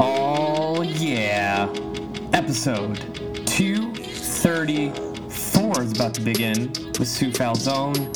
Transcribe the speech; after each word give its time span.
Oh, 0.00 0.82
yeah. 0.82 1.72
Episode 2.32 2.96
234 3.46 5.82
is 5.82 5.92
about 5.92 6.14
to 6.14 6.20
begin 6.20 6.72
with 6.98 7.06
Sue 7.06 7.30
Falzone. 7.30 8.10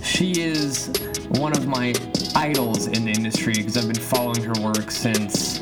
She 0.00 0.40
is 0.40 0.92
one 1.30 1.50
of 1.56 1.66
my 1.66 1.92
idols 2.36 2.86
in 2.86 3.04
the 3.04 3.10
industry 3.10 3.54
because 3.54 3.76
I've 3.76 3.88
been 3.88 4.00
following 4.00 4.44
her 4.44 4.52
work 4.60 4.92
since 4.92 5.60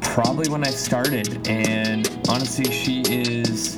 probably 0.00 0.48
when 0.48 0.64
I 0.64 0.70
started. 0.70 1.46
And 1.48 2.08
honestly, 2.30 2.72
she 2.72 3.02
is 3.02 3.76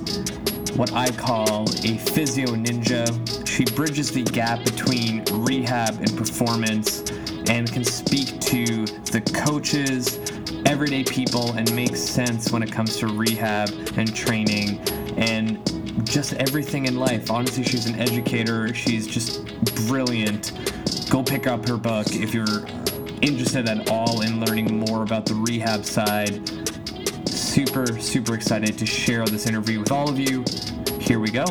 what 0.77 0.93
I 0.93 1.11
call 1.11 1.65
a 1.85 1.99
physio 1.99 2.55
ninja. 2.55 3.05
She 3.49 3.65
bridges 3.65 4.13
the 4.13 4.23
gap 4.23 4.65
between 4.65 5.25
rehab 5.33 5.99
and 5.99 6.17
performance 6.17 7.03
and 7.49 7.73
can 7.73 7.85
speak 7.85 8.39
to 8.41 8.85
the 9.11 9.21
coaches, 9.35 10.21
everyday 10.67 11.05
people, 11.05 11.53
and 11.53 11.73
make 11.75 11.97
sense 11.97 12.51
when 12.51 12.63
it 12.63 12.71
comes 12.71 12.97
to 12.99 13.07
rehab 13.07 13.71
and 13.97 14.15
training 14.15 14.79
and 15.17 15.65
just 16.05 16.35
everything 16.35 16.87
in 16.87 16.97
life. 16.97 17.31
Honestly, 17.31 17.63
she's 17.63 17.87
an 17.87 17.95
educator. 18.01 18.75
She's 18.75 19.07
just 19.07 19.45
brilliant. 19.87 20.53
Go 21.09 21.23
pick 21.23 21.47
up 21.47 21.67
her 21.69 21.77
book 21.77 22.09
if 22.11 22.35
you're 22.35 22.67
interested 23.23 23.69
at 23.69 23.89
all 23.89 24.23
in 24.23 24.41
learning 24.41 24.79
more 24.79 25.03
about 25.03 25.25
the 25.25 25.35
rehab 25.35 25.85
side. 25.85 26.43
Super, 27.29 27.99
super 28.01 28.35
excited 28.35 28.77
to 28.77 28.87
share 28.87 29.25
this 29.25 29.47
interview 29.47 29.81
with 29.81 29.93
all 29.93 30.09
of 30.09 30.19
you. 30.19 30.45
Here 31.01 31.21
we 31.21 31.31
go. 31.31 31.45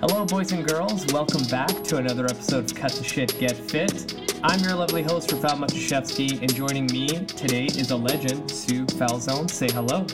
Hello, 0.00 0.24
boys 0.24 0.52
and 0.52 0.68
girls. 0.68 1.06
Welcome 1.12 1.44
back 1.44 1.82
to 1.84 1.96
another 1.96 2.26
episode 2.26 2.70
of 2.70 2.76
Cut 2.76 2.92
the 2.92 3.02
Shit, 3.02 3.38
Get 3.40 3.56
Fit. 3.56 4.27
I'm 4.42 4.60
your 4.60 4.74
lovely 4.74 5.02
host, 5.02 5.30
Rafal 5.30 5.58
Matuszewski, 5.58 6.40
and 6.40 6.54
joining 6.54 6.86
me 6.86 7.08
today 7.26 7.64
is 7.64 7.90
a 7.90 7.96
legend, 7.96 8.50
Sue 8.50 8.86
Falzone. 8.86 9.50
Say 9.50 9.68
hello. 9.72 10.06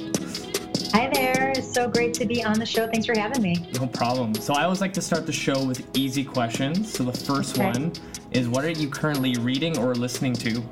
Hi 0.92 1.10
there. 1.12 1.51
It's 1.51 1.73
so 1.73 1.88
great 1.88 2.15
to 2.15 2.24
be 2.24 2.43
on 2.43 2.59
the 2.59 2.65
show. 2.65 2.87
Thanks 2.87 3.07
for 3.07 3.18
having 3.18 3.43
me. 3.43 3.66
No 3.74 3.87
problem. 3.87 4.34
So, 4.34 4.54
I 4.54 4.65
always 4.65 4.80
like 4.80 4.93
to 4.95 5.02
start 5.02 5.26
the 5.26 5.32
show 5.32 5.62
with 5.65 5.87
easy 5.96 6.24
questions. 6.24 6.93
So, 6.93 7.04
the 7.04 7.12
first 7.12 7.59
Okay. 7.59 7.66
one 7.66 7.93
is 8.30 8.49
what 8.49 8.65
are 8.65 8.71
you 8.71 8.88
currently 8.88 9.34
reading 9.37 9.76
or 9.79 9.95
listening 9.95 10.32
to? 10.34 10.62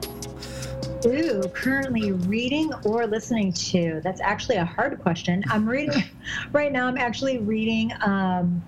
Ooh, 1.05 1.43
currently 1.53 2.13
reading 2.13 2.73
or 2.85 3.07
listening 3.07 3.53
to? 3.53 4.01
That's 4.03 4.21
actually 4.21 4.57
a 4.57 4.65
hard 4.65 4.99
question. 5.03 5.45
I'm 5.51 5.69
reading 5.69 6.05
right 6.53 6.73
now. 6.73 6.87
I'm 6.87 6.97
actually 6.99 7.39
reading 7.39 7.93
um, 8.03 8.63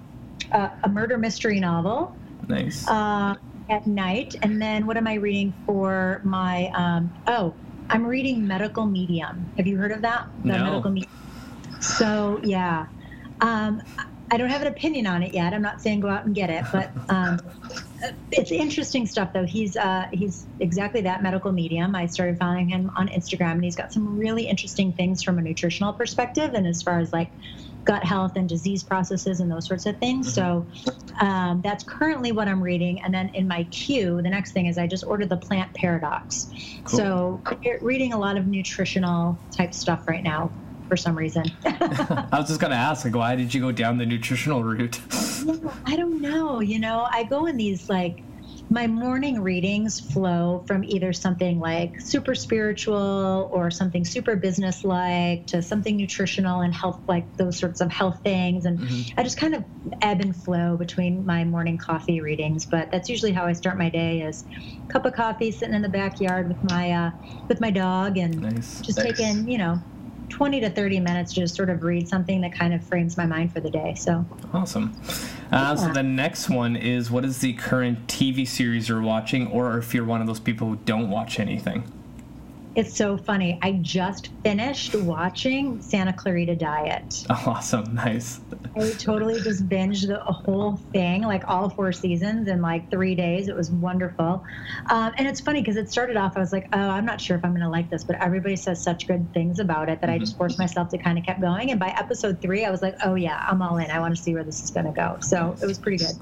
a, 0.52 0.70
a 0.82 0.88
murder 0.88 1.16
mystery 1.16 1.58
novel 1.60 2.14
Nice. 2.48 2.86
uh, 2.88 3.36
at 3.68 3.86
night, 3.86 4.34
and 4.42 4.60
then 4.60 4.86
what 4.86 4.96
am 4.96 5.06
I 5.06 5.14
reading 5.14 5.54
for 5.66 6.20
my? 6.24 6.70
Um, 6.74 7.12
oh, 7.26 7.56
I'm 7.90 8.04
reading 8.04 8.46
Medical 8.46 8.86
Medium. 8.86 9.50
Have 9.56 9.66
you 9.66 9.76
heard 9.78 9.92
of 9.92 10.02
that? 10.02 10.24
The 10.38 10.48
No. 10.52 10.64
Medical 10.64 10.90
Medium. 10.90 11.10
So 11.80 12.40
yeah, 12.44 12.86
um, 13.40 13.82
I 14.30 14.36
don't 14.36 14.48
have 14.48 14.62
an 14.62 14.68
opinion 14.68 15.06
on 15.06 15.22
it 15.22 15.34
yet. 15.34 15.52
I'm 15.52 15.62
not 15.62 15.80
saying 15.80 16.00
go 16.00 16.08
out 16.08 16.24
and 16.24 16.34
get 16.34 16.50
it, 16.50 16.64
but 16.72 16.92
um, 17.10 17.38
it's 18.30 18.50
interesting 18.50 19.06
stuff 19.06 19.30
though. 19.34 19.44
He's 19.44 19.76
uh, 19.76 20.06
he's 20.12 20.46
exactly 20.60 21.02
that 21.02 21.22
medical 21.22 21.52
medium. 21.52 21.94
I 21.94 22.06
started 22.06 22.38
following 22.38 22.68
him 22.68 22.90
on 22.96 23.08
Instagram, 23.08 23.52
and 23.52 23.64
he's 23.64 23.76
got 23.76 23.92
some 23.92 24.18
really 24.18 24.48
interesting 24.48 24.92
things 24.92 25.22
from 25.22 25.38
a 25.38 25.42
nutritional 25.42 25.92
perspective, 25.92 26.54
and 26.54 26.66
as 26.66 26.82
far 26.82 26.98
as 26.98 27.12
like 27.12 27.30
gut 27.84 28.04
health 28.04 28.32
and 28.36 28.48
disease 28.48 28.82
processes 28.82 29.40
and 29.40 29.50
those 29.50 29.66
sorts 29.66 29.86
of 29.86 29.98
things. 29.98 30.32
So 30.32 30.66
um, 31.20 31.60
that's 31.62 31.84
currently 31.84 32.32
what 32.32 32.48
I'm 32.48 32.62
reading. 32.62 33.02
And 33.02 33.12
then 33.12 33.28
in 33.34 33.46
my 33.46 33.64
queue, 33.64 34.22
the 34.22 34.30
next 34.30 34.52
thing 34.52 34.66
is 34.66 34.78
I 34.78 34.86
just 34.86 35.04
ordered 35.04 35.28
the 35.28 35.36
Plant 35.36 35.72
Paradox. 35.74 36.50
Cool. 36.84 36.98
So 36.98 37.40
I'm 37.46 37.58
reading 37.80 38.12
a 38.12 38.18
lot 38.18 38.36
of 38.36 38.46
nutritional 38.46 39.38
type 39.50 39.74
stuff 39.74 40.08
right 40.08 40.22
now 40.22 40.50
for 40.88 40.96
some 40.96 41.16
reason. 41.16 41.44
I 41.64 42.28
was 42.32 42.48
just 42.48 42.60
gonna 42.60 42.74
ask, 42.74 43.04
like, 43.04 43.14
why 43.14 43.36
did 43.36 43.54
you 43.54 43.60
go 43.60 43.72
down 43.72 43.98
the 43.98 44.06
nutritional 44.06 44.62
route? 44.62 45.00
I 45.86 45.96
don't 45.96 46.20
know. 46.20 46.60
You 46.60 46.78
know, 46.78 47.06
I 47.10 47.24
go 47.24 47.46
in 47.46 47.56
these 47.56 47.88
like 47.88 48.22
my 48.70 48.86
morning 48.86 49.40
readings 49.42 50.00
flow 50.00 50.64
from 50.66 50.84
either 50.84 51.12
something 51.12 51.58
like 51.58 51.92
super 52.00 52.34
spiritual 52.34 53.50
or 53.52 53.70
something 53.70 54.04
super 54.04 54.36
business 54.36 54.82
like 54.84 55.46
to 55.46 55.62
something 55.62 55.96
nutritional 55.96 56.60
and 56.62 56.72
health 56.74 56.98
like 57.06 57.26
those 57.36 57.58
sorts 57.58 57.80
of 57.80 57.92
health 57.92 58.18
things 58.24 58.64
and 58.64 58.80
Mhm. 58.80 59.12
I 59.18 59.22
just 59.22 59.36
kind 59.36 59.54
of 59.54 59.64
ebb 60.00 60.22
and 60.22 60.34
flow 60.34 60.78
between 60.78 61.26
my 61.26 61.44
morning 61.44 61.76
coffee 61.78 62.20
readings 62.22 62.66
but 62.70 62.88
that's 62.90 63.08
usually 63.10 63.32
how 63.32 63.44
I 63.44 63.52
start 63.52 63.76
my 63.76 63.90
day 63.90 64.22
is 64.22 64.44
a 64.88 64.92
cup 64.92 65.04
of 65.04 65.12
coffee 65.12 65.52
sitting 65.52 65.74
in 65.74 65.82
the 65.82 65.88
backyard 65.90 66.48
with 66.48 66.62
my 66.64 66.90
uh, 66.90 67.10
with 67.48 67.60
my 67.60 67.70
dog 67.70 68.16
and 68.16 68.40
Nice. 68.40 68.80
just 68.82 68.98
taking 69.02 69.46
you 69.46 69.58
know 69.58 69.78
20 70.28 70.60
to 70.60 70.70
30 70.70 71.00
minutes 71.00 71.32
to 71.34 71.40
just 71.40 71.54
sort 71.54 71.70
of 71.70 71.82
read 71.82 72.08
something 72.08 72.40
that 72.40 72.52
kind 72.52 72.74
of 72.74 72.82
frames 72.84 73.16
my 73.16 73.26
mind 73.26 73.52
for 73.52 73.60
the 73.60 73.70
day 73.70 73.94
so 73.94 74.24
Awesome. 74.52 74.94
Uh, 75.50 75.76
So 75.76 75.92
the 75.92 76.02
next 76.02 76.48
one 76.48 76.76
is 76.76 77.10
what 77.10 77.24
is 77.24 77.38
the 77.38 77.52
current 77.54 78.06
TV 78.06 78.46
series 78.46 78.88
you're 78.88 79.02
watching, 79.02 79.46
or 79.48 79.78
if 79.78 79.94
you're 79.94 80.04
one 80.04 80.20
of 80.20 80.26
those 80.26 80.40
people 80.40 80.68
who 80.68 80.76
don't 80.84 81.10
watch 81.10 81.38
anything? 81.38 81.84
It's 82.76 82.96
so 82.96 83.16
funny. 83.16 83.56
I 83.62 83.72
just 83.82 84.30
finished 84.42 84.96
watching 84.96 85.80
Santa 85.80 86.12
Clarita 86.12 86.56
Diet. 86.56 87.24
Oh, 87.30 87.42
awesome. 87.46 87.94
Nice. 87.94 88.40
I 88.74 88.90
totally 88.92 89.40
just 89.40 89.68
binged 89.68 90.08
the 90.08 90.18
whole 90.20 90.76
thing, 90.92 91.22
like 91.22 91.46
all 91.46 91.70
four 91.70 91.92
seasons 91.92 92.48
in 92.48 92.60
like 92.60 92.90
three 92.90 93.14
days. 93.14 93.46
It 93.46 93.54
was 93.54 93.70
wonderful. 93.70 94.44
Um, 94.90 95.12
and 95.16 95.28
it's 95.28 95.38
funny 95.38 95.60
because 95.60 95.76
it 95.76 95.88
started 95.88 96.16
off, 96.16 96.36
I 96.36 96.40
was 96.40 96.52
like, 96.52 96.66
oh, 96.72 96.78
I'm 96.78 97.06
not 97.06 97.20
sure 97.20 97.36
if 97.36 97.44
I'm 97.44 97.52
going 97.52 97.62
to 97.62 97.68
like 97.68 97.90
this, 97.90 98.02
but 98.02 98.16
everybody 98.16 98.56
says 98.56 98.82
such 98.82 99.06
good 99.06 99.32
things 99.32 99.60
about 99.60 99.88
it 99.88 100.00
that 100.00 100.10
I 100.10 100.18
just 100.18 100.36
forced 100.36 100.58
myself 100.58 100.88
to 100.88 100.98
kind 100.98 101.16
of 101.16 101.24
kept 101.24 101.40
going. 101.40 101.70
And 101.70 101.78
by 101.78 101.90
episode 101.90 102.42
three, 102.42 102.64
I 102.64 102.72
was 102.72 102.82
like, 102.82 102.96
oh, 103.04 103.14
yeah, 103.14 103.46
I'm 103.48 103.62
all 103.62 103.76
in. 103.76 103.88
I 103.88 104.00
want 104.00 104.16
to 104.16 104.20
see 104.20 104.34
where 104.34 104.44
this 104.44 104.64
is 104.64 104.72
going 104.72 104.86
to 104.86 104.92
go. 104.92 105.18
So 105.20 105.54
it 105.62 105.66
was 105.66 105.78
pretty 105.78 105.98
good. 105.98 106.16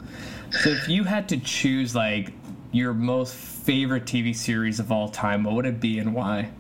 So 0.51 0.69
if 0.69 0.87
you 0.87 1.05
had 1.05 1.31
to 1.31 1.39
choose 1.39 1.95
like 1.95 2.35
your 2.73 2.95
most 2.95 3.35
favorite 3.35 4.07
TV 4.07 4.35
series 4.35 4.81
of 4.81 4.91
all 4.91 5.09
time, 5.09 5.45
what 5.45 5.55
would 5.55 5.67
it 5.67 5.79
be 5.81 5.99
and 5.99 6.15
why? 6.15 6.51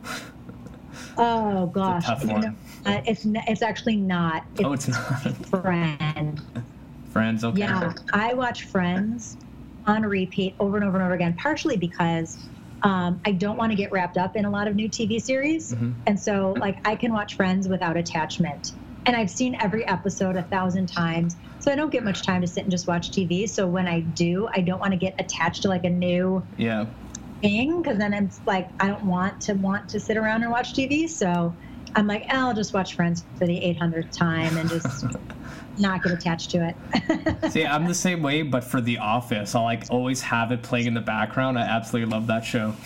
Oh, 1.16 1.66
gosh. 1.66 2.04
tough 2.04 2.22
You 2.22 2.38
know, 2.38 2.54
uh, 2.86 3.00
it's, 3.06 3.22
it's 3.26 3.62
actually 3.62 3.96
not. 3.96 4.44
It's 4.54 4.64
Oh, 4.64 4.72
it's 4.72 4.88
not. 4.88 5.36
Friends. 5.62 6.42
Friends. 7.10 7.44
Okay. 7.44 7.58
Yeah, 7.58 7.92
I 8.12 8.34
watch 8.34 8.64
Friends 8.64 9.36
on 9.86 10.02
repeat 10.02 10.54
over 10.60 10.76
and 10.76 10.84
over 10.86 10.96
and 10.96 11.04
over 11.04 11.14
again, 11.14 11.34
partially 11.38 11.76
because 11.76 12.38
um, 12.82 13.20
I 13.24 13.32
don't 13.32 13.56
want 13.56 13.72
to 13.72 13.76
get 13.76 13.92
wrapped 13.92 14.16
up 14.16 14.36
in 14.36 14.44
a 14.44 14.50
lot 14.50 14.68
of 14.68 14.74
new 14.74 14.88
TV 14.88 15.20
series. 15.20 15.72
Mhm. 15.74 15.94
And 16.06 16.18
so, 16.18 16.54
like, 16.58 16.78
I 16.86 16.96
can 16.96 17.12
watch 17.12 17.34
Friends 17.34 17.68
without 17.68 17.96
attachment. 17.96 18.72
And 19.06 19.16
I've 19.16 19.30
seen 19.30 19.56
every 19.60 19.86
episode 19.88 20.36
a 20.36 20.42
thousand 20.44 20.86
times. 20.88 21.36
So 21.58 21.72
I 21.72 21.76
don't 21.76 21.90
get 21.90 22.04
much 22.04 22.22
time 22.22 22.40
to 22.40 22.46
sit 22.46 22.62
and 22.62 22.70
just 22.70 22.86
watch 22.86 23.10
TV. 23.10 23.48
So 23.48 23.66
when 23.66 23.86
I 23.88 24.00
do, 24.00 24.48
I 24.54 24.60
don't 24.60 24.80
want 24.80 24.92
to 24.92 24.96
get 24.98 25.14
attached 25.18 25.62
to 25.62 25.68
like 25.68 25.84
a 25.84 25.90
new 25.90 26.42
Yeah. 26.56 26.86
thing 27.40 27.82
because 27.82 27.98
then 27.98 28.12
it's 28.14 28.40
like 28.46 28.68
I 28.80 28.88
don't 28.88 29.04
want 29.04 29.40
to 29.42 29.54
want 29.54 29.88
to 29.90 30.00
sit 30.00 30.16
around 30.16 30.42
and 30.42 30.50
watch 30.52 30.72
TV. 30.74 31.08
So 31.08 31.54
I'm 31.94 32.06
like, 32.06 32.22
"Eh, 32.32 32.36
I'll 32.38 32.54
just 32.54 32.74
watch 32.74 32.94
Friends 32.94 33.24
for 33.38 33.46
the 33.46 33.60
800th 33.60 34.16
time 34.16 34.56
and 34.56 34.68
just 34.68 35.04
not 35.78 36.02
get 36.02 36.12
attached 36.12 36.50
to 36.50 36.68
it. 36.68 37.50
See, 37.52 37.64
I'm 37.64 37.86
the 37.86 37.94
same 37.94 38.22
way, 38.22 38.42
but 38.42 38.62
for 38.64 38.80
The 38.80 38.98
Office, 38.98 39.54
I'll 39.54 39.64
like 39.64 39.84
always 39.90 40.20
have 40.22 40.52
it 40.52 40.62
playing 40.62 40.86
in 40.86 40.94
the 40.94 41.00
background. 41.00 41.58
I 41.58 41.62
absolutely 41.62 42.10
love 42.12 42.26
that 42.28 42.44
show. 42.44 42.74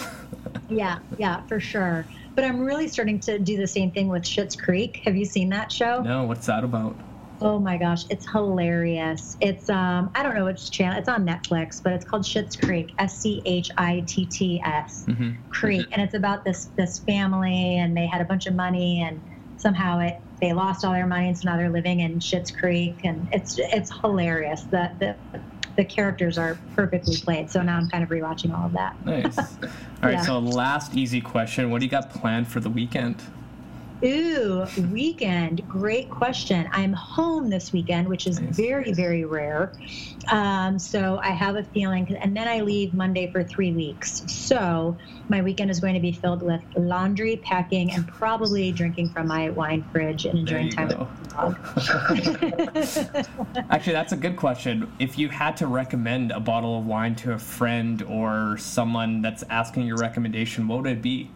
Yeah, 0.69 0.99
yeah, 1.17 1.43
for 1.47 1.61
sure. 1.61 2.05
But 2.37 2.45
I'm 2.45 2.61
really 2.61 2.87
starting 2.87 3.19
to 3.21 3.39
do 3.39 3.57
the 3.57 3.67
same 3.67 3.91
thing 3.91 4.09
with 4.09 4.23
Schitt's 4.23 4.55
Creek. 4.55 5.01
Have 5.05 5.17
you 5.17 5.25
seen 5.25 5.49
that 5.49 5.73
show? 5.73 6.03
No, 6.03 6.25
what's 6.25 6.47
that 6.47 6.63
about? 6.65 7.01
Oh 7.41 7.59
my 7.59 7.77
gosh, 7.77 8.05
it's 8.09 8.27
hilarious. 8.31 9.37
It's 9.41 9.69
um 9.69 10.11
I 10.15 10.23
don't 10.23 10.35
know 10.35 10.45
which 10.45 10.71
channel. 10.71 10.99
It's 10.99 11.09
on 11.09 11.27
Netflix, 11.27 11.81
but 11.83 11.93
it's 11.95 12.05
called 12.05 12.25
Schitt's 12.25 12.57
Creek. 12.57 12.95
S 12.99 13.21
C 13.21 13.43
H 13.47 13.69
I 13.79 14.05
T 14.07 14.27
T 14.27 14.61
S 14.65 15.05
hmm 15.07 15.33
Creek, 15.51 15.87
and 15.93 16.03
it's 16.03 16.15
about 16.15 16.45
this 16.45 16.69
this 16.77 16.99
family, 17.01 17.79
and 17.79 17.97
they 17.97 18.07
had 18.07 18.21
a 18.21 18.25
bunch 18.25 18.47
of 18.47 18.55
money, 18.55 19.03
and 19.03 19.23
somehow 19.57 19.99
it 20.01 20.15
they 20.41 20.53
lost 20.53 20.85
all 20.85 20.93
their 20.93 21.07
money, 21.07 21.29
and 21.29 21.39
so 21.39 21.49
now 21.51 21.57
they're 21.57 21.71
living 21.71 22.01
in 22.01 22.19
Schitt's 22.21 22.51
Creek, 22.51 23.01
and 23.05 23.29
it's 23.33 23.55
it's 23.59 23.91
hilarious. 24.03 24.67
The 24.71 24.91
the 25.01 25.41
the 25.77 25.85
characters 25.85 26.39
are 26.39 26.59
perfectly 26.75 27.17
played. 27.17 27.51
So 27.51 27.63
now 27.63 27.77
I'm 27.77 27.89
kind 27.89 28.03
of 28.03 28.11
rewatching 28.11 28.57
all 28.57 28.67
of 28.67 28.73
that. 28.73 28.97
Nice. 29.05 29.39
All 30.03 30.11
right, 30.11 30.13
Yeah. 30.13 30.23
so 30.23 30.39
last 30.39 30.95
easy 30.95 31.21
question. 31.21 31.71
What 31.71 31.81
do 31.81 31.87
you 31.87 31.91
got 31.91 32.11
planned 32.11 32.49
for 32.49 32.61
the 32.61 32.69
weekend? 32.71 33.17
Ooh, 34.05 34.67
weekend. 34.93 35.67
Great 35.69 36.11
question. 36.11 36.69
I'm 36.73 36.93
home 36.93 37.49
this 37.49 37.73
weekend, 37.73 38.09
which 38.09 38.27
is 38.27 38.41
Nice. 38.41 38.55
very, 38.55 38.93
very 38.93 39.25
rare. 39.25 39.73
Um, 40.31 40.79
so 40.79 41.19
I 41.23 41.31
have 41.31 41.57
a 41.57 41.63
feeling, 41.63 42.15
and 42.21 42.37
then 42.37 42.47
I 42.47 42.61
leave 42.61 42.93
Monday 42.93 43.31
for 43.31 43.43
three 43.43 43.73
weeks. 43.73 44.23
So 44.27 44.99
my 45.29 45.41
weekend 45.41 45.71
is 45.71 45.81
going 45.81 45.95
to 45.95 46.01
be 46.01 46.13
filled 46.13 46.43
with 46.43 46.61
laundry, 46.77 47.37
packing, 47.37 47.91
and 47.93 48.07
probably 48.07 48.71
drinking 48.71 49.11
from 49.11 49.29
my 49.29 49.49
wine 49.51 49.83
fridge 49.93 50.27
and 50.27 50.41
enjoying 50.41 50.69
time 50.71 50.89
go. 50.89 51.09
with 51.09 51.23
the 51.23 53.15
dog. 53.15 53.67
Actually, 53.71 53.93
that's 53.95 54.13
a 54.13 54.17
good 54.17 54.37
question. 54.37 54.93
If 54.99 55.19
you 55.19 55.31
had 55.31 55.57
to 55.59 55.67
recommend 55.67 56.33
a 56.33 56.41
bottle 56.41 56.79
of 56.79 56.87
wine 56.87 57.15
to 57.17 57.33
a 57.33 57.39
friend 57.39 58.03
or 58.03 58.59
someone 58.59 59.23
that's 59.23 59.43
asking 59.49 59.87
your 59.87 59.97
recommendation, 59.97 60.69
what 60.69 60.83
would 60.83 60.91
it 60.91 61.03
be? 61.03 61.31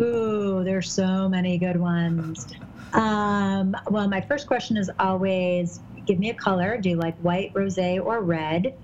Ooh, 0.00 0.64
there's 0.64 0.90
so 0.90 1.28
many 1.28 1.58
good 1.58 1.78
ones. 1.78 2.46
Um, 2.92 3.76
well, 3.90 4.08
my 4.08 4.20
first 4.20 4.46
question 4.46 4.76
is 4.76 4.90
always 4.98 5.80
give 6.06 6.18
me 6.18 6.30
a 6.30 6.34
color. 6.34 6.78
Do 6.78 6.88
you 6.88 6.96
like 6.96 7.16
white, 7.18 7.52
rosé, 7.54 8.04
or 8.04 8.20
red? 8.22 8.74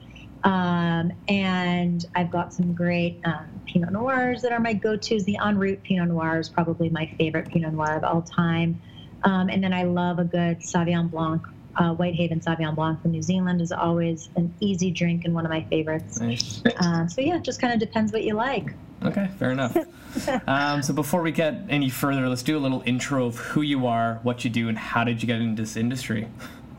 Um, 0.44 1.12
and 1.28 2.04
I've 2.14 2.30
got 2.30 2.52
some 2.52 2.72
great 2.72 3.20
um, 3.24 3.60
Pinot 3.66 3.92
Noirs 3.92 4.42
that 4.42 4.52
are 4.52 4.60
my 4.60 4.74
go-tos. 4.74 5.24
The 5.24 5.38
En 5.44 5.58
Route 5.58 5.82
Pinot 5.82 6.08
Noir 6.08 6.38
is 6.38 6.48
probably 6.48 6.88
my 6.88 7.06
favorite 7.18 7.48
Pinot 7.48 7.72
Noir 7.72 7.96
of 7.96 8.04
all 8.04 8.22
time. 8.22 8.80
Um, 9.24 9.48
and 9.48 9.64
then 9.64 9.72
I 9.72 9.84
love 9.84 10.18
a 10.18 10.24
good 10.24 10.60
Sauvignon 10.60 11.10
Blanc. 11.10 11.42
Uh, 11.74 11.94
Whitehaven 11.94 12.40
Sauvignon 12.40 12.74
Blanc 12.74 13.02
from 13.02 13.10
New 13.10 13.22
Zealand 13.22 13.60
is 13.60 13.72
always 13.72 14.30
an 14.36 14.54
easy 14.60 14.90
drink 14.90 15.24
and 15.24 15.34
one 15.34 15.44
of 15.44 15.50
my 15.50 15.62
favorites. 15.64 16.20
Nice. 16.20 16.62
Uh, 16.64 17.06
so 17.08 17.20
yeah, 17.20 17.36
it 17.36 17.42
just 17.42 17.60
kind 17.60 17.74
of 17.74 17.80
depends 17.80 18.12
what 18.12 18.22
you 18.22 18.34
like. 18.34 18.72
Okay, 19.06 19.28
fair 19.38 19.50
enough. 19.50 19.76
um, 20.46 20.82
so 20.82 20.92
before 20.92 21.22
we 21.22 21.32
get 21.32 21.62
any 21.68 21.90
further, 21.90 22.28
let's 22.28 22.42
do 22.42 22.56
a 22.56 22.60
little 22.60 22.82
intro 22.86 23.26
of 23.26 23.36
who 23.36 23.62
you 23.62 23.86
are, 23.86 24.20
what 24.22 24.44
you 24.44 24.50
do, 24.50 24.68
and 24.68 24.78
how 24.78 25.04
did 25.04 25.22
you 25.22 25.26
get 25.26 25.40
into 25.40 25.60
this 25.60 25.76
industry. 25.76 26.28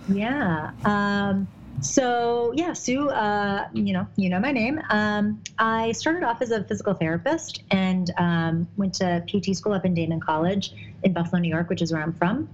Yeah. 0.10 0.72
Um, 0.86 1.48
so 1.82 2.54
yeah, 2.56 2.74
Sue, 2.74 3.10
uh, 3.10 3.68
you 3.74 3.94
know, 3.94 4.08
you 4.16 4.30
know 4.30 4.40
my 4.40 4.52
name. 4.52 4.82
Um, 4.90 5.42
I 5.60 5.92
started 5.92 6.24
off 6.24 6.42
as 6.42 6.52
a 6.52 6.64
physical 6.64 6.94
therapist 6.94 7.62
and 7.70 8.12
um, 8.18 8.68
went 8.78 8.96
to 8.96 9.24
PT 9.28 9.56
school 9.56 9.74
up 9.74 9.86
in 9.86 9.94
Daemen 9.94 10.22
College 10.22 10.74
in 11.04 11.14
Buffalo, 11.14 11.40
New 11.40 11.50
York, 11.50 11.70
which 11.70 11.82
is 11.82 11.94
where 11.94 12.02
I'm 12.02 12.14
from. 12.14 12.50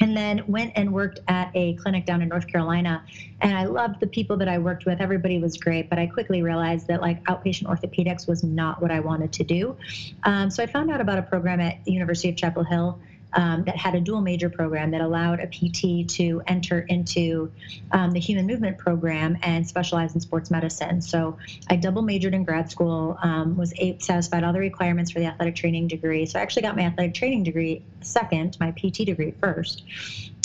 And 0.00 0.16
then 0.16 0.42
went 0.46 0.72
and 0.76 0.92
worked 0.92 1.20
at 1.28 1.50
a 1.54 1.74
clinic 1.74 2.04
down 2.04 2.20
in 2.20 2.28
North 2.28 2.46
Carolina. 2.46 3.04
And 3.40 3.56
I 3.56 3.64
loved 3.64 4.00
the 4.00 4.06
people 4.06 4.36
that 4.38 4.48
I 4.48 4.58
worked 4.58 4.86
with. 4.86 5.00
Everybody 5.00 5.38
was 5.38 5.56
great, 5.56 5.88
but 5.88 5.98
I 5.98 6.06
quickly 6.06 6.42
realized 6.42 6.88
that 6.88 7.00
like 7.00 7.22
outpatient 7.24 7.64
orthopedics 7.64 8.26
was 8.26 8.42
not 8.42 8.82
what 8.82 8.90
I 8.90 9.00
wanted 9.00 9.32
to 9.32 9.44
do. 9.44 9.76
Um, 10.24 10.50
so 10.50 10.62
I 10.62 10.66
found 10.66 10.90
out 10.90 11.00
about 11.00 11.18
a 11.18 11.22
program 11.22 11.60
at 11.60 11.86
University 11.86 12.28
of 12.28 12.36
Chapel 12.36 12.64
Hill 12.64 12.98
um, 13.34 13.64
that 13.64 13.76
had 13.76 13.94
a 13.94 14.00
dual 14.00 14.20
major 14.20 14.48
program 14.48 14.90
that 14.92 15.00
allowed 15.00 15.40
a 15.40 15.46
PT 15.46 16.08
to 16.16 16.42
enter 16.46 16.80
into 16.80 17.50
um, 17.92 18.12
the 18.12 18.20
human 18.20 18.46
movement 18.46 18.78
program 18.78 19.36
and 19.42 19.66
specialize 19.66 20.14
in 20.14 20.20
sports 20.20 20.50
medicine. 20.50 21.02
So 21.02 21.38
I 21.68 21.76
double 21.76 22.02
majored 22.02 22.34
in 22.34 22.44
grad 22.44 22.70
school, 22.70 23.18
um, 23.22 23.56
was 23.56 23.72
eight, 23.76 24.02
satisfied 24.02 24.44
all 24.44 24.52
the 24.52 24.60
requirements 24.60 25.10
for 25.10 25.18
the 25.18 25.26
athletic 25.26 25.56
training 25.56 25.88
degree. 25.88 26.26
So 26.26 26.38
I 26.38 26.42
actually 26.42 26.62
got 26.62 26.76
my 26.76 26.82
athletic 26.82 27.14
training 27.14 27.44
degree 27.44 27.82
second, 28.00 28.56
my 28.60 28.70
PT 28.70 29.04
degree 29.04 29.32
first. 29.40 29.82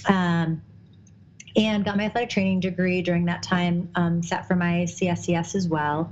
Um, 0.07 0.61
and 1.55 1.83
got 1.83 1.97
my 1.97 2.05
athletic 2.05 2.29
training 2.29 2.59
degree 2.59 3.01
during 3.01 3.25
that 3.25 3.43
time, 3.43 3.89
um, 3.95 4.21
sat 4.21 4.47
for 4.47 4.55
my 4.55 4.85
CSCS 4.87 5.55
as 5.55 5.67
well, 5.67 6.11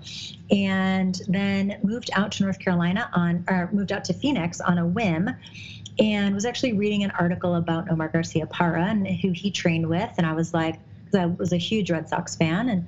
and 0.50 1.21
then 1.27 1.80
moved 1.83 2.09
out 2.13 2.31
to 2.33 2.44
North 2.44 2.59
Carolina 2.59 3.09
on, 3.13 3.45
or 3.47 3.69
moved 3.71 3.91
out 3.91 4.06
to 4.06 4.13
Phoenix 4.13 4.59
on 4.59 4.77
a 4.77 4.85
whim 4.85 5.30
and 5.99 6.35
was 6.35 6.45
actually 6.45 6.73
reading 6.73 7.03
an 7.03 7.11
article 7.11 7.55
about 7.55 7.88
Nomar 7.88 8.11
Garcia 8.11 8.45
Garciaparra 8.45 8.91
and 8.91 9.07
who 9.07 9.31
he 9.31 9.51
trained 9.51 9.88
with. 9.88 10.09
And 10.17 10.25
I 10.25 10.33
was 10.33 10.53
like, 10.53 10.79
because 11.05 11.19
I 11.19 11.25
was 11.25 11.53
a 11.53 11.57
huge 11.57 11.89
Red 11.89 12.09
Sox 12.09 12.35
fan, 12.35 12.69
and 12.69 12.85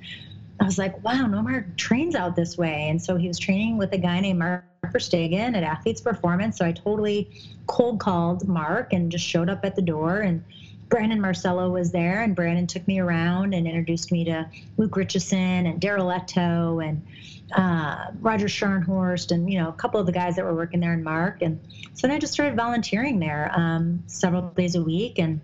I 0.60 0.64
was 0.64 0.78
like, 0.78 1.02
wow, 1.02 1.26
Nomar 1.26 1.74
trains 1.76 2.14
out 2.14 2.36
this 2.36 2.58
way. 2.58 2.88
And 2.88 3.02
so 3.02 3.16
he 3.16 3.28
was 3.28 3.38
training 3.38 3.78
with 3.78 3.92
a 3.92 3.98
guy 3.98 4.20
named 4.20 4.38
Mark 4.38 4.64
Verstegen 4.86 5.56
at 5.56 5.62
Athletes 5.62 6.00
Performance. 6.00 6.58
So 6.58 6.66
I 6.66 6.72
totally 6.72 7.30
cold 7.66 7.98
called 7.98 8.46
Mark 8.46 8.92
and 8.92 9.10
just 9.10 9.24
showed 9.24 9.48
up 9.48 9.64
at 9.64 9.74
the 9.74 9.82
door 9.82 10.20
and 10.20 10.44
Brandon 10.90 11.20
Marcello 11.20 11.70
was 11.70 11.92
there, 11.92 12.20
and 12.20 12.34
Brandon 12.34 12.66
took 12.66 12.86
me 12.88 12.98
around 12.98 13.54
and 13.54 13.66
introduced 13.66 14.10
me 14.10 14.24
to 14.24 14.50
Luke 14.76 14.96
Richesson 14.96 15.66
and 15.66 15.80
Darryl 15.80 16.12
Eto 16.12 16.84
and 16.84 17.06
uh, 17.52 18.10
Roger 18.20 18.46
Scharnhorst 18.46 19.30
and 19.30 19.50
you 19.50 19.58
know 19.58 19.68
a 19.68 19.72
couple 19.72 19.98
of 20.00 20.06
the 20.06 20.12
guys 20.12 20.36
that 20.36 20.44
were 20.44 20.54
working 20.54 20.80
there 20.80 20.92
and 20.92 21.04
Mark. 21.04 21.42
And 21.42 21.60
so 21.94 22.08
then 22.08 22.16
I 22.16 22.18
just 22.18 22.32
started 22.32 22.56
volunteering 22.56 23.20
there 23.20 23.50
um, 23.54 24.02
several 24.08 24.42
days 24.50 24.74
a 24.74 24.82
week, 24.82 25.20
and 25.20 25.40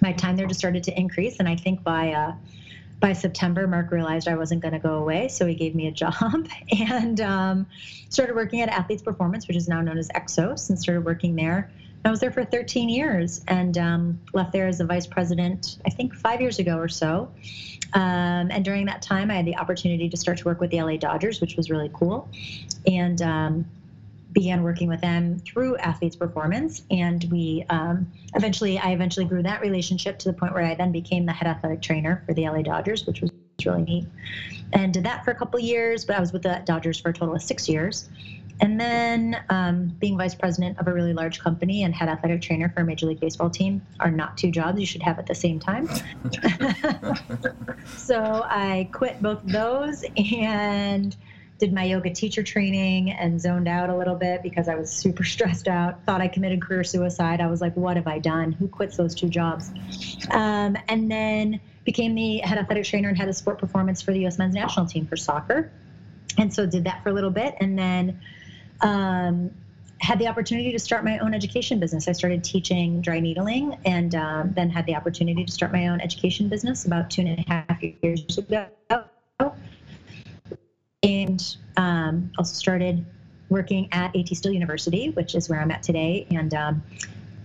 my 0.00 0.12
time 0.12 0.36
there 0.36 0.46
just 0.46 0.60
started 0.60 0.84
to 0.84 0.98
increase. 0.98 1.40
And 1.40 1.48
I 1.48 1.56
think 1.56 1.82
by 1.82 2.12
uh, 2.12 2.34
by 3.00 3.12
September, 3.12 3.66
Mark 3.66 3.90
realized 3.90 4.28
I 4.28 4.36
wasn't 4.36 4.62
going 4.62 4.74
to 4.74 4.78
go 4.78 4.94
away, 4.94 5.26
so 5.26 5.46
he 5.46 5.56
gave 5.56 5.74
me 5.74 5.88
a 5.88 5.92
job 6.04 6.46
and 6.88 7.20
um, 7.20 7.66
started 8.08 8.36
working 8.36 8.60
at 8.60 8.68
Athletes 8.68 9.02
Performance, 9.02 9.48
which 9.48 9.56
is 9.56 9.66
now 9.66 9.80
known 9.80 9.98
as 9.98 10.08
Exos, 10.10 10.68
and 10.68 10.78
started 10.78 11.04
working 11.04 11.34
there 11.34 11.72
I 12.04 12.10
was 12.10 12.20
there 12.20 12.30
for 12.30 12.44
13 12.44 12.88
years 12.88 13.44
and 13.48 13.76
um, 13.76 14.20
left 14.32 14.52
there 14.52 14.66
as 14.66 14.80
a 14.80 14.84
vice 14.84 15.06
president, 15.06 15.78
I 15.84 15.90
think 15.90 16.14
five 16.14 16.40
years 16.40 16.58
ago 16.58 16.78
or 16.78 16.88
so. 16.88 17.30
Um, 17.92 18.50
and 18.50 18.64
during 18.64 18.86
that 18.86 19.02
time, 19.02 19.30
I 19.30 19.34
had 19.34 19.44
the 19.44 19.56
opportunity 19.56 20.08
to 20.08 20.16
start 20.16 20.38
to 20.38 20.44
work 20.44 20.60
with 20.60 20.70
the 20.70 20.80
LA 20.80 20.96
Dodgers, 20.96 21.40
which 21.40 21.56
was 21.56 21.70
really 21.70 21.90
cool. 21.92 22.28
And 22.86 23.20
um, 23.20 23.66
began 24.32 24.62
working 24.62 24.88
with 24.88 25.00
them 25.00 25.38
through 25.40 25.76
athletes 25.78 26.16
performance 26.16 26.82
and 26.90 27.24
we 27.30 27.64
um, 27.68 28.10
eventually 28.34 28.78
i 28.78 28.92
eventually 28.92 29.26
grew 29.26 29.42
that 29.42 29.60
relationship 29.60 30.18
to 30.18 30.30
the 30.30 30.32
point 30.32 30.54
where 30.54 30.64
i 30.64 30.74
then 30.74 30.92
became 30.92 31.26
the 31.26 31.32
head 31.32 31.48
athletic 31.48 31.82
trainer 31.82 32.22
for 32.26 32.34
the 32.34 32.48
la 32.48 32.62
dodgers 32.62 33.06
which 33.06 33.20
was 33.20 33.30
really 33.66 33.82
neat 33.82 34.06
and 34.72 34.92
did 34.92 35.04
that 35.04 35.24
for 35.24 35.30
a 35.30 35.34
couple 35.34 35.58
years 35.58 36.04
but 36.04 36.16
i 36.16 36.20
was 36.20 36.32
with 36.32 36.42
the 36.42 36.62
dodgers 36.64 36.98
for 36.98 37.10
a 37.10 37.12
total 37.12 37.34
of 37.34 37.42
six 37.42 37.68
years 37.68 38.08
and 38.60 38.78
then 38.78 39.42
um, 39.48 39.96
being 39.98 40.18
vice 40.18 40.34
president 40.34 40.78
of 40.78 40.86
a 40.86 40.92
really 40.92 41.14
large 41.14 41.40
company 41.40 41.82
and 41.82 41.94
head 41.94 42.08
athletic 42.08 42.42
trainer 42.42 42.68
for 42.68 42.82
a 42.82 42.84
Major 42.84 43.06
League 43.06 43.20
Baseball 43.20 43.48
team 43.48 43.80
are 44.00 44.10
not 44.10 44.36
two 44.36 44.50
jobs 44.50 44.78
you 44.78 44.86
should 44.86 45.02
have 45.02 45.18
at 45.18 45.26
the 45.26 45.34
same 45.34 45.58
time. 45.58 45.88
so 47.96 48.42
I 48.44 48.88
quit 48.92 49.22
both 49.22 49.40
those 49.44 50.04
and 50.16 51.16
did 51.58 51.72
my 51.72 51.84
yoga 51.84 52.10
teacher 52.10 52.42
training 52.42 53.12
and 53.12 53.40
zoned 53.40 53.68
out 53.68 53.90
a 53.90 53.96
little 53.96 54.14
bit 54.14 54.42
because 54.42 54.68
I 54.68 54.74
was 54.74 54.90
super 54.90 55.24
stressed 55.24 55.68
out. 55.68 56.04
Thought 56.04 56.20
I 56.20 56.28
committed 56.28 56.60
career 56.60 56.84
suicide. 56.84 57.40
I 57.40 57.46
was 57.46 57.60
like, 57.60 57.76
what 57.76 57.96
have 57.96 58.06
I 58.06 58.18
done? 58.18 58.52
Who 58.52 58.68
quits 58.68 58.96
those 58.96 59.14
two 59.14 59.28
jobs? 59.28 59.70
Um, 60.30 60.76
and 60.88 61.10
then 61.10 61.60
became 61.90 62.14
the 62.14 62.38
head 62.38 62.56
athletic 62.56 62.84
trainer 62.84 63.08
and 63.08 63.18
head 63.18 63.28
of 63.28 63.34
sport 63.34 63.58
performance 63.58 64.00
for 64.00 64.12
the 64.12 64.20
U.S. 64.20 64.38
men's 64.38 64.54
national 64.54 64.86
team 64.86 65.08
for 65.08 65.16
soccer. 65.16 65.72
And 66.38 66.54
so 66.54 66.64
did 66.64 66.84
that 66.84 67.02
for 67.02 67.08
a 67.08 67.12
little 67.12 67.32
bit. 67.32 67.56
And 67.58 67.76
then 67.76 68.20
um, 68.80 69.50
had 69.98 70.20
the 70.20 70.28
opportunity 70.28 70.70
to 70.70 70.78
start 70.78 71.04
my 71.04 71.18
own 71.18 71.34
education 71.34 71.80
business. 71.80 72.06
I 72.06 72.12
started 72.12 72.44
teaching 72.44 73.00
dry 73.00 73.18
needling 73.18 73.76
and 73.84 74.14
um, 74.14 74.52
then 74.54 74.70
had 74.70 74.86
the 74.86 74.94
opportunity 74.94 75.44
to 75.44 75.50
start 75.50 75.72
my 75.72 75.88
own 75.88 76.00
education 76.00 76.48
business 76.48 76.84
about 76.84 77.10
two 77.10 77.22
and 77.22 77.40
a 77.40 77.44
half 77.48 77.82
years 77.82 78.38
ago. 78.38 78.68
And 81.02 81.56
um, 81.76 82.30
also 82.38 82.54
started 82.54 83.04
working 83.48 83.88
at 83.90 84.14
AT 84.14 84.28
Still 84.28 84.52
University, 84.52 85.10
which 85.10 85.34
is 85.34 85.48
where 85.48 85.60
I'm 85.60 85.72
at 85.72 85.82
today. 85.82 86.24
And 86.30 86.54
um, 86.54 86.82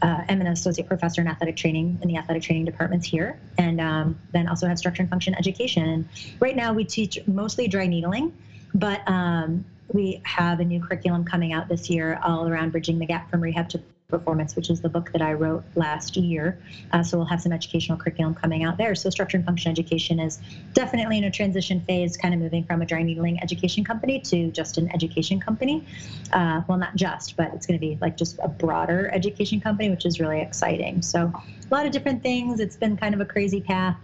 uh, 0.05 0.23
I'm 0.29 0.39
an 0.39 0.47
associate 0.47 0.87
professor 0.87 1.21
in 1.21 1.27
athletic 1.27 1.55
training 1.55 1.97
in 2.03 2.07
the 2.07 2.17
athletic 2.17 2.43
training 2.43 2.65
departments 2.65 3.07
here. 3.07 3.39
And 3.57 3.81
um, 3.81 4.19
then 4.33 4.47
also 4.47 4.67
have 4.67 4.77
structure 4.77 5.01
and 5.01 5.09
function 5.09 5.33
education. 5.35 6.07
Right 6.39 6.55
now 6.55 6.73
we 6.73 6.85
teach 6.85 7.17
mostly 7.25 7.67
dry 7.67 7.87
needling, 7.87 8.31
but 8.75 9.01
um, 9.09 9.65
we 9.93 10.21
have 10.23 10.59
a 10.59 10.63
new 10.63 10.79
curriculum 10.79 11.25
coming 11.25 11.53
out 11.53 11.67
this 11.67 11.89
year 11.89 12.19
all 12.23 12.47
around 12.47 12.71
bridging 12.71 12.99
the 12.99 13.07
gap 13.07 13.31
from 13.31 13.41
rehab 13.41 13.67
to 13.69 13.81
performance, 14.07 14.55
which 14.55 14.69
is 14.69 14.81
the 14.81 14.89
book 14.89 15.11
that 15.11 15.21
I 15.21 15.33
wrote 15.33 15.63
last 15.75 16.15
year. 16.15 16.59
Uh, 16.91 17.03
so 17.03 17.17
we'll 17.17 17.27
have 17.27 17.41
some 17.41 17.51
educational 17.51 17.97
curriculum 17.97 18.35
coming 18.35 18.63
out 18.63 18.77
there. 18.77 18.95
So 18.95 19.09
structure 19.09 19.37
and 19.37 19.45
function 19.45 19.71
education 19.71 20.19
is 20.19 20.39
definitely 20.73 21.17
in 21.17 21.23
a 21.23 21.31
transition 21.31 21.81
phase, 21.81 22.15
kind 22.17 22.33
of 22.33 22.39
moving 22.39 22.63
from 22.63 22.81
a 22.81 22.85
dry 22.85 23.01
needling 23.03 23.41
education 23.41 23.83
company 23.83 24.19
to 24.21 24.51
just 24.51 24.77
an 24.77 24.93
education 24.93 25.39
company. 25.39 25.85
Uh, 26.31 26.61
well, 26.67 26.77
not 26.77 26.95
just, 26.95 27.35
but 27.35 27.53
it's 27.53 27.65
going 27.65 27.79
to 27.79 27.85
be 27.85 27.97
like 28.01 28.17
just 28.17 28.39
a 28.43 28.47
broader 28.47 29.09
education 29.13 29.59
company, 29.59 29.89
which 29.89 30.05
is 30.05 30.19
really 30.19 30.41
exciting. 30.41 31.01
So 31.01 31.31
a 31.31 31.73
lot 31.73 31.85
of 31.85 31.91
different 31.91 32.21
things. 32.21 32.59
It's 32.59 32.75
been 32.75 32.97
kind 32.97 33.15
of 33.15 33.21
a 33.21 33.25
crazy 33.25 33.61
path. 33.61 33.97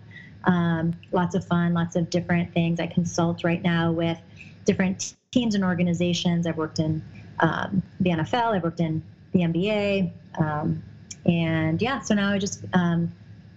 Um, 0.46 0.96
lots 1.12 1.36
of 1.36 1.46
fun, 1.46 1.74
lots 1.74 1.96
of 1.96 2.10
different 2.10 2.52
things. 2.54 2.80
I 2.80 2.88
consult 2.88 3.44
right 3.44 3.62
now 3.62 3.92
with 3.92 4.20
different 4.66 5.16
teams 5.32 5.54
and 5.54 5.64
organizations. 5.64 6.48
I've 6.48 6.58
worked 6.58 6.80
in 6.80 7.04
um, 7.40 7.82
the 8.00 8.12
NFL, 8.12 8.56
I've 8.56 8.64
worked 8.64 8.80
in 8.80 9.04
the 9.32 9.40
NBA. 9.40 10.12
Um, 10.40 10.84
and 11.26 11.82
yeah, 11.82 12.00
so 12.00 12.16
now 12.16 12.32
I 12.32 12.40
just 12.40 12.64
um, 12.74 13.12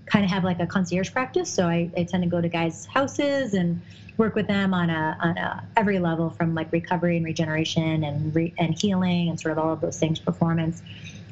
kind 0.07 0.25
of 0.25 0.31
have 0.31 0.45
like 0.45 0.61
a 0.61 0.67
concierge 0.67 1.13
practice. 1.13 1.51
So 1.51 1.67
I, 1.67 1.91
I, 1.97 2.05
tend 2.05 2.23
to 2.23 2.29
go 2.29 2.41
to 2.41 2.49
guys' 2.49 2.85
houses 2.87 3.55
and 3.55 3.81
work 4.17 4.35
with 4.35 4.47
them 4.47 4.75
on 4.75 4.91
a, 4.91 5.17
on 5.21 5.39
a 5.39 5.67
every 5.77 5.99
level 5.99 6.31
from 6.31 6.55
like 6.55 6.71
recovery 6.73 7.17
and 7.17 7.25
regeneration 7.25 8.05
and, 8.05 8.35
re, 8.35 8.53
and 8.59 8.79
healing 8.79 9.29
and 9.29 9.41
sort 9.41 9.53
of 9.53 9.59
all 9.59 9.73
of 9.73 9.81
those 9.81 9.99
things, 9.99 10.19
performance. 10.19 10.83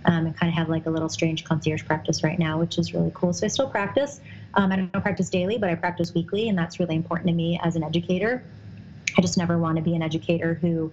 Um, 0.05 0.27
and 0.27 0.37
kind 0.37 0.51
of 0.51 0.57
have 0.57 0.69
like 0.69 0.87
a 0.87 0.91
little 0.91 1.09
strange 1.09 1.45
concierge 1.45 1.85
practice 1.85 2.25
right 2.25 2.37
now, 2.37 2.59
which 2.59 2.77
is 2.77 2.93
really 2.93 3.13
cool. 3.15 3.33
So 3.33 3.45
I 3.45 3.49
still 3.49 3.69
practice. 3.69 4.21
Um, 4.55 4.73
I 4.73 4.77
don't 4.77 5.01
practice 5.01 5.31
daily, 5.31 5.59
but 5.59 5.71
I 5.71 5.77
practice 5.77 6.13
weekly, 6.13 6.49
and 6.49 6.59
that's 6.59 6.81
really 6.81 6.97
important 6.97 7.29
to 7.29 7.35
me 7.35 7.61
as 7.63 7.77
an 7.77 7.85
educator. 7.85 8.43
I 9.17 9.21
just 9.21 9.39
never 9.39 9.59
want 9.59 9.77
to 9.77 9.83
be 9.83 9.95
an 9.95 10.03
educator 10.03 10.55
who 10.55 10.93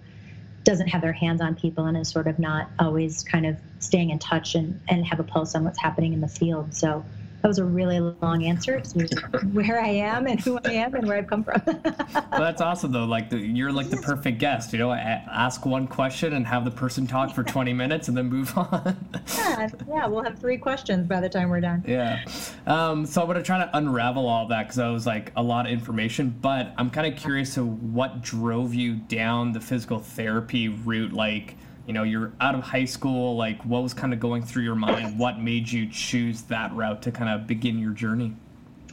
doesn't 0.64 0.88
have 0.88 1.00
their 1.00 1.12
hands 1.12 1.40
on 1.40 1.54
people 1.54 1.86
and 1.86 1.96
is 1.96 2.08
sort 2.08 2.26
of 2.26 2.38
not 2.38 2.68
always 2.78 3.22
kind 3.22 3.46
of 3.46 3.56
staying 3.78 4.10
in 4.10 4.18
touch 4.18 4.54
and, 4.54 4.80
and 4.88 5.06
have 5.06 5.20
a 5.20 5.24
pulse 5.24 5.54
on 5.54 5.64
what's 5.64 5.80
happening 5.80 6.12
in 6.12 6.20
the 6.20 6.28
field. 6.28 6.74
So 6.74 7.04
that 7.42 7.48
was 7.48 7.58
a 7.58 7.64
really 7.64 8.00
long 8.00 8.44
answer 8.44 8.80
to 8.80 9.08
where 9.52 9.80
I 9.80 9.88
am 9.88 10.26
and 10.26 10.38
who 10.40 10.58
I 10.64 10.72
am 10.72 10.94
and 10.94 11.06
where 11.06 11.18
I've 11.18 11.26
come 11.26 11.42
from. 11.42 11.62
well, 11.64 12.40
that's 12.40 12.60
awesome 12.60 12.92
though. 12.92 13.04
Like 13.04 13.30
the, 13.30 13.38
you're 13.38 13.72
like 13.72 13.88
the 13.88 13.96
perfect 13.96 14.38
guest. 14.38 14.72
You 14.72 14.78
know, 14.78 14.92
ask 14.92 15.64
one 15.64 15.86
question 15.86 16.34
and 16.34 16.46
have 16.46 16.64
the 16.64 16.70
person 16.70 17.06
talk 17.06 17.34
for 17.34 17.42
20 17.42 17.72
minutes 17.72 18.08
and 18.08 18.16
then 18.16 18.28
move 18.28 18.56
on. 18.56 18.96
yeah, 19.36 19.68
yeah. 19.88 20.06
We'll 20.06 20.22
have 20.22 20.38
three 20.38 20.58
questions 20.58 21.06
by 21.06 21.20
the 21.20 21.28
time 21.28 21.48
we're 21.48 21.60
done. 21.60 21.82
Yeah. 21.86 22.24
Um, 22.66 23.06
so 23.06 23.22
I'm 23.22 23.26
gonna 23.26 23.42
try 23.42 23.58
to 23.58 23.70
unravel 23.76 24.28
all 24.28 24.46
that 24.48 24.64
because 24.64 24.76
that 24.76 24.88
was 24.88 25.06
like 25.06 25.32
a 25.36 25.42
lot 25.42 25.66
of 25.66 25.72
information. 25.72 26.36
But 26.40 26.74
I'm 26.76 26.90
kind 26.90 27.12
of 27.12 27.18
curious 27.18 27.54
to 27.54 27.64
what 27.64 28.20
drove 28.20 28.74
you 28.74 28.96
down 28.96 29.52
the 29.52 29.60
physical 29.60 29.98
therapy 29.98 30.68
route, 30.68 31.12
like 31.12 31.56
you 31.86 31.92
know 31.92 32.02
you're 32.02 32.32
out 32.40 32.54
of 32.54 32.62
high 32.62 32.84
school 32.84 33.36
like 33.36 33.60
what 33.64 33.82
was 33.82 33.94
kind 33.94 34.12
of 34.12 34.20
going 34.20 34.42
through 34.42 34.62
your 34.62 34.74
mind? 34.74 35.18
What 35.18 35.40
made 35.40 35.70
you 35.70 35.88
choose 35.88 36.42
that 36.42 36.72
route 36.74 37.02
to 37.02 37.12
kind 37.12 37.30
of 37.30 37.46
begin 37.46 37.78
your 37.78 37.92
journey? 37.92 38.34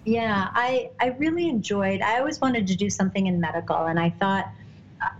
Yeah 0.05 0.49
i 0.53 0.89
i 1.01 1.07
really 1.07 1.49
enjoyed 1.49 2.01
i 2.01 2.19
always 2.19 2.39
wanted 2.39 2.67
to 2.67 2.75
do 2.75 2.89
something 2.89 3.27
in 3.27 3.41
medical 3.41 3.75
and 3.75 3.99
i 3.99 4.09
thought 4.09 4.47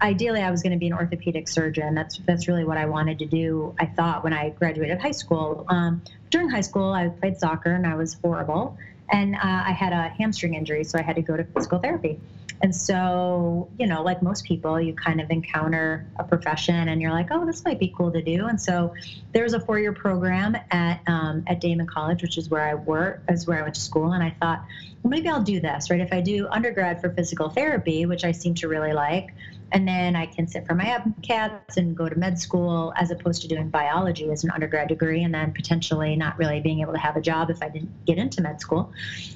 ideally 0.02 0.42
i 0.42 0.50
was 0.50 0.64
going 0.64 0.72
to 0.72 0.80
be 0.80 0.88
an 0.88 0.94
orthopedic 0.94 1.48
surgeon. 1.48 1.94
That's 1.94 2.20
that's 2.20 2.48
really 2.48 2.64
what 2.64 2.78
i 2.78 2.86
wanted 2.86 3.20
to 3.20 3.26
do 3.26 3.76
i 3.80 3.86
thought 3.86 4.24
when 4.24 4.34
i 4.34 4.50
graduated 4.52 5.00
high 5.00 5.12
school. 5.12 5.66
Um, 5.68 6.02
during 6.30 6.50
high 6.50 6.62
school 6.62 6.94
i 6.94 7.10
played 7.10 7.38
soccer 7.38 7.74
and 7.74 7.86
i 7.86 7.96
was 7.96 8.14
horrible 8.16 8.78
and 9.12 9.36
uh, 9.36 9.40
i 9.44 9.72
had 9.72 9.94
a 9.94 10.10
hamstring 10.10 10.54
injury 10.54 10.84
so 10.84 10.98
i 10.98 11.02
had 11.02 11.16
to 11.16 11.22
go 11.22 11.38
to 11.38 11.44
physical 11.44 11.80
therapy 11.80 12.20
and 12.62 12.76
so, 12.76 13.70
you 13.78 13.86
know, 13.86 14.02
like 14.02 14.22
most 14.24 14.46
people, 14.46 14.82
you 14.82 14.94
kind 14.94 15.22
of 15.22 15.30
encounter 15.30 16.08
a 16.18 16.24
profession 16.24 16.90
and 16.90 17.02
you're 17.02 17.12
like, 17.12 17.28
oh, 17.32 17.46
this 17.46 17.64
might 17.64 17.80
be 17.80 17.94
cool 17.96 18.12
to 18.12 18.22
do. 18.22 18.48
And 18.48 18.60
so 18.60 18.94
there's 19.32 19.54
a 19.54 19.60
four 19.60 19.80
year 19.80 19.94
program 19.94 20.58
at, 20.72 21.02
um, 21.08 21.44
at 21.48 21.62
Daemen 21.62 21.88
College, 21.88 22.22
which 22.24 22.38
is 22.38 22.50
where 22.50 22.64
I 22.64 22.74
work, 22.74 23.22
is 23.30 23.46
where 23.46 23.60
I 23.60 23.62
went 23.62 23.76
to 23.76 23.82
school. 23.82 24.14
And 24.14 24.24
I 24.24 24.36
thought, 24.40 24.66
maybe 25.08 25.30
I'll 25.30 25.44
do 25.44 25.60
this, 25.60 25.90
right? 25.90 26.00
If 26.00 26.14
I 26.14 26.22
do 26.22 26.48
undergrad 26.50 27.02
for 27.02 27.10
physical 27.12 27.50
therapy, 27.50 28.06
which 28.06 28.24
I 28.24 28.32
seem 28.32 28.54
to 28.56 28.68
really 28.68 28.94
like, 28.94 29.34
and 29.72 29.88
then 29.88 30.16
I 30.16 30.26
can 30.28 30.48
sit 30.48 30.66
for 30.66 30.76
my 30.76 30.86
MCATs 30.86 31.78
and 31.78 31.96
go 31.96 32.08
to 32.08 32.16
med 32.18 32.40
school 32.40 32.94
as 32.96 33.12
opposed 33.12 33.42
to 33.42 33.48
doing 33.48 33.70
biology 33.70 34.32
as 34.32 34.44
an 34.44 34.52
undergrad 34.52 34.88
degree 34.88 35.24
and 35.24 35.34
then 35.34 35.52
potentially 35.52 36.16
not 36.16 36.38
really 36.38 36.62
being 36.62 36.80
able 36.80 36.94
to 36.94 37.00
have 37.00 37.18
a 37.18 37.22
job 37.22 37.50
if 37.50 37.62
I 37.62 37.70
didn't 37.70 38.06
get 38.06 38.18
into 38.18 38.42
med 38.42 38.62
school. 38.62 38.92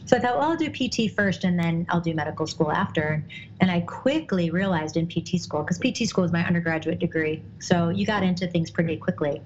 So 0.05 0.15
I 0.15 0.19
thought, 0.19 0.37
well, 0.37 0.51
I'll 0.51 0.57
do 0.57 0.69
PT 0.69 1.13
first 1.13 1.43
and 1.43 1.59
then 1.59 1.85
I'll 1.89 2.01
do 2.01 2.13
medical 2.13 2.47
school 2.47 2.71
after. 2.71 3.23
And 3.59 3.69
I 3.69 3.81
quickly 3.81 4.49
realized 4.51 4.95
in 4.95 5.07
PT 5.07 5.39
school, 5.39 5.63
because 5.63 5.77
PT 5.77 6.07
school 6.07 6.23
is 6.23 6.31
my 6.31 6.45
undergraduate 6.45 6.99
degree, 6.99 7.43
so 7.59 7.89
you 7.89 8.05
got 8.05 8.23
into 8.23 8.47
things 8.47 8.71
pretty 8.71 8.97
quickly. 8.97 9.41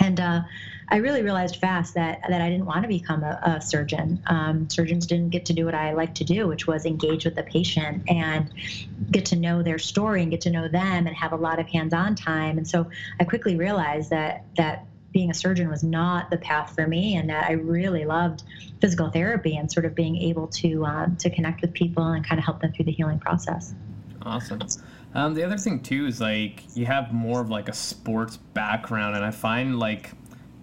And 0.00 0.20
uh, 0.20 0.42
I 0.88 0.96
really 0.96 1.22
realized 1.22 1.56
fast 1.56 1.94
that 1.94 2.20
that 2.28 2.40
I 2.40 2.50
didn't 2.50 2.66
want 2.66 2.82
to 2.82 2.88
become 2.88 3.22
a, 3.22 3.40
a 3.42 3.60
surgeon. 3.60 4.22
Um, 4.26 4.68
surgeons 4.68 5.06
didn't 5.06 5.30
get 5.30 5.46
to 5.46 5.52
do 5.52 5.64
what 5.64 5.74
I 5.74 5.92
like 5.92 6.14
to 6.16 6.24
do, 6.24 6.46
which 6.48 6.66
was 6.66 6.84
engage 6.84 7.24
with 7.24 7.34
the 7.34 7.42
patient 7.42 8.02
and 8.08 8.50
get 9.10 9.24
to 9.26 9.36
know 9.36 9.62
their 9.62 9.78
story 9.78 10.22
and 10.22 10.30
get 10.30 10.40
to 10.42 10.50
know 10.50 10.68
them 10.68 11.06
and 11.06 11.16
have 11.16 11.32
a 11.32 11.36
lot 11.36 11.58
of 11.58 11.66
hands-on 11.68 12.14
time. 12.14 12.58
And 12.58 12.68
so 12.68 12.88
I 13.20 13.24
quickly 13.24 13.56
realized 13.56 14.10
that 14.10 14.44
that 14.56 14.86
being 15.12 15.30
a 15.30 15.34
surgeon 15.34 15.68
was 15.68 15.82
not 15.82 16.30
the 16.30 16.38
path 16.38 16.74
for 16.74 16.86
me, 16.86 17.16
and 17.16 17.28
that 17.30 17.48
I 17.48 17.52
really 17.52 18.04
loved 18.04 18.42
physical 18.80 19.10
therapy 19.10 19.56
and 19.56 19.70
sort 19.70 19.86
of 19.86 19.94
being 19.94 20.16
able 20.16 20.48
to 20.48 20.84
um, 20.84 21.16
to 21.16 21.30
connect 21.30 21.62
with 21.62 21.72
people 21.72 22.04
and 22.04 22.26
kind 22.26 22.38
of 22.38 22.44
help 22.44 22.60
them 22.60 22.72
through 22.72 22.86
the 22.86 22.92
healing 22.92 23.18
process. 23.18 23.74
Awesome. 24.22 24.60
Um, 25.14 25.34
the 25.34 25.42
other 25.44 25.58
thing 25.58 25.80
too 25.80 26.06
is 26.06 26.20
like 26.20 26.64
you 26.74 26.86
have 26.86 27.12
more 27.12 27.40
of 27.40 27.50
like 27.50 27.68
a 27.68 27.74
sports 27.74 28.36
background, 28.36 29.16
and 29.16 29.24
I 29.24 29.30
find 29.30 29.78
like 29.78 30.12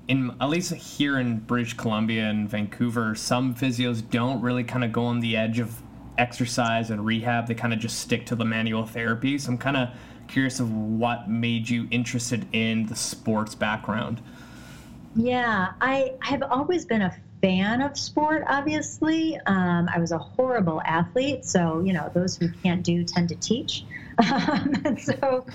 in 0.07 0.35
at 0.41 0.49
least 0.49 0.73
here 0.73 1.19
in 1.19 1.37
British 1.39 1.75
Columbia 1.75 2.23
and 2.29 2.49
Vancouver, 2.49 3.13
some 3.13 3.53
physios 3.53 4.07
don't 4.09 4.41
really 4.41 4.63
kind 4.63 4.83
of 4.83 4.91
go 4.91 5.05
on 5.05 5.19
the 5.19 5.37
edge 5.37 5.59
of 5.59 5.81
exercise 6.17 6.89
and 6.89 7.05
rehab. 7.05 7.47
They 7.47 7.53
kind 7.53 7.73
of 7.73 7.79
just 7.79 7.99
stick 7.99 8.25
to 8.27 8.35
the 8.35 8.45
manual 8.45 8.85
therapy. 8.85 9.37
So 9.37 9.51
I'm 9.51 9.57
kind 9.57 9.77
of 9.77 9.89
curious 10.27 10.59
of 10.59 10.71
what 10.73 11.29
made 11.29 11.69
you 11.69 11.87
interested 11.91 12.47
in 12.51 12.87
the 12.87 12.95
sports 12.95 13.55
background. 13.55 14.21
Yeah, 15.15 15.73
I 15.81 16.13
have 16.21 16.43
always 16.43 16.85
been 16.85 17.01
a 17.01 17.15
fan 17.41 17.81
of 17.81 17.97
sport, 17.97 18.43
obviously. 18.47 19.39
Um, 19.45 19.89
I 19.93 19.99
was 19.99 20.11
a 20.11 20.17
horrible 20.17 20.81
athlete, 20.85 21.45
so, 21.45 21.81
you 21.81 21.93
know, 21.93 22.11
those 22.13 22.37
who 22.37 22.49
can't 22.49 22.83
do 22.83 23.03
tend 23.03 23.29
to 23.29 23.35
teach. 23.35 23.85
Um, 24.19 24.73
and 24.83 24.99
so 24.99 25.45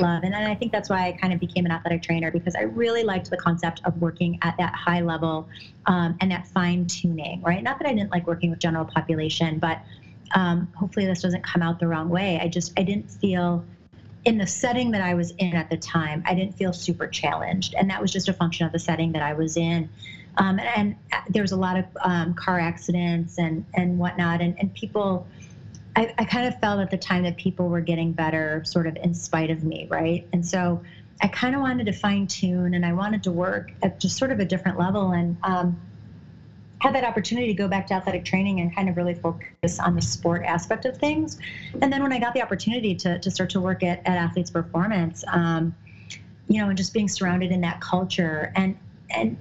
love. 0.00 0.24
And 0.24 0.34
I 0.34 0.54
think 0.54 0.72
that's 0.72 0.88
why 0.88 1.06
I 1.06 1.12
kind 1.12 1.32
of 1.32 1.40
became 1.40 1.66
an 1.66 1.72
athletic 1.72 2.02
trainer 2.02 2.30
because 2.30 2.54
I 2.54 2.62
really 2.62 3.04
liked 3.04 3.30
the 3.30 3.36
concept 3.36 3.80
of 3.84 4.00
working 4.00 4.38
at 4.42 4.56
that 4.58 4.74
high 4.74 5.00
level 5.00 5.48
um, 5.86 6.16
and 6.20 6.30
that 6.30 6.46
fine 6.48 6.86
tuning, 6.86 7.42
right? 7.42 7.62
Not 7.62 7.78
that 7.78 7.88
I 7.88 7.94
didn't 7.94 8.10
like 8.10 8.26
working 8.26 8.50
with 8.50 8.58
general 8.58 8.84
population, 8.84 9.58
but 9.58 9.80
um, 10.34 10.72
hopefully 10.76 11.06
this 11.06 11.22
doesn't 11.22 11.42
come 11.44 11.62
out 11.62 11.80
the 11.80 11.86
wrong 11.86 12.08
way. 12.08 12.38
I 12.40 12.48
just, 12.48 12.72
I 12.78 12.82
didn't 12.82 13.10
feel 13.10 13.64
in 14.24 14.38
the 14.38 14.46
setting 14.46 14.90
that 14.92 15.00
I 15.00 15.14
was 15.14 15.32
in 15.38 15.54
at 15.54 15.70
the 15.70 15.76
time, 15.76 16.22
I 16.26 16.34
didn't 16.34 16.56
feel 16.56 16.72
super 16.72 17.06
challenged. 17.06 17.74
And 17.74 17.88
that 17.90 18.00
was 18.00 18.12
just 18.12 18.28
a 18.28 18.32
function 18.32 18.66
of 18.66 18.72
the 18.72 18.78
setting 18.78 19.12
that 19.12 19.22
I 19.22 19.32
was 19.32 19.56
in. 19.56 19.88
Um, 20.36 20.58
and, 20.58 20.68
and, 20.76 20.96
there 21.30 21.42
was 21.42 21.52
a 21.52 21.56
lot 21.56 21.76
of 21.78 21.84
um, 22.00 22.34
car 22.34 22.60
accidents 22.60 23.38
and, 23.38 23.64
and 23.74 23.98
whatnot. 23.98 24.40
And, 24.40 24.56
and 24.58 24.72
people, 24.72 25.26
I, 25.96 26.14
I 26.16 26.24
kind 26.24 26.46
of 26.46 26.58
felt 26.60 26.80
at 26.80 26.90
the 26.90 26.96
time 26.96 27.24
that 27.24 27.36
people 27.36 27.68
were 27.68 27.80
getting 27.80 28.12
better 28.12 28.62
sort 28.64 28.86
of 28.86 28.96
in 28.96 29.14
spite 29.14 29.50
of 29.50 29.64
me, 29.64 29.86
right? 29.90 30.26
And 30.32 30.46
so 30.46 30.82
I 31.20 31.28
kind 31.28 31.54
of 31.54 31.60
wanted 31.60 31.86
to 31.86 31.92
fine 31.92 32.26
tune 32.26 32.74
and 32.74 32.86
I 32.86 32.92
wanted 32.92 33.24
to 33.24 33.32
work 33.32 33.72
at 33.82 33.98
just 33.98 34.16
sort 34.16 34.30
of 34.30 34.38
a 34.38 34.44
different 34.44 34.78
level 34.78 35.10
and 35.10 35.36
um, 35.42 35.80
had 36.80 36.94
that 36.94 37.04
opportunity 37.04 37.48
to 37.48 37.54
go 37.54 37.68
back 37.68 37.86
to 37.88 37.94
athletic 37.94 38.24
training 38.24 38.60
and 38.60 38.74
kind 38.74 38.88
of 38.88 38.96
really 38.96 39.14
focus 39.14 39.78
on 39.78 39.94
the 39.94 40.02
sport 40.02 40.44
aspect 40.44 40.84
of 40.84 40.96
things. 40.96 41.38
And 41.82 41.92
then 41.92 42.02
when 42.02 42.12
I 42.12 42.18
got 42.18 42.34
the 42.34 42.42
opportunity 42.42 42.94
to, 42.96 43.18
to 43.18 43.30
start 43.30 43.50
to 43.50 43.60
work 43.60 43.82
at, 43.82 43.98
at 44.06 44.16
Athletes 44.16 44.50
Performance, 44.50 45.24
um, 45.32 45.74
you 46.48 46.60
know, 46.60 46.68
and 46.68 46.78
just 46.78 46.92
being 46.92 47.08
surrounded 47.08 47.52
in 47.52 47.60
that 47.62 47.80
culture 47.80 48.52
and 48.56 48.76
and 49.10 49.36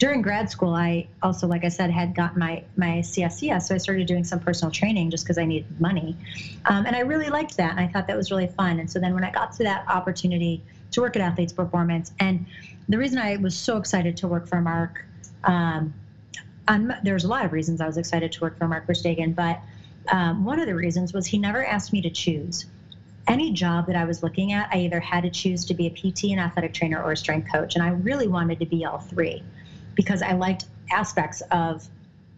during 0.00 0.22
grad 0.22 0.50
school, 0.50 0.74
I 0.74 1.06
also, 1.22 1.46
like 1.46 1.62
I 1.62 1.68
said, 1.68 1.90
had 1.90 2.14
gotten 2.14 2.38
my 2.38 2.64
my 2.76 3.00
CSCS, 3.00 3.62
so 3.64 3.74
I 3.74 3.78
started 3.78 4.06
doing 4.06 4.24
some 4.24 4.40
personal 4.40 4.72
training 4.72 5.10
just 5.10 5.24
because 5.24 5.36
I 5.36 5.44
needed 5.44 5.78
money, 5.78 6.16
um, 6.64 6.86
and 6.86 6.96
I 6.96 7.00
really 7.00 7.28
liked 7.28 7.58
that, 7.58 7.72
and 7.72 7.80
I 7.80 7.86
thought 7.86 8.06
that 8.06 8.16
was 8.16 8.30
really 8.30 8.46
fun. 8.46 8.80
And 8.80 8.90
so 8.90 8.98
then 8.98 9.12
when 9.12 9.24
I 9.24 9.30
got 9.30 9.52
to 9.52 9.64
that 9.64 9.86
opportunity 9.88 10.62
to 10.92 11.02
work 11.02 11.16
at 11.16 11.22
Athletes 11.22 11.52
Performance, 11.52 12.12
and 12.18 12.46
the 12.88 12.96
reason 12.96 13.18
I 13.18 13.36
was 13.36 13.54
so 13.54 13.76
excited 13.76 14.16
to 14.18 14.26
work 14.26 14.48
for 14.48 14.62
Mark, 14.62 15.04
um, 15.44 15.92
on, 16.70 16.94
there's 17.02 17.24
a 17.24 17.28
lot 17.28 17.44
of 17.44 17.52
reasons 17.52 17.80
I 17.80 17.86
was 17.86 17.96
excited 17.96 18.32
to 18.32 18.40
work 18.40 18.56
for 18.58 18.68
Mark 18.68 18.86
Verstegen, 18.86 19.34
but 19.34 19.60
um, 20.10 20.44
one 20.44 20.60
of 20.60 20.66
the 20.66 20.74
reasons 20.74 21.12
was 21.12 21.26
he 21.26 21.36
never 21.38 21.64
asked 21.64 21.92
me 21.92 22.00
to 22.02 22.10
choose 22.10 22.66
any 23.28 23.52
job 23.52 23.86
that 23.86 23.96
I 23.96 24.04
was 24.04 24.22
looking 24.22 24.52
at, 24.52 24.68
I 24.72 24.78
either 24.78 25.00
had 25.00 25.22
to 25.22 25.30
choose 25.30 25.64
to 25.66 25.74
be 25.74 25.86
a 25.86 25.90
PT, 25.90 26.24
an 26.24 26.38
athletic 26.38 26.72
trainer, 26.72 27.02
or 27.02 27.12
a 27.12 27.16
strength 27.16 27.50
coach. 27.52 27.74
And 27.74 27.84
I 27.84 27.90
really 27.90 28.26
wanted 28.26 28.58
to 28.60 28.66
be 28.66 28.84
all 28.84 28.98
three 28.98 29.42
because 29.94 30.22
I 30.22 30.32
liked 30.32 30.64
aspects 30.90 31.42
of 31.50 31.86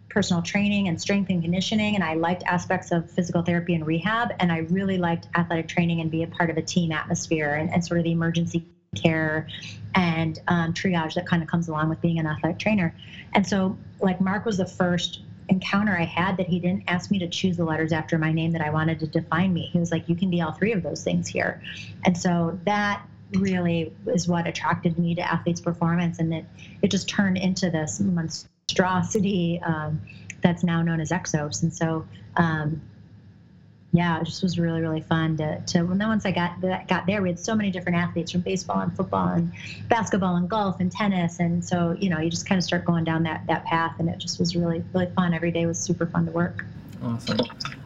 personal 0.09 0.43
training 0.43 0.87
and 0.87 1.01
strength 1.01 1.29
and 1.29 1.41
conditioning, 1.41 1.95
and 1.95 2.03
I 2.03 2.13
liked 2.13 2.43
aspects 2.43 2.91
of 2.91 3.09
physical 3.09 3.41
therapy 3.41 3.73
and 3.73 3.85
rehab, 3.85 4.33
and 4.39 4.51
I 4.51 4.59
really 4.59 4.97
liked 4.97 5.27
athletic 5.35 5.67
training 5.67 6.01
and 6.01 6.11
be 6.11 6.21
a 6.21 6.27
part 6.27 6.51
of 6.51 6.57
a 6.57 6.61
team 6.61 6.91
atmosphere 6.91 7.55
and, 7.55 7.71
and 7.71 7.83
sort 7.83 7.99
of 7.99 8.03
the 8.03 8.11
emergency 8.11 8.63
care 8.95 9.47
and 9.95 10.39
um, 10.47 10.73
triage 10.73 11.13
that 11.15 11.27
kind 11.27 11.43
of 11.43 11.49
comes 11.49 11.67
along 11.67 11.89
with 11.89 12.01
being 12.01 12.19
an 12.19 12.25
athletic 12.25 12.59
trainer. 12.59 12.95
And 13.33 13.45
so, 13.45 13.77
like, 13.99 14.19
Mark 14.19 14.45
was 14.45 14.57
the 14.57 14.65
first 14.65 15.21
encounter 15.49 15.95
I 15.97 16.05
had 16.05 16.37
that 16.37 16.47
he 16.47 16.59
didn't 16.59 16.83
ask 16.87 17.11
me 17.11 17.19
to 17.19 17.27
choose 17.27 17.57
the 17.57 17.65
letters 17.65 17.91
after 17.91 18.17
my 18.17 18.31
name 18.31 18.51
that 18.53 18.61
I 18.61 18.69
wanted 18.69 18.99
to 19.01 19.07
define 19.07 19.53
me. 19.53 19.69
He 19.71 19.79
was 19.79 19.91
like, 19.91 20.07
You 20.09 20.15
can 20.15 20.29
be 20.29 20.41
all 20.41 20.53
three 20.53 20.71
of 20.71 20.83
those 20.83 21.03
things 21.03 21.27
here. 21.27 21.61
And 22.05 22.17
so 22.17 22.57
that 22.65 23.05
really 23.31 23.93
is 24.07 24.27
what 24.27 24.47
attracted 24.47 24.97
me 24.97 25.15
to 25.15 25.21
athletes 25.21 25.61
performance 25.61 26.19
and 26.19 26.33
it 26.33 26.45
it 26.81 26.91
just 26.91 27.09
turned 27.09 27.37
into 27.37 27.69
this 27.69 27.99
monstrosity 27.99 29.59
um, 29.65 29.99
that's 30.41 30.63
now 30.63 30.81
known 30.81 30.99
as 30.99 31.09
exos 31.09 31.63
and 31.63 31.73
so 31.73 32.05
um, 32.35 32.81
yeah 33.93 34.19
it 34.19 34.25
just 34.25 34.41
was 34.41 34.59
really 34.59 34.81
really 34.81 35.01
fun 35.01 35.37
to, 35.37 35.61
to 35.61 35.83
well, 35.83 35.95
then 35.95 36.07
once 36.07 36.25
i 36.25 36.31
got 36.31 36.59
got 36.87 37.05
there 37.05 37.21
we 37.21 37.29
had 37.29 37.39
so 37.39 37.55
many 37.55 37.71
different 37.71 37.97
athletes 37.97 38.31
from 38.31 38.41
baseball 38.41 38.79
and 38.79 38.93
football 38.95 39.29
and 39.29 39.51
basketball 39.87 40.35
and 40.35 40.49
golf 40.49 40.79
and 40.79 40.91
tennis 40.91 41.39
and 41.39 41.63
so 41.63 41.95
you 41.99 42.09
know 42.09 42.19
you 42.19 42.29
just 42.29 42.47
kind 42.47 42.57
of 42.57 42.65
start 42.65 42.83
going 42.83 43.03
down 43.03 43.23
that 43.23 43.45
that 43.47 43.63
path 43.65 43.95
and 43.99 44.09
it 44.09 44.17
just 44.17 44.39
was 44.39 44.55
really 44.55 44.83
really 44.93 45.09
fun 45.15 45.33
every 45.33 45.51
day 45.51 45.65
was 45.65 45.79
super 45.79 46.07
fun 46.07 46.25
to 46.25 46.31
work 46.31 46.65
awesome 47.03 47.37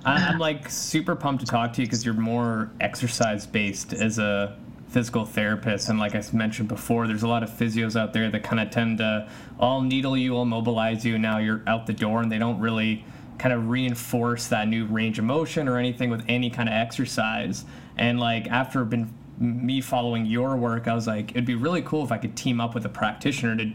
i'm 0.06 0.40
like 0.40 0.70
super 0.70 1.16
pumped 1.16 1.46
to 1.46 1.50
talk 1.50 1.74
to 1.74 1.82
you 1.82 1.88
because 1.88 2.06
you're 2.06 2.14
more 2.14 2.72
exercise 2.80 3.46
based 3.46 3.94
as 3.94 4.18
a 4.18 4.58
physical 4.90 5.26
therapist. 5.26 5.90
And 5.90 6.00
like 6.00 6.16
I 6.16 6.24
mentioned 6.32 6.70
before, 6.70 7.08
there's 7.08 7.24
a 7.24 7.28
lot 7.28 7.44
of 7.44 7.50
physios 7.50 8.00
out 8.00 8.14
there 8.14 8.32
that 8.32 8.44
kind 8.44 8.60
of 8.60 8.70
tend 8.72 9.00
to 9.00 9.30
all 9.60 9.82
needle 9.82 10.16
you, 10.18 10.36
all 10.36 10.46
mobilize 10.46 11.06
you. 11.06 11.16
And 11.16 11.22
now 11.22 11.40
you're 11.40 11.62
out 11.68 11.88
the 11.88 11.94
door, 11.94 12.22
and 12.22 12.32
they 12.32 12.40
don't 12.40 12.60
really 12.60 13.04
kind 13.38 13.54
of 13.54 13.70
reinforce 13.70 14.48
that 14.48 14.68
new 14.68 14.86
range 14.86 15.20
of 15.20 15.26
motion 15.26 15.68
or 15.68 15.78
anything 15.78 16.10
with 16.10 16.24
any 16.28 16.50
kind 16.50 16.68
of 16.68 16.74
exercise. 16.74 17.66
And 17.98 18.20
like 18.20 18.48
after 18.48 18.84
been 18.86 19.14
me 19.40 19.82
following 19.82 20.26
your 20.26 20.56
work, 20.58 20.88
I 20.88 20.96
was 20.96 21.08
like, 21.08 21.32
it'd 21.32 21.46
be 21.46 21.56
really 21.56 21.82
cool 21.84 22.04
if 22.04 22.12
I 22.12 22.18
could 22.18 22.36
team 22.36 22.60
up 22.60 22.74
with 22.74 22.86
a 22.86 22.90
practitioner 22.90 23.56
to 23.58 23.72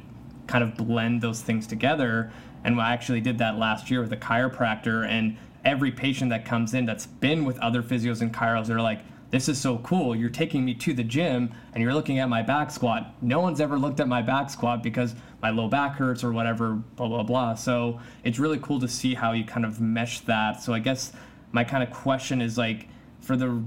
kind 0.47 0.64
of 0.64 0.76
blend 0.76 1.21
those 1.21 1.40
things 1.40 1.66
together. 1.66 2.33
And 2.64 2.81
I 2.81 2.92
actually 2.92 3.21
did 3.21 3.38
that 3.38 3.59
last 3.59 3.90
year 3.90 4.00
with 4.00 4.12
a 4.12 4.16
chiropractor. 4.16 5.07
And 5.07 5.37
every 5.64 5.92
patient 5.92 6.31
that 6.31 6.45
comes 6.45 6.75
in 6.75 6.85
that's 6.85 7.07
been 7.07 7.45
with 7.45 7.59
other 7.59 7.83
physios 7.83 8.21
and 8.21 8.33
chiros, 8.33 8.66
they're 8.66 8.81
like, 8.81 9.00
this 9.31 9.49
is 9.49 9.59
so 9.59 9.78
cool. 9.78 10.14
You're 10.14 10.28
taking 10.28 10.62
me 10.64 10.75
to 10.75 10.92
the 10.92 11.02
gym 11.02 11.50
and 11.73 11.83
you're 11.83 11.95
looking 11.95 12.19
at 12.19 12.28
my 12.28 12.42
back 12.42 12.71
squat. 12.71 13.14
No 13.23 13.40
one's 13.40 13.62
ever 13.62 13.78
looked 13.78 13.99
at 13.99 14.07
my 14.07 14.21
back 14.21 14.50
squat 14.50 14.83
because 14.83 15.14
my 15.42 15.50
low 15.50 15.68
back 15.68 15.96
hurts 15.96 16.22
or 16.22 16.32
whatever, 16.32 16.75
blah, 16.96 17.08
blah, 17.08 17.25
blah. 17.25 17.54
So 17.54 18.00
it's 18.25 18.38
really 18.38 18.58
cool 18.61 18.78
to 18.80 18.88
see 18.88 19.14
how 19.14 19.32
you 19.32 19.44
kind 19.44 19.66
of 19.66 19.80
mesh 19.80 20.20
that. 20.20 20.62
So 20.62 20.72
I 20.72 20.78
guess 20.78 21.12
my 21.50 21.64
kind 21.64 21.82
of 21.82 21.90
question 21.90 22.40
is 22.40 22.56
like, 22.56 22.88
for 23.20 23.37
the 23.37 23.62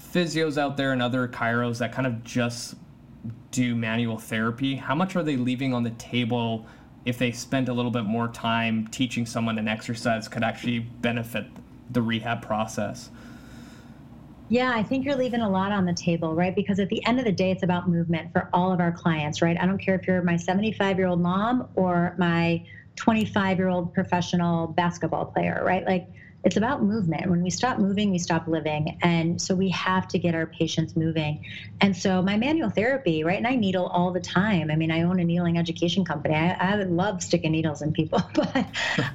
physios 0.00 0.56
out 0.56 0.76
there 0.76 0.92
and 0.92 1.02
other 1.02 1.28
chiros 1.28 1.78
that 1.78 1.92
kind 1.92 2.06
of 2.06 2.24
just 2.24 2.76
do 3.50 3.74
manual 3.74 4.18
therapy, 4.18 4.76
how 4.76 4.94
much 4.94 5.16
are 5.16 5.22
they 5.22 5.36
leaving 5.36 5.74
on 5.74 5.82
the 5.82 5.90
table 5.90 6.66
if 7.04 7.18
they 7.18 7.32
spent 7.32 7.68
a 7.68 7.72
little 7.72 7.90
bit 7.90 8.04
more 8.04 8.28
time 8.28 8.86
teaching 8.88 9.26
someone 9.26 9.58
an 9.58 9.68
exercise 9.68 10.28
could 10.28 10.44
actually 10.44 10.78
benefit 10.78 11.46
the 11.90 12.00
rehab 12.02 12.40
process? 12.42 13.10
Yeah, 14.50 14.72
I 14.74 14.82
think 14.82 15.04
you're 15.04 15.14
leaving 15.14 15.42
a 15.42 15.48
lot 15.48 15.70
on 15.70 15.86
the 15.86 15.94
table, 15.94 16.34
right? 16.34 16.52
Because 16.52 16.80
at 16.80 16.88
the 16.88 17.06
end 17.06 17.20
of 17.20 17.24
the 17.24 17.30
day, 17.30 17.52
it's 17.52 17.62
about 17.62 17.88
movement 17.88 18.32
for 18.32 18.50
all 18.52 18.72
of 18.72 18.80
our 18.80 18.90
clients, 18.90 19.40
right? 19.40 19.56
I 19.60 19.64
don't 19.64 19.78
care 19.78 19.94
if 19.94 20.08
you're 20.08 20.22
my 20.22 20.36
75 20.36 20.98
year 20.98 21.06
old 21.06 21.20
mom 21.20 21.68
or 21.76 22.16
my 22.18 22.60
25 22.96 23.58
year 23.58 23.68
old 23.68 23.94
professional 23.94 24.66
basketball 24.66 25.26
player, 25.26 25.62
right? 25.64 25.86
Like, 25.86 26.08
it's 26.44 26.56
about 26.56 26.82
movement. 26.82 27.28
When 27.28 27.42
we 27.42 27.50
stop 27.50 27.78
moving, 27.78 28.10
we 28.10 28.18
stop 28.18 28.46
living. 28.46 28.96
And 29.02 29.40
so 29.40 29.54
we 29.54 29.68
have 29.70 30.08
to 30.08 30.18
get 30.18 30.34
our 30.34 30.46
patients 30.46 30.96
moving. 30.96 31.44
And 31.80 31.94
so 31.94 32.22
my 32.22 32.36
manual 32.36 32.70
therapy, 32.70 33.24
right? 33.24 33.36
And 33.36 33.46
I 33.46 33.56
needle 33.56 33.86
all 33.88 34.10
the 34.10 34.20
time. 34.20 34.70
I 34.70 34.76
mean, 34.76 34.90
I 34.90 35.02
own 35.02 35.20
a 35.20 35.24
needling 35.24 35.58
education 35.58 36.04
company. 36.04 36.34
I, 36.34 36.52
I 36.58 36.74
love 36.76 37.22
sticking 37.22 37.52
needles 37.52 37.82
in 37.82 37.92
people, 37.92 38.22
but 38.34 38.66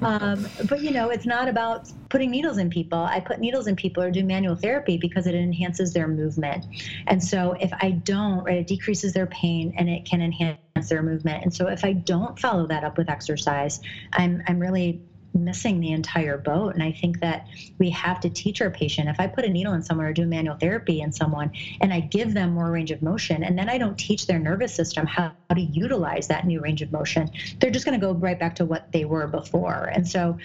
um, 0.02 0.46
but 0.68 0.80
you 0.80 0.92
know, 0.92 1.10
it's 1.10 1.26
not 1.26 1.48
about 1.48 1.90
putting 2.10 2.30
needles 2.30 2.58
in 2.58 2.70
people. 2.70 2.98
I 2.98 3.20
put 3.20 3.40
needles 3.40 3.66
in 3.66 3.74
people 3.74 4.02
or 4.02 4.10
do 4.10 4.24
manual 4.24 4.54
therapy 4.54 4.96
because 4.96 5.26
it 5.26 5.34
enhances 5.34 5.92
their 5.92 6.08
movement. 6.08 6.66
And 7.08 7.22
so 7.22 7.56
if 7.60 7.72
I 7.80 7.90
don't, 7.90 8.44
right, 8.44 8.58
it 8.58 8.66
decreases 8.66 9.12
their 9.12 9.26
pain 9.26 9.74
and 9.76 9.88
it 9.88 10.04
can 10.04 10.22
enhance 10.22 10.58
their 10.88 11.02
movement. 11.02 11.42
And 11.42 11.52
so 11.52 11.66
if 11.68 11.84
I 11.84 11.92
don't 11.92 12.38
follow 12.38 12.66
that 12.68 12.84
up 12.84 12.98
with 12.98 13.08
exercise, 13.08 13.80
I'm 14.12 14.42
I'm 14.46 14.58
really 14.60 15.00
missing 15.34 15.80
the 15.80 15.92
entire 15.92 16.38
boat. 16.38 16.74
And 16.74 16.82
I 16.82 16.92
think 16.92 17.20
that 17.20 17.46
we 17.78 17.90
have 17.90 18.20
to 18.20 18.30
teach 18.30 18.60
our 18.60 18.70
patient. 18.70 19.08
If 19.08 19.20
I 19.20 19.26
put 19.26 19.44
a 19.44 19.48
needle 19.48 19.74
in 19.74 19.82
someone 19.82 20.06
or 20.06 20.12
do 20.12 20.26
manual 20.26 20.56
therapy 20.56 21.00
in 21.00 21.12
someone 21.12 21.52
and 21.80 21.92
I 21.92 22.00
give 22.00 22.34
them 22.34 22.52
more 22.52 22.70
range 22.70 22.90
of 22.90 23.02
motion, 23.02 23.42
and 23.44 23.58
then 23.58 23.68
I 23.68 23.78
don't 23.78 23.98
teach 23.98 24.26
their 24.26 24.38
nervous 24.38 24.74
system 24.74 25.06
how, 25.06 25.32
how 25.48 25.54
to 25.54 25.60
utilize 25.62 26.28
that 26.28 26.46
new 26.46 26.60
range 26.60 26.82
of 26.82 26.92
motion, 26.92 27.30
they're 27.58 27.70
just 27.70 27.84
going 27.84 27.98
to 27.98 28.04
go 28.04 28.12
right 28.12 28.38
back 28.38 28.54
to 28.56 28.64
what 28.64 28.90
they 28.92 29.04
were 29.04 29.26
before. 29.26 29.90
And 29.92 30.06
so 30.06 30.38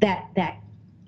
that 0.00 0.28
that 0.36 0.58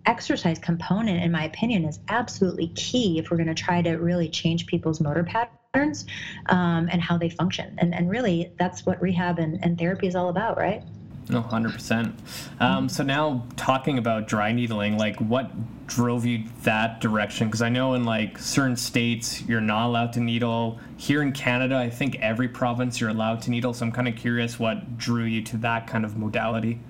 exercise 0.07 0.59
component, 0.59 1.23
in 1.23 1.31
my 1.31 1.45
opinion, 1.45 1.85
is 1.85 2.01
absolutely 2.09 2.69
key 2.69 3.19
if 3.19 3.31
we're 3.31 3.37
going 3.37 3.55
to 3.55 3.55
try 3.55 3.83
to 3.83 3.93
really 3.97 4.29
change 4.29 4.67
people's 4.67 5.01
motor 5.01 5.23
patterns 5.23 6.07
um, 6.47 6.89
and 6.91 7.01
how 7.01 7.19
they 7.19 7.29
function. 7.29 7.77
And, 7.79 7.95
and 7.95 8.11
really, 8.11 8.53
that's 8.59 8.85
what 8.87 9.01
rehab 9.01 9.39
and, 9.39 9.63
and 9.63 9.79
therapy 9.79 10.07
is 10.07 10.17
all 10.17 10.29
about, 10.29 10.59
right? 10.59 10.83
No, 11.29 11.43
hundred 11.43 11.69
um, 11.69 11.75
percent. 11.75 12.91
So 12.91 13.05
now 13.05 13.47
talking 13.57 13.99
about 13.99 14.27
dry 14.27 14.53
needling, 14.53 14.99
like 14.99 15.17
what 15.21 15.51
drove 15.87 16.25
you 16.25 16.45
that 16.63 17.01
direction? 17.01 17.49
Because 17.49 17.63
I 17.63 17.69
know 17.69 17.95
in 17.95 18.05
like 18.05 18.39
certain 18.39 18.77
states 18.77 19.43
you're 19.43 19.61
not 19.61 19.87
allowed 19.87 20.13
to 20.15 20.21
needle. 20.21 20.81
Here 20.97 21.21
in 21.23 21.33
Canada, 21.33 21.77
I 21.77 21.91
think 21.91 22.17
every 22.21 22.49
province 22.49 23.01
you're 23.01 23.11
allowed 23.11 23.43
to 23.43 23.51
needle. 23.51 23.75
So 23.75 23.85
I'm 23.85 23.93
kind 23.93 24.09
of 24.09 24.17
curious 24.17 24.59
what 24.59 24.97
drew 24.97 25.25
you 25.25 25.43
to 25.43 25.57
that 25.59 25.87
kind 25.87 26.05
of 26.05 26.17
modality. 26.17 26.81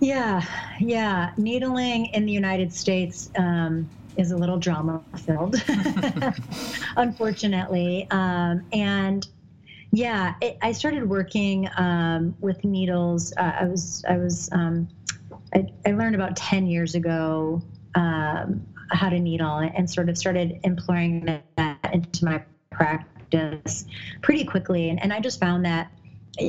Yeah, 0.00 0.44
yeah. 0.80 1.32
Needling 1.36 2.06
in 2.06 2.26
the 2.26 2.32
United 2.32 2.72
States 2.72 3.30
um, 3.36 3.88
is 4.16 4.32
a 4.32 4.36
little 4.36 4.58
drama 4.58 5.00
filled, 5.24 5.62
unfortunately, 6.96 8.08
um, 8.10 8.64
and 8.72 9.28
yeah, 9.92 10.34
it, 10.40 10.56
I 10.62 10.72
started 10.72 11.08
working 11.08 11.68
um, 11.76 12.34
with 12.40 12.64
needles. 12.64 13.32
Uh, 13.36 13.52
I 13.60 13.64
was 13.66 14.04
I 14.08 14.16
was 14.16 14.48
um, 14.52 14.88
I, 15.54 15.66
I, 15.86 15.92
learned 15.92 16.14
about 16.14 16.34
ten 16.34 16.66
years 16.66 16.94
ago 16.94 17.62
um, 17.94 18.66
how 18.90 19.10
to 19.10 19.18
needle 19.18 19.58
and 19.58 19.88
sort 19.88 20.08
of 20.08 20.16
started 20.16 20.60
employing 20.64 21.24
that 21.56 21.90
into 21.92 22.24
my 22.24 22.42
practice 22.70 23.84
pretty 24.22 24.44
quickly. 24.44 24.88
And, 24.88 25.02
and 25.02 25.12
I 25.12 25.20
just 25.20 25.38
found 25.38 25.64
that 25.66 25.92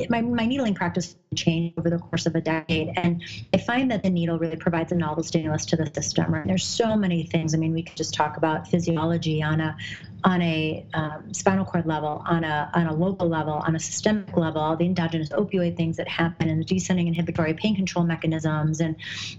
my, 0.08 0.20
my 0.22 0.46
needling 0.46 0.74
practice 0.74 1.16
changed 1.34 1.78
over 1.78 1.90
the 1.90 1.98
course 1.98 2.26
of 2.26 2.34
a 2.34 2.40
decade 2.40 2.92
and 2.96 3.22
i 3.52 3.58
find 3.58 3.90
that 3.90 4.02
the 4.02 4.10
needle 4.10 4.38
really 4.38 4.56
provides 4.56 4.92
a 4.92 4.94
novel 4.94 5.22
stimulus 5.22 5.64
to 5.64 5.76
the 5.76 5.86
system 5.94 6.32
right 6.32 6.46
there's 6.46 6.64
so 6.64 6.96
many 6.96 7.24
things 7.24 7.54
i 7.54 7.56
mean 7.56 7.72
we 7.72 7.82
could 7.82 7.96
just 7.96 8.14
talk 8.14 8.36
about 8.36 8.66
physiology 8.68 9.42
on 9.42 9.60
a 9.60 9.76
on 10.24 10.40
a 10.40 10.86
um, 10.94 11.34
spinal 11.34 11.66
cord 11.66 11.84
level, 11.86 12.22
on 12.26 12.44
a 12.44 12.70
on 12.72 12.86
a 12.86 12.94
local 12.94 13.28
level, 13.28 13.52
on 13.52 13.76
a 13.76 13.80
systemic 13.80 14.34
level, 14.36 14.74
the 14.74 14.86
endogenous 14.86 15.28
opioid 15.30 15.76
things 15.76 15.98
that 15.98 16.08
happen, 16.08 16.48
and 16.48 16.60
the 16.60 16.64
descending 16.64 17.08
inhibitory 17.08 17.52
pain 17.52 17.76
control 17.76 18.04
mechanisms, 18.04 18.80
and 18.80 18.96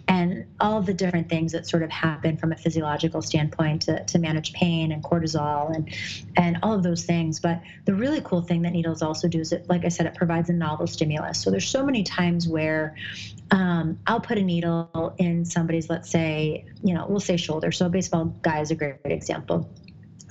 and 0.07 0.45
all 0.59 0.81
the 0.81 0.93
different 0.93 1.27
things 1.27 1.51
that 1.51 1.67
sort 1.67 1.81
of 1.81 1.89
happen 1.89 2.37
from 2.37 2.51
a 2.51 2.55
physiological 2.55 3.21
standpoint 3.21 3.81
to, 3.81 4.03
to 4.05 4.19
manage 4.19 4.53
pain 4.53 4.91
and 4.91 5.03
cortisol 5.03 5.75
and 5.75 5.89
and 6.37 6.59
all 6.61 6.75
of 6.75 6.83
those 6.83 7.03
things. 7.03 7.39
But 7.39 7.61
the 7.85 7.95
really 7.95 8.21
cool 8.21 8.41
thing 8.41 8.61
that 8.61 8.71
needles 8.71 9.01
also 9.01 9.27
do 9.27 9.39
is 9.39 9.51
it, 9.51 9.67
like 9.67 9.85
I 9.85 9.89
said, 9.89 10.05
it 10.05 10.13
provides 10.13 10.49
a 10.49 10.53
novel 10.53 10.85
stimulus. 10.85 11.41
So 11.41 11.49
there's 11.49 11.67
so 11.67 11.83
many 11.85 12.03
times 12.03 12.47
where 12.47 12.95
um, 13.51 13.99
I'll 14.07 14.19
put 14.19 14.37
a 14.37 14.43
needle 14.43 15.15
in 15.17 15.45
somebody's, 15.45 15.89
let's 15.89 16.09
say, 16.09 16.65
you 16.83 16.93
know, 16.93 17.05
we'll 17.07 17.19
say 17.19 17.37
shoulder. 17.37 17.71
So 17.71 17.89
baseball 17.89 18.25
guy 18.41 18.61
is 18.61 18.71
a 18.71 18.75
great 18.75 18.97
example 19.05 19.69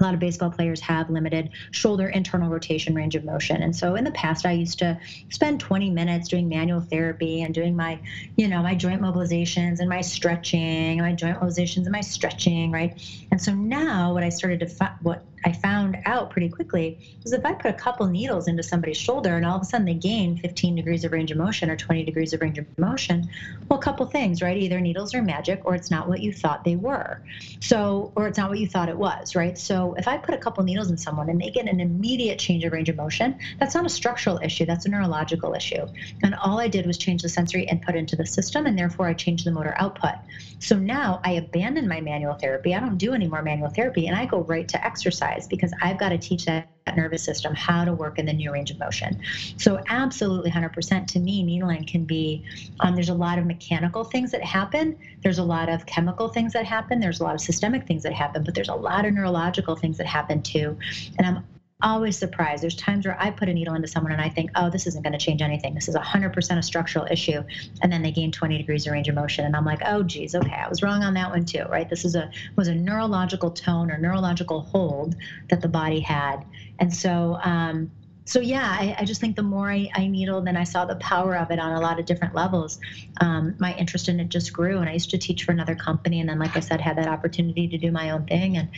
a 0.01 0.03
lot 0.03 0.15
of 0.15 0.21
baseball 0.21 0.51
players 0.51 0.81
have 0.81 1.11
limited 1.11 1.51
shoulder 1.71 2.09
internal 2.09 2.51
rotation 2.51 2.95
range 2.95 3.15
of 3.15 3.25
motion. 3.25 3.63
And 3.63 3.75
so 3.75 3.95
in 3.95 4.05
the 4.05 4.11
past, 4.13 4.45
I 4.47 4.53
used 4.53 4.79
to 4.81 4.99
spend 5.31 5.61
20 5.61 5.91
minutes 5.91 6.29
doing 6.29 6.49
manual 6.49 6.81
therapy 6.81 7.43
and 7.43 7.55
doing 7.55 7.77
my, 7.77 8.01
you 8.37 8.49
know, 8.49 8.63
my 8.63 8.75
joint 8.75 9.01
mobilizations 9.01 9.79
and 9.79 9.89
my 9.89 10.01
stretching, 10.01 10.99
my 10.99 11.13
joint 11.13 11.39
mobilizations 11.39 11.83
and 11.85 11.93
my 11.93 12.01
stretching, 12.01 12.73
right? 12.73 13.01
And 13.31 13.41
so 13.41 13.55
now 13.55 14.13
what 14.13 14.23
I 14.23 14.29
started 14.29 14.61
to, 14.61 14.69
fi- 14.69 14.95
what 15.03 15.25
I 15.45 15.53
found 15.53 15.99
out 16.07 16.31
pretty 16.31 16.49
quickly 16.49 16.99
was 17.23 17.33
if 17.33 17.45
I 17.45 17.53
put 17.53 17.71
a 17.71 17.75
couple 17.75 18.07
needles 18.07 18.49
into 18.49 18.63
somebody's 18.63 18.97
shoulder 18.97 19.37
and 19.37 19.45
all 19.45 19.57
of 19.57 19.63
a 19.63 19.65
sudden 19.65 19.85
they 19.85 19.95
gain 19.95 20.39
15 20.39 20.75
degrees 20.75 21.05
of 21.05 21.13
range 21.13 21.31
of 21.31 21.37
motion 21.37 21.71
or 21.71 21.77
20 21.77 22.05
degrees 22.05 22.33
of 22.33 22.41
range 22.41 22.59
of 22.59 22.67
motion, 22.79 23.29
well, 23.69 23.79
a 23.79 23.83
couple 23.83 24.07
things, 24.07 24.41
right? 24.41 24.57
Either 24.57 24.81
needles 24.81 25.15
are 25.15 25.23
magic 25.23 25.61
or 25.65 25.75
it's 25.75 25.91
not 25.91 26.09
what 26.09 26.21
you 26.21 26.33
thought 26.33 26.65
they 26.65 26.77
were. 26.77 27.21
So, 27.61 28.13
or 28.17 28.27
it's 28.27 28.39
not 28.39 28.49
what 28.49 28.59
you 28.59 28.67
thought 28.67 28.89
it 28.89 28.97
was, 28.97 29.35
right? 29.35 29.59
So 29.59 29.84
if 29.93 30.09
I 30.09 30.17
put 30.17 30.35
a 30.35 30.39
couple 30.39 30.65
needles 30.65 30.91
in 30.91 30.97
someone 30.97 31.29
and 31.29 31.39
they 31.39 31.51
get 31.51 31.69
an 31.69 31.81
immediate 31.81 32.39
change 32.39 32.65
of 32.65 32.73
range 32.73 32.89
of 32.89 32.97
motion, 32.97 33.39
that's 33.61 33.75
not 33.75 33.85
a 33.85 33.91
structural 33.91 34.41
issue, 34.43 34.65
that's 34.65 34.87
a 34.87 34.89
neurological 34.89 35.53
issue. 35.53 35.87
And 36.23 36.35
all 36.37 36.59
I 36.59 36.69
did 36.69 36.87
was 36.87 36.97
change 36.97 37.21
the 37.21 37.29
sensory 37.29 37.65
input 37.65 37.95
into 37.95 38.17
the 38.17 38.25
system 38.25 38.65
and 38.65 38.79
therefore 38.79 39.07
I 39.07 39.15
changed 39.15 39.45
the 39.45 39.51
motor 39.51 39.75
output. 39.79 40.15
So 40.61 40.77
now 40.77 41.21
I 41.25 41.33
abandon 41.33 41.87
my 41.87 42.01
manual 42.01 42.35
therapy. 42.35 42.75
I 42.75 42.81
don't 42.81 42.97
do 42.97 43.13
any 43.13 43.29
more 43.29 43.43
manual 43.43 43.69
therapy 43.69 44.07
and 44.07 44.17
I 44.17 44.25
go 44.25 44.41
right 44.41 44.67
to 44.69 44.85
exercise 44.85 45.47
because 45.47 45.73
I've 45.83 45.99
got 45.99 46.09
to 46.09 46.19
teach 46.19 46.47
that 46.47 46.69
nervous 46.93 47.25
system 47.25 47.55
how 47.55 47.85
to 47.85 47.93
work 47.93 48.19
in 48.19 48.27
the 48.27 48.33
new 48.33 48.53
range 48.53 48.71
of 48.71 48.79
motion. 48.79 49.21
So, 49.57 49.81
absolutely 49.89 50.51
100% 50.51 51.07
to 51.07 51.19
me, 51.19 51.43
needling 51.43 51.87
can 51.87 52.05
be 52.05 52.45
um, 52.81 52.95
there's 52.95 53.09
a 53.09 53.15
lot 53.15 53.39
of 53.39 53.47
mechanical 53.47 54.05
things 54.05 54.31
that 54.33 54.45
happen, 54.45 54.99
there's 55.23 55.39
a 55.39 55.45
lot 55.45 55.69
of 55.69 55.87
chemical 55.87 56.29
things 56.29 56.53
that 56.53 56.67
happen, 56.67 57.01
there's 57.01 57.21
a 57.21 57.25
lot 57.25 57.35
of 57.35 57.41
systemic 57.41 57.87
things 57.87 58.03
that 58.03 58.13
happen, 58.13 58.45
but 58.45 58.55
there's 58.55 58.69
a 58.69 58.75
lot 58.75 59.07
of 59.07 59.15
neurological 59.15 59.77
things 59.77 59.97
that 59.99 60.07
happen 60.07 60.43
too. 60.43 60.77
And 61.19 61.27
I'm 61.27 61.45
always 61.85 62.17
surprised. 62.17 62.63
There's 62.63 62.77
times 62.77 63.07
where 63.07 63.21
I 63.21 63.31
put 63.31 63.49
a 63.49 63.55
needle 63.55 63.75
into 63.75 63.87
someone 63.87 64.13
and 64.13 64.21
I 64.21 64.29
think, 64.29 64.51
oh, 64.57 64.71
this 64.71 64.87
isn't 64.87 65.03
going 65.03 65.13
to 65.13 65.19
change 65.19 65.43
anything. 65.43 65.75
This 65.75 65.89
is 65.89 65.95
100% 65.95 66.59
a 66.59 66.63
structural 66.63 67.07
issue. 67.11 67.43
And 67.83 67.93
then 67.93 68.03
they 68.03 68.11
gain 68.11 68.33
20 68.33 68.57
degrees 68.57 68.87
of 68.87 68.93
range 68.93 69.09
of 69.09 69.15
motion. 69.15 69.45
And 69.45 69.55
I'm 69.55 69.65
like, 69.65 69.81
oh, 69.85 70.03
geez, 70.03 70.35
okay, 70.35 70.55
I 70.55 70.69
was 70.69 70.83
wrong 70.83 71.03
on 71.03 71.15
that 71.15 71.31
one 71.31 71.45
too, 71.45 71.65
right? 71.69 71.89
This 71.89 72.05
is 72.05 72.15
a 72.15 72.31
was 72.57 72.69
a 72.69 72.75
neurological 72.75 73.51
tone 73.51 73.91
or 73.91 73.99
neurological 73.99 74.63
hold 74.63 75.15
that 75.51 75.61
the 75.61 75.69
body 75.69 76.01
had. 76.01 76.45
And 76.79 76.93
so, 76.93 77.39
um, 77.43 77.91
so 78.27 78.41
yeah, 78.41 78.67
I, 78.67 78.97
I, 79.01 79.05
just 79.05 79.21
think 79.21 79.37
the 79.37 79.43
more 79.43 79.71
I, 79.71 79.91
I 79.95 80.07
needled 80.07 80.49
and 80.49 80.57
I 80.57 80.65
saw 80.65 80.87
the 80.87 80.97
power 80.97 81.37
of 81.37 81.51
it 81.51 81.59
on 81.59 81.73
a 81.73 81.81
lot 81.81 82.01
of 82.01 82.07
different 82.07 82.35
levels, 82.35 82.81
um, 83.21 83.55
my 83.59 83.75
interest 83.75 84.09
in 84.09 84.19
it 84.19 84.31
just 84.31 84.53
grew. 84.53 84.79
And 84.79 84.89
I 84.89 84.95
used 84.95 85.11
to 85.11 85.19
teach 85.19 85.45
for 85.45 85.53
another 85.53 85.75
company, 85.75 86.21
and 86.21 86.29
then, 86.29 86.39
like 86.39 86.57
I 86.57 86.61
said, 86.61 86.81
had 86.81 86.97
that 86.97 87.07
opportunity 87.07 87.69
to 87.69 87.77
do 87.77 87.93
my 87.93 88.11
own 88.11 88.25
thing. 88.25 88.57
And 88.57 88.69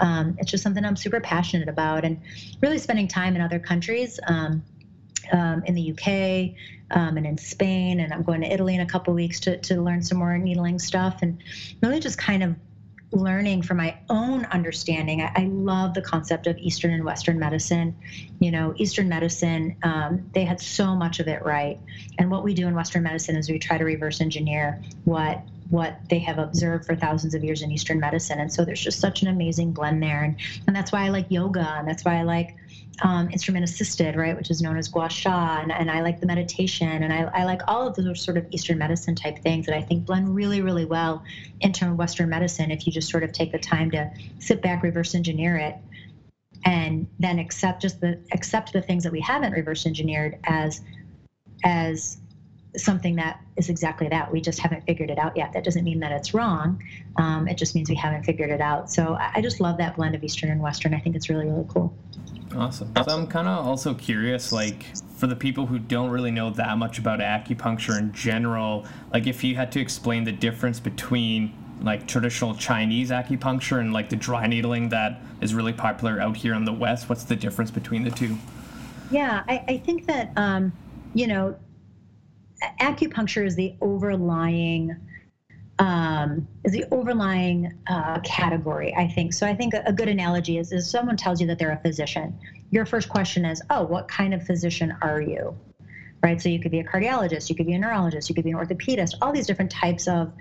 um, 0.00 0.36
it's 0.38 0.50
just 0.50 0.64
something 0.64 0.84
I'm 0.84 0.96
super 0.96 1.20
passionate 1.20 1.68
about. 1.68 2.04
And 2.04 2.20
really 2.60 2.78
spending 2.78 3.06
time 3.06 3.36
in 3.36 3.42
other 3.42 3.60
countries, 3.60 4.18
um, 4.26 4.62
um 5.32 5.64
in 5.66 5.74
the 5.74 5.92
UK 5.92 6.54
um, 6.90 7.16
and 7.16 7.26
in 7.26 7.38
Spain, 7.38 8.00
and 8.00 8.12
I'm 8.12 8.22
going 8.22 8.40
to 8.40 8.52
Italy 8.52 8.74
in 8.74 8.80
a 8.80 8.86
couple 8.86 9.14
weeks 9.14 9.40
to 9.40 9.58
to 9.58 9.80
learn 9.80 10.02
some 10.02 10.18
more 10.18 10.36
needling 10.38 10.78
stuff, 10.78 11.22
and 11.22 11.42
really 11.82 12.00
just 12.00 12.18
kind 12.18 12.42
of 12.42 12.54
learning 13.12 13.62
from 13.62 13.76
my 13.76 13.96
own 14.10 14.44
understanding. 14.46 15.22
I, 15.22 15.32
I, 15.36 15.44
love 15.44 15.94
the 15.94 16.02
concept 16.02 16.46
of 16.46 16.58
Eastern 16.58 16.92
and 16.92 17.04
Western 17.04 17.38
medicine. 17.38 17.96
You 18.40 18.50
know, 18.50 18.74
Eastern 18.76 19.08
medicine, 19.08 19.76
um, 19.84 20.28
they 20.34 20.44
had 20.44 20.60
so 20.60 20.94
much 20.94 21.20
of 21.20 21.28
it 21.28 21.44
right. 21.44 21.78
And 22.18 22.30
what 22.30 22.42
we 22.42 22.52
do 22.52 22.66
in 22.66 22.74
Western 22.74 23.04
medicine 23.04 23.36
is 23.36 23.48
we 23.48 23.58
try 23.58 23.78
to 23.78 23.84
reverse 23.84 24.20
engineer 24.20 24.82
what 25.04 25.40
what 25.70 25.98
they 26.08 26.20
have 26.20 26.38
observed 26.38 26.86
for 26.86 26.94
thousands 26.94 27.34
of 27.34 27.42
years 27.42 27.62
in 27.62 27.72
Eastern 27.72 27.98
medicine. 27.98 28.38
And 28.38 28.52
so 28.52 28.64
there's 28.64 28.80
just 28.80 29.00
such 29.00 29.22
an 29.22 29.28
amazing 29.28 29.72
blend 29.72 30.02
there. 30.02 30.22
And, 30.22 30.36
and 30.66 30.76
that's 30.76 30.92
why 30.92 31.04
I 31.04 31.08
like 31.08 31.26
yoga. 31.28 31.74
And 31.78 31.88
that's 31.88 32.04
why 32.04 32.18
I 32.18 32.22
like 32.22 32.54
um, 33.02 33.30
instrument 33.30 33.64
assisted, 33.64 34.16
right, 34.16 34.36
which 34.36 34.50
is 34.50 34.62
known 34.62 34.76
as 34.76 34.88
gua 34.88 35.10
sha, 35.10 35.60
and, 35.60 35.70
and 35.70 35.90
I 35.90 36.00
like 36.00 36.20
the 36.20 36.26
meditation, 36.26 36.88
and 36.88 37.12
I, 37.12 37.22
I 37.34 37.44
like 37.44 37.60
all 37.68 37.86
of 37.86 37.94
those 37.96 38.22
sort 38.22 38.36
of 38.36 38.46
Eastern 38.50 38.78
medicine 38.78 39.14
type 39.14 39.38
things 39.38 39.66
that 39.66 39.76
I 39.76 39.82
think 39.82 40.06
blend 40.06 40.34
really, 40.34 40.62
really 40.62 40.84
well 40.84 41.22
into 41.60 41.86
Western 41.94 42.28
medicine 42.28 42.70
if 42.70 42.86
you 42.86 42.92
just 42.92 43.10
sort 43.10 43.22
of 43.22 43.32
take 43.32 43.52
the 43.52 43.58
time 43.58 43.90
to 43.90 44.10
sit 44.38 44.62
back, 44.62 44.82
reverse 44.82 45.14
engineer 45.14 45.56
it, 45.56 45.76
and 46.64 47.06
then 47.18 47.38
accept 47.38 47.82
just 47.82 48.00
the 48.00 48.18
accept 48.32 48.72
the 48.72 48.82
things 48.82 49.04
that 49.04 49.12
we 49.12 49.20
haven't 49.20 49.52
reverse 49.52 49.86
engineered 49.86 50.38
as 50.44 50.80
as 51.64 52.18
something 52.76 53.16
that 53.16 53.40
is 53.56 53.68
exactly 53.70 54.08
that. 54.08 54.30
We 54.30 54.40
just 54.40 54.58
haven't 54.58 54.84
figured 54.84 55.10
it 55.10 55.18
out 55.18 55.36
yet. 55.36 55.52
That 55.54 55.64
doesn't 55.64 55.84
mean 55.84 56.00
that 56.00 56.12
it's 56.12 56.34
wrong. 56.34 56.82
Um, 57.16 57.48
it 57.48 57.56
just 57.56 57.74
means 57.74 57.88
we 57.88 57.96
haven't 57.96 58.24
figured 58.24 58.50
it 58.50 58.60
out. 58.60 58.90
So 58.90 59.14
I, 59.14 59.32
I 59.36 59.40
just 59.40 59.60
love 59.60 59.78
that 59.78 59.96
blend 59.96 60.14
of 60.14 60.22
Eastern 60.22 60.50
and 60.50 60.60
Western. 60.60 60.94
I 60.94 60.98
think 61.00 61.16
it's 61.16 61.28
really, 61.28 61.46
really 61.46 61.66
cool. 61.68 61.94
Awesome. 62.56 62.92
So 62.96 63.04
I'm 63.08 63.26
kind 63.26 63.46
of 63.46 63.66
also 63.66 63.94
curious, 63.94 64.52
like, 64.52 64.86
for 65.16 65.26
the 65.26 65.36
people 65.36 65.66
who 65.66 65.78
don't 65.78 66.10
really 66.10 66.30
know 66.30 66.50
that 66.50 66.78
much 66.78 66.98
about 66.98 67.20
acupuncture 67.20 67.98
in 67.98 68.12
general, 68.12 68.86
like, 69.12 69.26
if 69.26 69.44
you 69.44 69.56
had 69.56 69.70
to 69.72 69.80
explain 69.80 70.24
the 70.24 70.32
difference 70.32 70.80
between 70.80 71.52
like 71.82 72.06
traditional 72.08 72.54
Chinese 72.54 73.10
acupuncture 73.10 73.80
and 73.80 73.92
like 73.92 74.08
the 74.08 74.16
dry 74.16 74.46
needling 74.46 74.88
that 74.88 75.20
is 75.40 75.54
really 75.54 75.72
popular 75.72 76.20
out 76.20 76.36
here 76.36 76.54
in 76.54 76.64
the 76.64 76.72
West, 76.72 77.08
what's 77.08 77.24
the 77.24 77.36
difference 77.36 77.70
between 77.70 78.02
the 78.02 78.10
two? 78.10 78.36
Yeah, 79.10 79.44
I, 79.48 79.64
I 79.68 79.76
think 79.78 80.06
that, 80.06 80.32
um, 80.36 80.72
you 81.14 81.26
know, 81.26 81.56
acupuncture 82.80 83.46
is 83.46 83.54
the 83.54 83.74
overlying 83.80 84.96
um, 85.78 86.48
is 86.64 86.72
the 86.72 86.84
overlying 86.90 87.78
uh, 87.86 88.20
category, 88.20 88.94
I 88.94 89.08
think. 89.08 89.34
So 89.34 89.46
I 89.46 89.54
think 89.54 89.74
a, 89.74 89.82
a 89.86 89.92
good 89.92 90.08
analogy 90.08 90.58
is, 90.58 90.72
is 90.72 90.90
someone 90.90 91.16
tells 91.16 91.40
you 91.40 91.46
that 91.48 91.58
they're 91.58 91.72
a 91.72 91.80
physician. 91.80 92.38
Your 92.70 92.86
first 92.86 93.08
question 93.08 93.44
is, 93.44 93.62
oh, 93.70 93.82
what 93.84 94.08
kind 94.08 94.32
of 94.32 94.42
physician 94.44 94.96
are 95.02 95.20
you? 95.20 95.56
Right. 96.22 96.40
So 96.40 96.48
you 96.48 96.60
could 96.60 96.72
be 96.72 96.80
a 96.80 96.84
cardiologist, 96.84 97.50
you 97.50 97.54
could 97.54 97.66
be 97.66 97.74
a 97.74 97.78
neurologist, 97.78 98.28
you 98.28 98.34
could 98.34 98.44
be 98.44 98.50
an 98.50 98.56
orthopedist, 98.56 99.14
all 99.20 99.32
these 99.32 99.46
different 99.46 99.70
types 99.70 100.08
of 100.08 100.32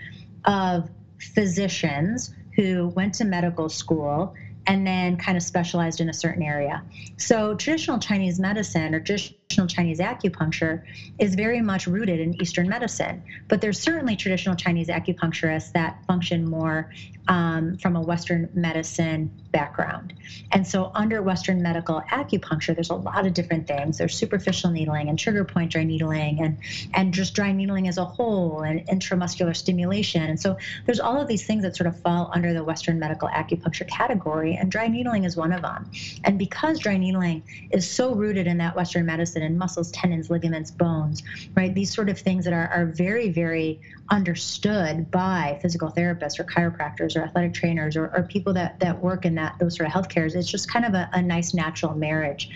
of 0.45 0.89
physicians 1.19 2.33
who 2.55 2.87
went 2.89 3.13
to 3.15 3.25
medical 3.25 3.69
school 3.69 4.33
and 4.67 4.85
then 4.85 5.17
kind 5.17 5.37
of 5.37 5.43
specialized 5.43 6.01
in 6.01 6.09
a 6.09 6.13
certain 6.13 6.41
area. 6.41 6.83
So 7.17 7.55
traditional 7.55 7.99
Chinese 7.99 8.39
medicine 8.39 8.95
or 8.95 8.99
traditional 8.99 9.39
Chinese 9.49 9.99
acupuncture 9.99 10.83
is 11.19 11.35
very 11.35 11.61
much 11.61 11.87
rooted 11.87 12.19
in 12.19 12.39
Eastern 12.41 12.67
medicine, 12.67 13.23
but 13.47 13.61
there's 13.61 13.79
certainly 13.79 14.15
traditional 14.15 14.55
Chinese 14.55 14.87
acupuncturists 14.87 15.71
that 15.73 16.03
function 16.05 16.49
more 16.49 16.91
um, 17.27 17.77
from 17.77 17.95
a 17.95 18.01
Western 18.01 18.49
medicine 18.53 19.31
background. 19.51 20.13
And 20.51 20.67
so, 20.67 20.91
under 20.93 21.21
Western 21.21 21.61
medical 21.61 22.01
acupuncture, 22.11 22.75
there's 22.75 22.89
a 22.89 22.95
lot 22.95 23.25
of 23.25 23.33
different 23.33 23.67
things. 23.67 23.97
There's 23.97 24.15
superficial 24.15 24.69
needling 24.69 25.09
and 25.09 25.17
trigger 25.17 25.43
point 25.43 25.71
dry 25.71 25.83
needling, 25.83 26.41
and 26.41 26.57
and 26.93 27.13
just 27.13 27.33
dry 27.33 27.51
needling 27.51 27.87
as 27.87 27.97
a 27.97 28.05
whole, 28.05 28.61
and 28.61 28.85
intramuscular 28.87 29.55
stimulation. 29.55 30.23
And 30.23 30.39
so, 30.39 30.57
there's 30.85 30.99
all 30.99 31.19
of 31.19 31.27
these 31.27 31.45
things 31.45 31.63
that 31.63 31.75
sort 31.75 31.87
of 31.87 31.99
fall 32.01 32.29
under 32.33 32.53
the 32.53 32.63
Western 32.63 32.99
medical 32.99 33.27
acupuncture 33.29 33.87
category, 33.87 34.55
and 34.55 34.71
dry 34.71 34.87
needling 34.87 35.23
is 35.23 35.35
one 35.35 35.51
of 35.51 35.61
them. 35.61 35.89
And 36.23 36.37
because 36.37 36.79
dry 36.79 36.97
needling 36.97 37.43
is 37.71 37.89
so 37.89 38.13
rooted 38.13 38.47
in 38.47 38.57
that 38.57 38.75
Western 38.75 39.05
medicine 39.05 39.34
and 39.43 39.57
muscles, 39.57 39.91
tendons, 39.91 40.29
ligaments, 40.29 40.71
bones, 40.71 41.23
right? 41.55 41.73
These 41.73 41.93
sort 41.93 42.09
of 42.09 42.19
things 42.19 42.45
that 42.45 42.53
are, 42.53 42.67
are 42.67 42.85
very, 42.85 43.29
very 43.29 43.79
understood 44.09 45.09
by 45.11 45.57
physical 45.61 45.91
therapists 45.91 46.39
or 46.39 46.43
chiropractors 46.43 47.15
or 47.15 47.23
athletic 47.23 47.53
trainers 47.53 47.95
or, 47.95 48.07
or 48.15 48.23
people 48.23 48.53
that, 48.53 48.79
that 48.79 49.01
work 49.01 49.25
in 49.25 49.35
that 49.35 49.57
those 49.59 49.75
sort 49.75 49.87
of 49.87 49.93
health 49.93 50.09
cares. 50.09 50.35
It's 50.35 50.49
just 50.49 50.71
kind 50.71 50.85
of 50.85 50.93
a, 50.93 51.09
a 51.13 51.21
nice 51.21 51.53
natural 51.53 51.95
marriage. 51.95 52.49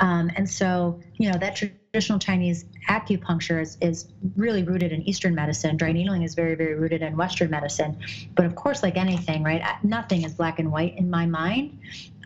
Um, 0.00 0.30
and 0.36 0.48
so, 0.48 1.00
you 1.14 1.30
know, 1.30 1.38
that 1.38 1.56
traditional 1.56 2.18
Chinese 2.18 2.64
acupuncture 2.88 3.60
is, 3.60 3.78
is 3.80 4.08
really 4.36 4.62
rooted 4.62 4.92
in 4.92 5.02
Eastern 5.02 5.34
medicine. 5.34 5.76
Dry 5.76 5.92
needling 5.92 6.22
is 6.22 6.34
very, 6.34 6.54
very 6.54 6.74
rooted 6.74 7.02
in 7.02 7.16
Western 7.16 7.50
medicine. 7.50 7.98
But 8.34 8.44
of 8.44 8.54
course, 8.54 8.82
like 8.82 8.96
anything, 8.96 9.42
right, 9.42 9.62
nothing 9.82 10.24
is 10.24 10.34
black 10.34 10.58
and 10.58 10.70
white 10.70 10.96
in 10.96 11.08
my 11.08 11.26
mind. 11.26 11.78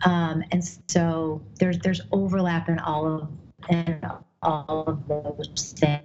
Um, 0.05 0.43
and 0.51 0.63
so 0.87 1.41
there's 1.59 1.79
there's 1.79 2.01
overlap 2.11 2.69
in 2.69 2.79
all 2.79 3.05
of 3.05 3.29
in 3.69 4.01
all 4.41 4.83
of 4.87 5.07
those 5.07 5.73
things 5.77 6.03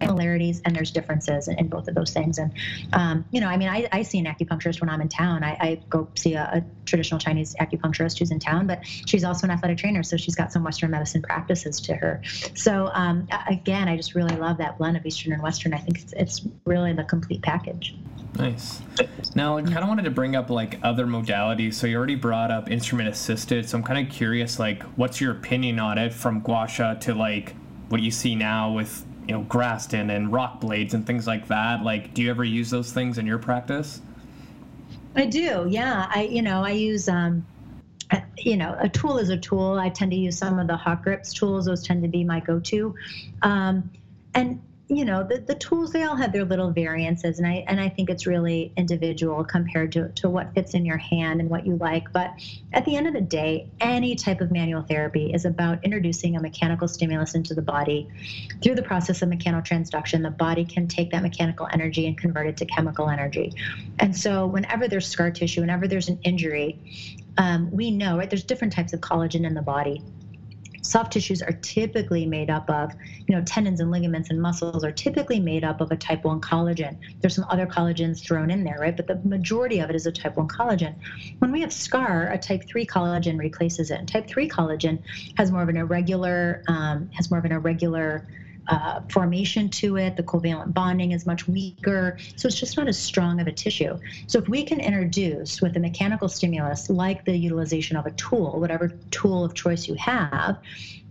similarities 0.00 0.62
and 0.64 0.74
there's 0.74 0.90
differences 0.90 1.48
in, 1.48 1.58
in, 1.58 1.68
both 1.68 1.88
of 1.88 1.94
those 1.94 2.12
things. 2.12 2.38
And, 2.38 2.52
um, 2.92 3.24
you 3.30 3.40
know, 3.40 3.48
I 3.48 3.56
mean, 3.56 3.68
I, 3.68 3.88
I 3.92 4.02
see 4.02 4.18
an 4.18 4.26
acupuncturist 4.26 4.80
when 4.80 4.90
I'm 4.90 5.00
in 5.00 5.08
town. 5.08 5.42
I, 5.44 5.56
I 5.60 5.80
go 5.88 6.08
see 6.14 6.34
a, 6.34 6.42
a, 6.42 6.64
traditional 6.84 7.20
Chinese 7.20 7.54
acupuncturist 7.60 8.18
who's 8.18 8.30
in 8.30 8.38
town, 8.38 8.66
but 8.66 8.80
she's 8.82 9.22
also 9.22 9.46
an 9.46 9.50
athletic 9.50 9.76
trainer. 9.76 10.02
So 10.02 10.16
she's 10.16 10.34
got 10.34 10.52
some 10.52 10.64
Western 10.64 10.90
medicine 10.90 11.20
practices 11.20 11.80
to 11.82 11.94
her. 11.94 12.22
So, 12.54 12.90
um, 12.94 13.28
again, 13.46 13.88
I 13.88 13.96
just 13.96 14.14
really 14.14 14.36
love 14.36 14.56
that 14.58 14.78
blend 14.78 14.96
of 14.96 15.04
Eastern 15.04 15.34
and 15.34 15.42
Western. 15.42 15.74
I 15.74 15.78
think 15.78 16.00
it's, 16.00 16.12
it's 16.14 16.46
really 16.64 16.94
the 16.94 17.04
complete 17.04 17.42
package. 17.42 17.94
Nice. 18.36 18.82
Now, 19.34 19.56
I 19.56 19.62
kind 19.62 19.78
of 19.78 19.88
wanted 19.88 20.04
to 20.04 20.10
bring 20.10 20.36
up 20.36 20.50
like 20.50 20.78
other 20.82 21.06
modalities. 21.06 21.74
So 21.74 21.86
you 21.86 21.96
already 21.96 22.14
brought 22.14 22.50
up 22.50 22.70
instrument 22.70 23.08
assisted. 23.08 23.68
So 23.68 23.78
I'm 23.78 23.84
kind 23.84 24.06
of 24.06 24.12
curious, 24.12 24.58
like, 24.58 24.82
what's 24.96 25.20
your 25.20 25.32
opinion 25.32 25.78
on 25.80 25.98
it 25.98 26.12
from 26.12 26.40
gua 26.40 26.68
sha 26.68 26.94
to 26.94 27.14
like 27.14 27.54
what 27.88 28.00
you 28.00 28.10
see 28.10 28.34
now 28.34 28.72
with 28.72 29.04
you 29.26 29.34
know 29.34 29.44
Graston 29.44 30.14
and 30.14 30.32
rock 30.32 30.60
blades 30.60 30.94
and 30.94 31.06
things 31.06 31.26
like 31.26 31.48
that. 31.48 31.82
Like, 31.82 32.14
do 32.14 32.22
you 32.22 32.30
ever 32.30 32.44
use 32.44 32.70
those 32.70 32.92
things 32.92 33.18
in 33.18 33.26
your 33.26 33.38
practice? 33.38 34.00
I 35.14 35.26
do. 35.26 35.66
Yeah. 35.68 36.06
I 36.08 36.22
you 36.22 36.42
know 36.42 36.64
I 36.64 36.70
use 36.70 37.08
um, 37.08 37.46
you 38.38 38.56
know 38.56 38.76
a 38.80 38.88
tool 38.88 39.18
is 39.18 39.28
a 39.28 39.36
tool. 39.36 39.78
I 39.78 39.90
tend 39.90 40.10
to 40.12 40.16
use 40.16 40.38
some 40.38 40.58
of 40.58 40.66
the 40.66 40.76
HawkGrips 40.76 41.34
tools. 41.34 41.66
Those 41.66 41.82
tend 41.82 42.02
to 42.02 42.08
be 42.08 42.24
my 42.24 42.40
go-to. 42.40 42.94
Um, 43.42 43.90
and 44.34 44.60
you 44.88 45.04
know 45.04 45.22
the, 45.22 45.38
the 45.38 45.54
tools 45.54 45.92
they 45.92 46.04
all 46.04 46.16
have 46.16 46.32
their 46.32 46.44
little 46.44 46.70
variances 46.70 47.38
and 47.38 47.46
i 47.46 47.64
and 47.68 47.80
i 47.80 47.88
think 47.88 48.08
it's 48.08 48.26
really 48.26 48.72
individual 48.76 49.44
compared 49.44 49.92
to, 49.92 50.08
to 50.10 50.30
what 50.30 50.52
fits 50.54 50.74
in 50.74 50.84
your 50.84 50.96
hand 50.96 51.40
and 51.40 51.50
what 51.50 51.66
you 51.66 51.76
like 51.76 52.10
but 52.12 52.32
at 52.72 52.84
the 52.84 52.96
end 52.96 53.06
of 53.06 53.12
the 53.12 53.20
day 53.20 53.68
any 53.80 54.14
type 54.14 54.40
of 54.40 54.50
manual 54.50 54.82
therapy 54.82 55.32
is 55.32 55.44
about 55.44 55.82
introducing 55.84 56.36
a 56.36 56.40
mechanical 56.40 56.88
stimulus 56.88 57.34
into 57.34 57.54
the 57.54 57.62
body. 57.62 58.08
Through 58.62 58.74
the 58.74 58.82
process 58.82 59.22
of 59.22 59.28
mechanotransduction 59.28 60.22
the 60.22 60.30
body 60.30 60.64
can 60.64 60.88
take 60.88 61.10
that 61.10 61.22
mechanical 61.22 61.68
energy 61.72 62.06
and 62.06 62.16
convert 62.16 62.46
it 62.46 62.56
to 62.58 62.66
chemical 62.66 63.08
energy. 63.08 63.52
And 63.98 64.16
so 64.16 64.46
whenever 64.46 64.88
there's 64.88 65.06
scar 65.06 65.30
tissue 65.30 65.60
whenever 65.60 65.86
there's 65.86 66.08
an 66.08 66.18
injury 66.22 66.78
um, 67.36 67.70
we 67.70 67.90
know 67.90 68.18
right 68.18 68.28
there's 68.28 68.44
different 68.44 68.72
types 68.72 68.92
of 68.92 69.00
collagen 69.00 69.44
in 69.44 69.54
the 69.54 69.62
body 69.62 70.02
soft 70.88 71.12
tissues 71.12 71.42
are 71.42 71.52
typically 71.52 72.24
made 72.24 72.48
up 72.48 72.68
of, 72.70 72.92
you 73.26 73.36
know, 73.36 73.42
tendons 73.44 73.80
and 73.80 73.90
ligaments 73.90 74.30
and 74.30 74.40
muscles 74.40 74.82
are 74.82 74.90
typically 74.90 75.38
made 75.38 75.62
up 75.62 75.80
of 75.80 75.90
a 75.90 75.96
type 75.96 76.24
1 76.24 76.40
collagen. 76.40 76.96
There's 77.20 77.34
some 77.34 77.44
other 77.50 77.66
collagens 77.66 78.24
thrown 78.24 78.50
in 78.50 78.64
there, 78.64 78.78
right? 78.80 78.96
But 78.96 79.06
the 79.06 79.20
majority 79.24 79.80
of 79.80 79.90
it 79.90 79.96
is 79.96 80.06
a 80.06 80.12
type 80.12 80.36
1 80.36 80.48
collagen. 80.48 80.94
When 81.40 81.52
we 81.52 81.60
have 81.60 81.72
scar, 81.72 82.30
a 82.32 82.38
type 82.38 82.62
3 82.66 82.86
collagen 82.86 83.38
replaces 83.38 83.90
it. 83.90 83.98
And 83.98 84.08
type 84.08 84.26
3 84.26 84.48
collagen 84.48 84.98
has 85.36 85.50
more 85.50 85.62
of 85.62 85.68
an 85.68 85.76
irregular, 85.76 86.62
um, 86.68 87.10
has 87.12 87.30
more 87.30 87.38
of 87.38 87.44
an 87.44 87.52
irregular 87.52 88.26
uh, 88.68 89.00
formation 89.08 89.68
to 89.68 89.96
it. 89.96 90.16
The 90.16 90.22
covalent 90.22 90.74
bonding 90.74 91.12
is 91.12 91.26
much 91.26 91.48
weaker. 91.48 92.18
So 92.36 92.48
it's 92.48 92.58
just 92.58 92.76
not 92.76 92.88
as 92.88 92.98
strong 92.98 93.40
of 93.40 93.46
a 93.46 93.52
tissue. 93.52 93.98
So 94.26 94.38
if 94.38 94.48
we 94.48 94.64
can 94.64 94.80
introduce 94.80 95.60
with 95.60 95.76
a 95.76 95.80
mechanical 95.80 96.28
stimulus, 96.28 96.90
like 96.90 97.24
the 97.24 97.36
utilization 97.36 97.96
of 97.96 98.06
a 98.06 98.10
tool, 98.12 98.60
whatever 98.60 98.88
tool 99.10 99.44
of 99.44 99.54
choice 99.54 99.88
you 99.88 99.94
have, 99.94 100.58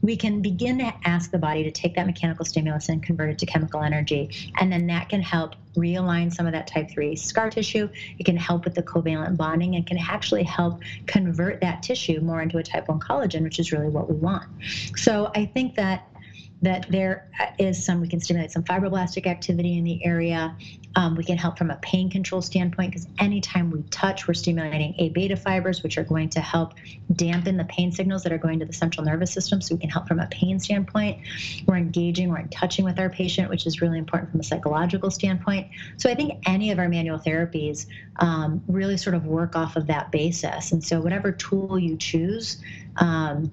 we 0.02 0.15
can 0.15 0.41
begin 0.41 0.78
to 0.78 0.93
ask 1.06 1.32
the 1.32 1.38
body 1.39 1.63
to 1.63 1.72
take 1.72 1.96
that 1.96 2.06
mechanical 2.06 2.46
stimulus 2.46 2.89
and 2.89 3.02
convert 3.02 3.32
it 3.32 3.39
to 3.39 3.46
chemical 3.46 3.82
energy. 3.82 4.30
And 4.60 4.72
then 4.72 4.88
that 4.88 5.10
can 5.10 5.22
help 5.22 5.56
realign 5.76 6.32
some 6.34 6.46
of 6.46 6.54
that 6.54 6.67
type 6.67 6.91
3 6.91 7.15
scar 7.15 7.50
tissue. 7.50 7.89
It 8.20 8.26
can 8.26 8.38
help 8.38 8.65
with 8.65 8.76
the 8.76 8.84
covalent 8.84 9.38
bonding 9.38 9.76
and 9.76 9.86
can 9.86 9.98
actually 9.98 10.43
help 10.43 10.82
convert 11.08 11.62
that 11.62 11.84
tissue 11.84 12.20
more 12.22 12.41
into 12.41 12.58
a 12.58 12.63
type 12.63 12.89
1 12.89 13.00
collagen, 13.00 13.41
which 13.41 13.60
is 13.60 13.72
really 13.72 13.89
what 13.89 14.10
we 14.10 14.15
want. 14.15 14.46
So 14.96 15.32
I 15.34 15.46
think 15.46 15.76
that 15.76 16.08
that 16.62 16.88
there 16.89 17.30
is 17.60 17.86
some, 17.86 18.02
we 18.02 18.08
can 18.08 18.20
stimulate 18.20 18.52
some 18.52 18.63
fibroblastic 18.63 19.28
activity 19.28 19.78
in 19.78 19.84
the 19.84 20.04
area. 20.04 20.56
Um, 20.96 21.15
we 21.15 21.24
can 21.24 21.38
help 21.38 21.58
from 21.58 21.70
a 21.70 21.76
pain 21.78 22.10
control 22.10 22.41
standpoint 22.41 22.91
because 22.91 23.08
anytime 23.20 23.70
we 23.70 23.84
touch, 23.91 24.28
we're 24.28 24.34
stimulating 24.34 24.96
A 24.98 25.10
beta 25.10 25.36
fibers, 25.36 25.84
which 25.84 26.00
are 26.00 26.04
going 26.04 26.30
to 26.30 26.41
help 26.41 26.74
dampen 27.13 27.58
the 27.58 27.65
pain 27.65 27.91
signals 27.91 28.24
that 28.24 28.32
are 28.32 28.39
going 28.39 28.58
to 28.60 28.65
the 28.65 28.74
central 28.74 29.06
nervous 29.06 29.32
system. 29.32 29.62
So 29.62 29.76
we 29.76 29.82
can 29.82 29.91
help 29.91 30.08
from 30.08 30.20
a 30.20 30.26
pain 30.28 30.60
standpoint. 30.60 31.20
We're 31.67 31.78
engaging, 31.78 32.30
we're 32.30 32.39
in 32.39 32.50
touching 32.50 32.86
with 32.86 32.98
our 33.00 33.10
patient, 33.10 33.50
which 33.50 33.67
is 33.67 33.80
really 33.80 34.00
important 34.00 34.32
from 34.32 34.39
a 34.39 34.43
psychological 34.43 35.12
standpoint. 35.12 35.67
So 35.98 36.10
I 36.10 36.15
think 36.15 36.41
any 36.48 36.72
of 36.72 36.80
our 36.80 36.89
manual 36.89 37.20
therapies 37.20 37.86
um, 38.15 38.63
really 38.67 38.98
sort 38.98 39.15
of 39.15 39.26
work 39.26 39.56
off 39.56 39.76
of 39.76 39.86
that 39.88 40.12
basis. 40.12 40.72
And 40.72 40.84
so 40.84 41.00
whatever 41.00 41.32
tool 41.32 41.78
you 41.78 41.98
choose, 41.98 42.58
um, 42.96 43.52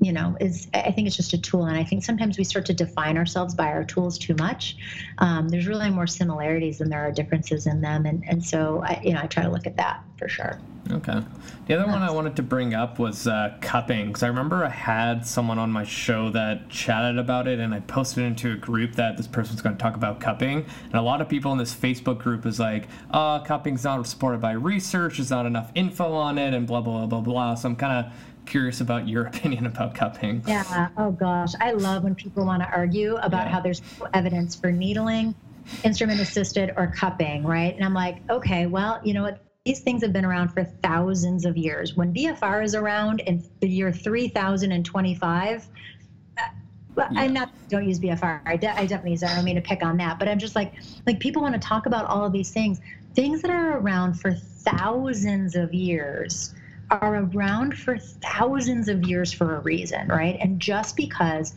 you 0.00 0.12
know 0.12 0.36
is 0.40 0.68
i 0.74 0.90
think 0.90 1.06
it's 1.06 1.16
just 1.16 1.32
a 1.32 1.38
tool 1.38 1.64
and 1.64 1.76
i 1.76 1.82
think 1.82 2.04
sometimes 2.04 2.38
we 2.38 2.44
start 2.44 2.64
to 2.64 2.74
define 2.74 3.16
ourselves 3.16 3.54
by 3.54 3.66
our 3.66 3.84
tools 3.84 4.18
too 4.18 4.34
much. 4.38 4.76
Um, 5.18 5.48
there's 5.48 5.66
really 5.66 5.90
more 5.90 6.06
similarities 6.06 6.78
than 6.78 6.88
there 6.88 7.00
are 7.00 7.12
differences 7.12 7.66
in 7.66 7.80
them 7.80 8.06
and, 8.06 8.22
and 8.28 8.44
so 8.44 8.82
I, 8.84 9.00
you 9.04 9.12
know 9.12 9.20
i 9.22 9.26
try 9.26 9.42
to 9.42 9.50
look 9.50 9.66
at 9.66 9.76
that 9.76 10.02
for 10.18 10.28
sure. 10.28 10.58
Okay. 10.90 11.22
The 11.66 11.74
other 11.78 11.90
one 11.90 12.02
i 12.02 12.10
wanted 12.10 12.34
to 12.36 12.42
bring 12.42 12.74
up 12.74 12.98
was 12.98 13.26
uh, 13.26 13.56
cupping 13.60 14.06
because 14.06 14.22
i 14.22 14.26
remember 14.26 14.64
i 14.64 14.70
had 14.70 15.26
someone 15.26 15.58
on 15.58 15.70
my 15.70 15.84
show 15.84 16.30
that 16.30 16.70
chatted 16.70 17.18
about 17.18 17.46
it 17.46 17.58
and 17.58 17.74
i 17.74 17.80
posted 17.80 18.24
into 18.24 18.52
a 18.52 18.56
group 18.56 18.94
that 18.94 19.16
this 19.16 19.26
person's 19.26 19.60
going 19.60 19.76
to 19.76 19.82
talk 19.82 19.94
about 19.94 20.18
cupping 20.18 20.64
and 20.84 20.94
a 20.94 21.02
lot 21.02 21.20
of 21.20 21.28
people 21.28 21.52
in 21.52 21.58
this 21.58 21.74
facebook 21.74 22.18
group 22.18 22.46
is 22.46 22.58
like 22.58 22.88
oh 23.12 23.42
cupping's 23.44 23.84
not 23.84 24.06
supported 24.06 24.40
by 24.40 24.52
research 24.52 25.18
there's 25.18 25.30
not 25.30 25.44
enough 25.44 25.70
info 25.74 26.14
on 26.14 26.38
it 26.38 26.54
and 26.54 26.66
blah 26.66 26.80
blah 26.80 27.04
blah 27.04 27.20
blah 27.20 27.20
blah. 27.20 27.54
So 27.54 27.68
i'm 27.68 27.76
kind 27.76 28.06
of 28.06 28.12
curious 28.48 28.80
about 28.80 29.06
your 29.06 29.26
opinion 29.32 29.66
about 29.66 29.94
cupping. 29.94 30.42
Yeah. 30.46 30.88
Oh 30.96 31.12
gosh, 31.12 31.52
I 31.60 31.72
love 31.72 32.02
when 32.02 32.14
people 32.14 32.44
want 32.44 32.62
to 32.62 32.70
argue 32.70 33.16
about 33.16 33.46
yeah. 33.46 33.52
how 33.52 33.60
there's 33.60 33.82
no 34.00 34.08
evidence 34.14 34.56
for 34.56 34.72
needling, 34.72 35.34
instrument 35.84 36.20
assisted, 36.20 36.72
or 36.76 36.88
cupping, 36.88 37.44
right? 37.44 37.74
And 37.74 37.84
I'm 37.84 37.94
like, 37.94 38.18
okay, 38.30 38.66
well, 38.66 39.00
you 39.04 39.14
know 39.14 39.22
what? 39.22 39.40
These 39.64 39.80
things 39.80 40.02
have 40.02 40.14
been 40.14 40.24
around 40.24 40.48
for 40.48 40.64
thousands 40.64 41.44
of 41.44 41.56
years. 41.56 41.94
When 41.94 42.14
BFR 42.14 42.64
is 42.64 42.74
around 42.74 43.20
in 43.20 43.44
the 43.60 43.68
year 43.68 43.92
3025, 43.92 45.68
uh, 46.38 46.42
well, 46.94 47.08
yeah. 47.12 47.20
I'm 47.20 47.34
not 47.34 47.50
don't 47.68 47.86
use 47.86 48.00
BFR. 48.00 48.40
I, 48.46 48.56
de- 48.56 48.74
I 48.74 48.86
definitely 48.86 49.10
use. 49.10 49.22
I 49.22 49.34
don't 49.34 49.44
mean 49.44 49.56
to 49.56 49.60
pick 49.60 49.84
on 49.84 49.98
that, 49.98 50.18
but 50.18 50.26
I'm 50.26 50.38
just 50.38 50.56
like 50.56 50.72
like 51.06 51.20
people 51.20 51.42
want 51.42 51.54
to 51.54 51.60
talk 51.60 51.86
about 51.86 52.06
all 52.06 52.24
of 52.24 52.32
these 52.32 52.50
things, 52.50 52.80
things 53.14 53.42
that 53.42 53.50
are 53.50 53.78
around 53.78 54.14
for 54.14 54.32
thousands 54.32 55.54
of 55.54 55.74
years 55.74 56.54
are 56.90 57.16
around 57.16 57.76
for 57.76 57.98
thousands 57.98 58.88
of 58.88 59.04
years 59.04 59.32
for 59.32 59.56
a 59.56 59.60
reason, 59.60 60.08
right? 60.08 60.36
And 60.40 60.60
just 60.60 60.96
because 60.96 61.54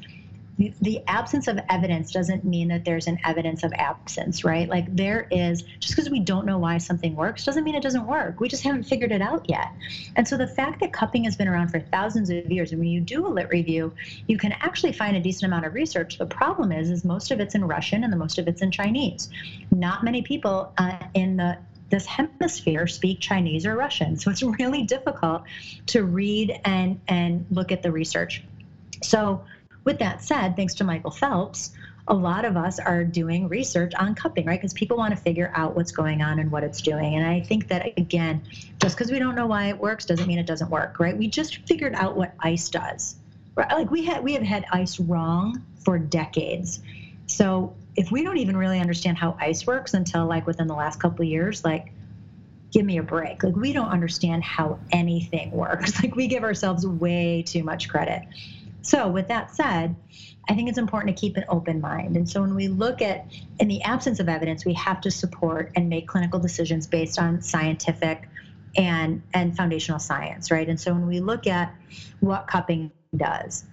the 0.81 1.01
absence 1.07 1.47
of 1.47 1.59
evidence 1.69 2.11
doesn't 2.11 2.43
mean 2.43 2.67
that 2.67 2.85
there's 2.85 3.07
an 3.07 3.17
evidence 3.25 3.63
of 3.63 3.73
absence, 3.73 4.43
right? 4.43 4.69
Like 4.69 4.95
there 4.95 5.27
is, 5.31 5.63
just 5.79 5.95
because 5.95 6.09
we 6.09 6.19
don't 6.19 6.45
know 6.45 6.57
why 6.59 6.77
something 6.77 7.15
works 7.15 7.45
doesn't 7.45 7.63
mean 7.63 7.75
it 7.75 7.81
doesn't 7.81 8.05
work. 8.05 8.39
We 8.39 8.47
just 8.47 8.63
haven't 8.63 8.83
figured 8.83 9.11
it 9.11 9.21
out 9.21 9.49
yet. 9.49 9.69
And 10.15 10.27
so 10.27 10.37
the 10.37 10.47
fact 10.47 10.79
that 10.81 10.93
cupping 10.93 11.23
has 11.23 11.35
been 11.35 11.47
around 11.47 11.69
for 11.69 11.79
thousands 11.79 12.29
of 12.29 12.51
years, 12.51 12.71
and 12.71 12.79
when 12.79 12.89
you 12.89 13.01
do 13.01 13.25
a 13.25 13.29
lit 13.29 13.49
review, 13.49 13.93
you 14.27 14.37
can 14.37 14.51
actually 14.53 14.93
find 14.93 15.15
a 15.15 15.19
decent 15.19 15.45
amount 15.45 15.65
of 15.65 15.73
research. 15.73 16.17
The 16.17 16.25
problem 16.25 16.71
is, 16.71 16.91
is 16.91 17.03
most 17.03 17.31
of 17.31 17.39
it's 17.39 17.55
in 17.55 17.65
Russian 17.65 18.03
and 18.03 18.13
the 18.13 18.17
most 18.17 18.37
of 18.37 18.47
it's 18.47 18.61
in 18.61 18.71
Chinese. 18.71 19.29
Not 19.71 20.03
many 20.03 20.21
people 20.21 20.73
uh, 20.77 20.97
in 21.13 21.37
the 21.37 21.57
this 21.91 22.05
hemisphere 22.05 22.87
speak 22.87 23.19
Chinese 23.19 23.65
or 23.65 23.75
Russian. 23.75 24.17
So 24.17 24.31
it's 24.31 24.41
really 24.59 24.83
difficult 24.83 25.43
to 25.87 26.03
read 26.03 26.59
and, 26.65 26.99
and 27.07 27.45
look 27.51 27.71
at 27.71 27.83
the 27.83 27.91
research. 27.91 28.43
So, 29.03 29.43
with 29.83 29.97
that 29.97 30.21
said, 30.21 30.55
thanks 30.55 30.75
to 30.75 30.83
Michael 30.83 31.09
Phelps, 31.09 31.71
a 32.07 32.13
lot 32.13 32.45
of 32.45 32.57
us 32.57 32.77
are 32.79 33.03
doing 33.03 33.47
research 33.47 33.93
on 33.95 34.13
cupping, 34.15 34.45
right? 34.45 34.59
Because 34.59 34.73
people 34.73 34.97
want 34.97 35.15
to 35.15 35.21
figure 35.21 35.51
out 35.55 35.75
what's 35.75 35.91
going 35.91 36.21
on 36.21 36.39
and 36.39 36.51
what 36.51 36.63
it's 36.63 36.81
doing. 36.81 37.15
And 37.15 37.25
I 37.25 37.41
think 37.41 37.67
that, 37.69 37.97
again, 37.97 38.43
just 38.79 38.95
because 38.95 39.11
we 39.11 39.17
don't 39.17 39.35
know 39.35 39.47
why 39.47 39.69
it 39.69 39.77
works 39.77 40.05
doesn't 40.05 40.27
mean 40.27 40.37
it 40.39 40.45
doesn't 40.45 40.69
work, 40.69 40.99
right? 40.99 41.17
We 41.17 41.27
just 41.27 41.57
figured 41.67 41.95
out 41.95 42.15
what 42.15 42.33
ice 42.39 42.69
does. 42.69 43.15
Right? 43.55 43.71
Like 43.71 43.89
we 43.89 44.05
had, 44.05 44.23
we 44.23 44.33
have 44.33 44.43
had 44.43 44.65
ice 44.71 44.99
wrong 44.99 45.63
for 45.83 45.97
decades. 45.97 46.79
So 47.27 47.73
if 48.01 48.11
we 48.11 48.23
don't 48.23 48.37
even 48.37 48.57
really 48.57 48.79
understand 48.79 49.15
how 49.15 49.37
ice 49.39 49.67
works 49.67 49.93
until 49.93 50.25
like 50.25 50.47
within 50.47 50.65
the 50.65 50.73
last 50.73 50.99
couple 50.99 51.21
of 51.21 51.29
years, 51.29 51.63
like 51.63 51.93
give 52.71 52.83
me 52.83 52.97
a 52.97 53.03
break. 53.03 53.43
Like 53.43 53.55
we 53.55 53.73
don't 53.73 53.89
understand 53.89 54.43
how 54.43 54.79
anything 54.91 55.51
works. 55.65 56.01
Like 56.01 56.15
we 56.15 56.25
give 56.25 56.43
ourselves 56.43 56.85
way 56.85 57.43
too 57.43 57.63
much 57.63 57.89
credit. 57.89 58.23
So 58.81 59.07
with 59.07 59.27
that 59.27 59.53
said, 59.53 59.95
I 60.49 60.55
think 60.55 60.67
it's 60.67 60.79
important 60.79 61.15
to 61.15 61.21
keep 61.21 61.37
an 61.37 61.45
open 61.47 61.79
mind. 61.79 62.17
And 62.17 62.27
so 62.27 62.41
when 62.41 62.55
we 62.55 62.69
look 62.69 63.03
at 63.03 63.27
in 63.59 63.67
the 63.67 63.83
absence 63.83 64.19
of 64.19 64.27
evidence, 64.27 64.65
we 64.65 64.73
have 64.73 64.99
to 65.01 65.11
support 65.11 65.71
and 65.75 65.87
make 65.87 66.07
clinical 66.07 66.39
decisions 66.39 66.87
based 66.87 67.19
on 67.19 67.43
scientific 67.43 68.27
and 68.75 69.21
and 69.35 69.55
foundational 69.55 69.99
science, 69.99 70.49
right? 70.49 70.67
And 70.67 70.79
so 70.79 70.91
when 70.91 71.05
we 71.05 71.19
look 71.19 71.45
at 71.45 71.75
what 72.19 72.47
cupping 72.47 72.89
does, 73.15 73.63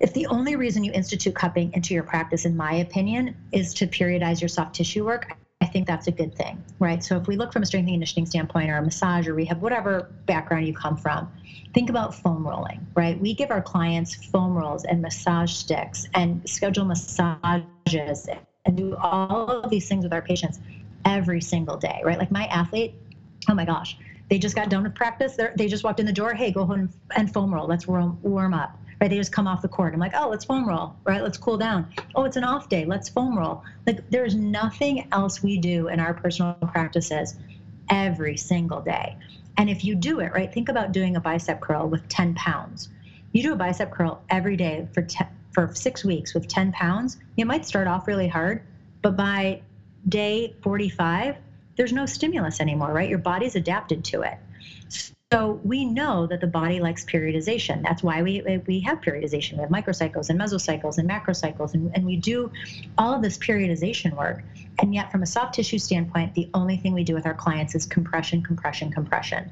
if 0.00 0.14
the 0.14 0.26
only 0.26 0.56
reason 0.56 0.82
you 0.82 0.92
institute 0.92 1.34
cupping 1.34 1.72
into 1.74 1.92
your 1.92 2.02
practice, 2.02 2.46
in 2.46 2.56
my 2.56 2.76
opinion, 2.76 3.36
is 3.52 3.74
to 3.74 3.86
periodize 3.86 4.40
your 4.40 4.48
soft 4.48 4.74
tissue 4.74 5.04
work, 5.04 5.36
I 5.60 5.66
think 5.66 5.86
that's 5.86 6.06
a 6.06 6.10
good 6.10 6.34
thing, 6.34 6.62
right? 6.78 7.04
So 7.04 7.18
if 7.18 7.26
we 7.26 7.36
look 7.36 7.52
from 7.52 7.62
a 7.62 7.66
strengthening 7.66 7.96
and 7.96 8.00
conditioning 8.00 8.24
standpoint 8.24 8.70
or 8.70 8.78
a 8.78 8.82
massage 8.82 9.28
or 9.28 9.34
rehab, 9.34 9.60
whatever 9.60 10.10
background 10.24 10.66
you 10.66 10.72
come 10.72 10.96
from, 10.96 11.30
think 11.74 11.90
about 11.90 12.14
foam 12.14 12.48
rolling, 12.48 12.86
right? 12.96 13.20
We 13.20 13.34
give 13.34 13.50
our 13.50 13.60
clients 13.60 14.14
foam 14.14 14.56
rolls 14.56 14.84
and 14.84 15.02
massage 15.02 15.52
sticks 15.52 16.08
and 16.14 16.48
schedule 16.48 16.86
massages 16.86 18.26
and 18.64 18.76
do 18.76 18.96
all 18.96 19.50
of 19.50 19.68
these 19.68 19.86
things 19.86 20.02
with 20.02 20.14
our 20.14 20.22
patients 20.22 20.60
every 21.04 21.42
single 21.42 21.76
day, 21.76 22.00
right? 22.02 22.18
Like 22.18 22.30
my 22.30 22.46
athlete, 22.46 22.94
oh 23.50 23.54
my 23.54 23.66
gosh, 23.66 23.98
they 24.30 24.38
just 24.38 24.56
got 24.56 24.70
done 24.70 24.84
with 24.84 24.94
practice. 24.94 25.36
They're, 25.36 25.52
they 25.56 25.68
just 25.68 25.84
walked 25.84 26.00
in 26.00 26.06
the 26.06 26.12
door. 26.12 26.32
Hey, 26.32 26.52
go 26.52 26.64
home 26.64 26.88
and 27.16 27.30
foam 27.30 27.52
roll. 27.52 27.66
Let's 27.66 27.86
warm, 27.86 28.18
warm 28.22 28.54
up 28.54 28.78
right? 29.00 29.08
They 29.08 29.16
just 29.16 29.32
come 29.32 29.46
off 29.46 29.62
the 29.62 29.68
court. 29.68 29.94
I'm 29.94 30.00
like, 30.00 30.12
oh, 30.14 30.28
let's 30.28 30.44
foam 30.44 30.68
roll, 30.68 30.94
right? 31.04 31.22
Let's 31.22 31.38
cool 31.38 31.56
down. 31.56 31.92
Oh, 32.14 32.24
it's 32.24 32.36
an 32.36 32.44
off 32.44 32.68
day. 32.68 32.84
Let's 32.84 33.08
foam 33.08 33.38
roll. 33.38 33.64
Like 33.86 34.08
there's 34.10 34.34
nothing 34.34 35.08
else 35.12 35.42
we 35.42 35.56
do 35.56 35.88
in 35.88 36.00
our 36.00 36.14
personal 36.14 36.54
practices 36.54 37.36
every 37.88 38.36
single 38.36 38.80
day. 38.80 39.16
And 39.56 39.68
if 39.68 39.84
you 39.84 39.94
do 39.94 40.20
it, 40.20 40.32
right, 40.32 40.52
think 40.52 40.68
about 40.68 40.92
doing 40.92 41.16
a 41.16 41.20
bicep 41.20 41.60
curl 41.60 41.88
with 41.88 42.08
10 42.08 42.34
pounds. 42.34 42.88
You 43.32 43.42
do 43.42 43.52
a 43.52 43.56
bicep 43.56 43.90
curl 43.90 44.22
every 44.28 44.56
day 44.56 44.88
for, 44.92 45.02
te- 45.02 45.24
for 45.52 45.74
six 45.74 46.04
weeks 46.04 46.34
with 46.34 46.48
10 46.48 46.72
pounds. 46.72 47.18
You 47.36 47.46
might 47.46 47.66
start 47.66 47.86
off 47.86 48.06
really 48.06 48.28
hard, 48.28 48.62
but 49.02 49.16
by 49.16 49.62
day 50.08 50.54
45, 50.62 51.36
there's 51.76 51.92
no 51.92 52.06
stimulus 52.06 52.60
anymore, 52.60 52.92
right? 52.92 53.08
Your 53.08 53.18
body's 53.18 53.56
adapted 53.56 54.04
to 54.06 54.22
it. 54.22 54.38
So 55.32 55.60
we 55.62 55.84
know 55.84 56.26
that 56.26 56.40
the 56.40 56.48
body 56.48 56.80
likes 56.80 57.04
periodization. 57.04 57.84
That's 57.84 58.02
why 58.02 58.20
we 58.20 58.42
we 58.66 58.80
have 58.80 59.00
periodization. 59.00 59.52
We 59.52 59.60
have 59.60 59.70
microcycles 59.70 60.28
and 60.28 60.40
mesocycles 60.40 60.98
and 60.98 61.08
macrocycles, 61.08 61.74
and, 61.74 61.94
and 61.94 62.04
we 62.04 62.16
do 62.16 62.50
all 62.98 63.14
of 63.14 63.22
this 63.22 63.38
periodization 63.38 64.16
work. 64.16 64.42
And 64.80 64.92
yet, 64.92 65.12
from 65.12 65.22
a 65.22 65.26
soft 65.26 65.54
tissue 65.54 65.78
standpoint, 65.78 66.34
the 66.34 66.50
only 66.52 66.78
thing 66.78 66.94
we 66.94 67.04
do 67.04 67.14
with 67.14 67.26
our 67.26 67.34
clients 67.34 67.76
is 67.76 67.86
compression, 67.86 68.42
compression, 68.42 68.90
compression, 68.90 69.48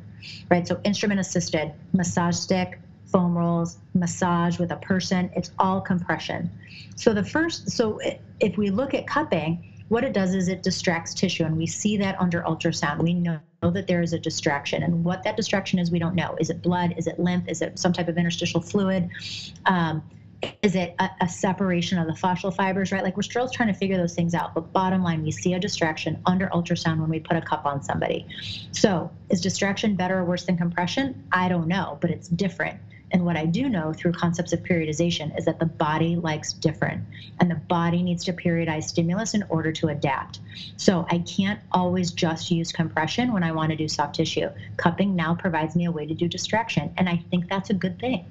right? 0.50 0.66
So 0.66 0.80
instrument 0.82 1.20
assisted, 1.20 1.72
massage 1.92 2.34
stick, 2.34 2.80
foam 3.04 3.38
rolls, 3.38 3.78
massage 3.94 4.58
with 4.58 4.72
a 4.72 4.76
person, 4.78 5.30
it's 5.36 5.52
all 5.60 5.80
compression. 5.80 6.50
So 6.96 7.14
the 7.14 7.24
first, 7.24 7.70
so 7.70 8.00
if 8.40 8.58
we 8.58 8.70
look 8.70 8.94
at 8.94 9.06
cupping, 9.06 9.77
what 9.88 10.04
it 10.04 10.12
does 10.12 10.34
is 10.34 10.48
it 10.48 10.62
distracts 10.62 11.14
tissue, 11.14 11.44
and 11.44 11.56
we 11.56 11.66
see 11.66 11.96
that 11.96 12.20
under 12.20 12.42
ultrasound. 12.42 13.02
We 13.02 13.14
know 13.14 13.40
that 13.62 13.86
there 13.86 14.02
is 14.02 14.12
a 14.12 14.18
distraction, 14.18 14.82
and 14.82 15.04
what 15.04 15.22
that 15.24 15.36
distraction 15.36 15.78
is, 15.78 15.90
we 15.90 15.98
don't 15.98 16.14
know. 16.14 16.36
Is 16.38 16.50
it 16.50 16.62
blood? 16.62 16.94
Is 16.96 17.06
it 17.06 17.18
lymph? 17.18 17.48
Is 17.48 17.62
it 17.62 17.78
some 17.78 17.92
type 17.92 18.08
of 18.08 18.18
interstitial 18.18 18.60
fluid? 18.60 19.08
Um, 19.66 20.02
is 20.62 20.76
it 20.76 20.94
a, 20.98 21.10
a, 21.22 21.28
separation 21.28 21.98
of 21.98 22.06
the 22.06 22.12
fascial 22.12 22.54
fibers, 22.54 22.92
right? 22.92 23.02
Like 23.02 23.16
we're 23.16 23.22
still 23.22 23.48
trying 23.48 23.72
to 23.72 23.74
figure 23.74 23.96
those 23.96 24.14
things 24.14 24.34
out. 24.34 24.54
But 24.54 24.72
bottom 24.72 25.02
line, 25.02 25.22
we 25.22 25.32
see 25.32 25.54
a 25.54 25.58
distraction 25.58 26.20
under 26.26 26.46
ultrasound 26.48 27.00
when 27.00 27.10
we 27.10 27.18
put 27.18 27.36
a 27.36 27.40
cup 27.40 27.66
on 27.66 27.82
somebody. 27.82 28.24
So 28.70 29.10
is 29.30 29.40
distraction 29.40 29.96
better 29.96 30.18
or 30.18 30.24
worse 30.24 30.44
than 30.44 30.56
compression? 30.56 31.24
I 31.32 31.48
don't 31.48 31.66
know, 31.66 31.98
but 32.00 32.10
it's 32.10 32.28
different. 32.28 32.78
And 33.10 33.24
what 33.24 33.36
I 33.36 33.46
do 33.46 33.68
know 33.68 33.92
through 33.92 34.12
concepts 34.12 34.52
of 34.52 34.60
periodization 34.60 35.36
is 35.38 35.44
that 35.46 35.58
the 35.58 35.66
body 35.66 36.16
likes 36.16 36.52
different, 36.52 37.04
and 37.40 37.50
the 37.50 37.54
body 37.56 38.02
needs 38.02 38.24
to 38.24 38.32
periodize 38.32 38.84
stimulus 38.84 39.34
in 39.34 39.44
order 39.48 39.72
to 39.72 39.88
adapt. 39.88 40.40
So 40.76 41.06
I 41.10 41.18
can't 41.20 41.60
always 41.72 42.10
just 42.12 42.50
use 42.50 42.72
compression 42.72 43.32
when 43.32 43.42
I 43.42 43.52
want 43.52 43.70
to 43.70 43.76
do 43.76 43.88
soft 43.88 44.16
tissue. 44.16 44.50
Cupping 44.76 45.16
now 45.16 45.34
provides 45.34 45.74
me 45.74 45.86
a 45.86 45.90
way 45.90 46.06
to 46.06 46.14
do 46.14 46.28
distraction, 46.28 46.92
and 46.96 47.08
I 47.08 47.22
think 47.30 47.48
that's 47.48 47.70
a 47.70 47.74
good 47.74 47.98
thing. 47.98 48.26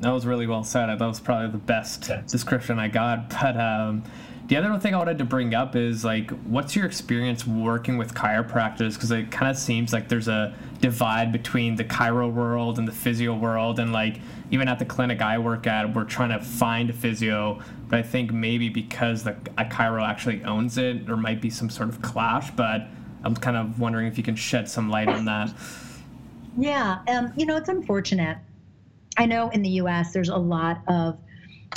That 0.00 0.10
was 0.10 0.26
really 0.26 0.46
well 0.46 0.62
said. 0.62 0.86
That 0.86 1.00
was 1.00 1.20
probably 1.20 1.48
the 1.48 1.58
best 1.58 2.10
description 2.28 2.78
I 2.78 2.88
got. 2.88 3.30
But 3.30 3.56
um, 3.56 4.04
the 4.46 4.56
other 4.56 4.78
thing 4.78 4.94
I 4.94 4.98
wanted 4.98 5.18
to 5.18 5.24
bring 5.24 5.54
up 5.54 5.74
is 5.74 6.04
like, 6.04 6.30
what's 6.44 6.76
your 6.76 6.86
experience 6.86 7.46
working 7.46 7.98
with 7.98 8.14
chiropractors? 8.14 8.94
Because 8.94 9.10
it 9.10 9.30
kind 9.32 9.50
of 9.50 9.58
seems 9.58 9.92
like 9.92 10.08
there's 10.08 10.28
a 10.28 10.54
divide 10.80 11.32
between 11.32 11.74
the 11.74 11.84
chiro 11.84 12.32
world 12.32 12.78
and 12.78 12.86
the 12.86 12.92
physio 12.92 13.34
world, 13.34 13.80
and 13.80 13.92
like 13.92 14.20
even 14.52 14.68
at 14.68 14.78
the 14.78 14.84
clinic 14.84 15.20
I 15.20 15.38
work 15.38 15.66
at, 15.66 15.92
we're 15.92 16.04
trying 16.04 16.30
to 16.30 16.44
find 16.44 16.90
a 16.90 16.92
physio, 16.92 17.60
but 17.88 17.98
I 17.98 18.02
think 18.02 18.32
maybe 18.32 18.68
because 18.68 19.24
the 19.24 19.32
a 19.58 19.64
chiro 19.64 20.06
actually 20.06 20.44
owns 20.44 20.78
it, 20.78 21.06
there 21.06 21.16
might 21.16 21.40
be 21.40 21.50
some 21.50 21.68
sort 21.68 21.88
of 21.88 22.00
clash. 22.00 22.50
But 22.52 22.86
I'm 23.24 23.34
kind 23.34 23.56
of 23.56 23.80
wondering 23.80 24.06
if 24.06 24.16
you 24.16 24.22
can 24.22 24.36
shed 24.36 24.68
some 24.68 24.88
light 24.88 25.08
on 25.08 25.24
that. 25.24 25.52
Yeah, 26.56 26.98
um, 27.08 27.32
you 27.36 27.46
know, 27.46 27.56
it's 27.56 27.68
unfortunate. 27.68 28.38
I 29.16 29.26
know 29.26 29.50
in 29.50 29.62
the 29.62 29.70
U.S. 29.70 30.12
there's 30.12 30.28
a 30.28 30.36
lot 30.36 30.82
of 30.86 31.18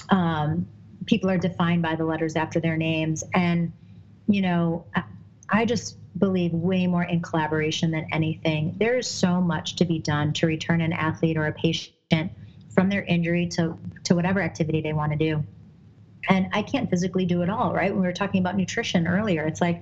um, 0.10 0.67
people 1.10 1.30
are 1.30 1.38
defined 1.39 1.82
by 1.82 1.95
the 1.95 2.06
letters 2.06 2.36
after 2.36 2.60
their 2.60 2.78
names, 2.78 3.24
and 3.34 3.74
you 4.28 4.41
know, 4.41 4.86
I 5.50 5.65
just 5.65 5.98
believe 6.19 6.54
way 6.54 6.86
more 6.86 7.04
in 7.04 7.22
collaboration 7.22 7.89
than 7.89 8.06
anything. 8.12 8.76
There 8.78 8.95
is 8.98 9.08
so 9.08 9.41
much 9.41 9.76
to 9.78 9.86
be 9.86 9.98
done 9.98 10.34
to 10.34 10.45
return 10.45 10.82
an 10.82 10.93
athlete 10.93 11.36
or 11.36 11.48
a 11.48 11.54
patient 11.54 12.32
from 12.69 12.89
their 12.89 13.04
injury 13.04 13.48
to 13.48 13.78
to 14.04 14.15
whatever 14.15 14.39
activity 14.39 14.82
they 14.82 14.93
want 14.93 15.12
to 15.12 15.17
do. 15.17 15.43
And 16.28 16.48
i 16.54 16.62
can't 16.62 16.89
physically 16.89 17.26
do 17.26 17.41
it 17.41 17.50
all 17.50 17.74
right? 17.74 17.91
When 17.91 18.02
we 18.02 18.08
were 18.08 18.13
talking 18.13 18.41
about 18.41 18.56
nutrition 18.56 19.08
earlier 19.08 19.48
it's 19.48 19.62
like 19.62 19.82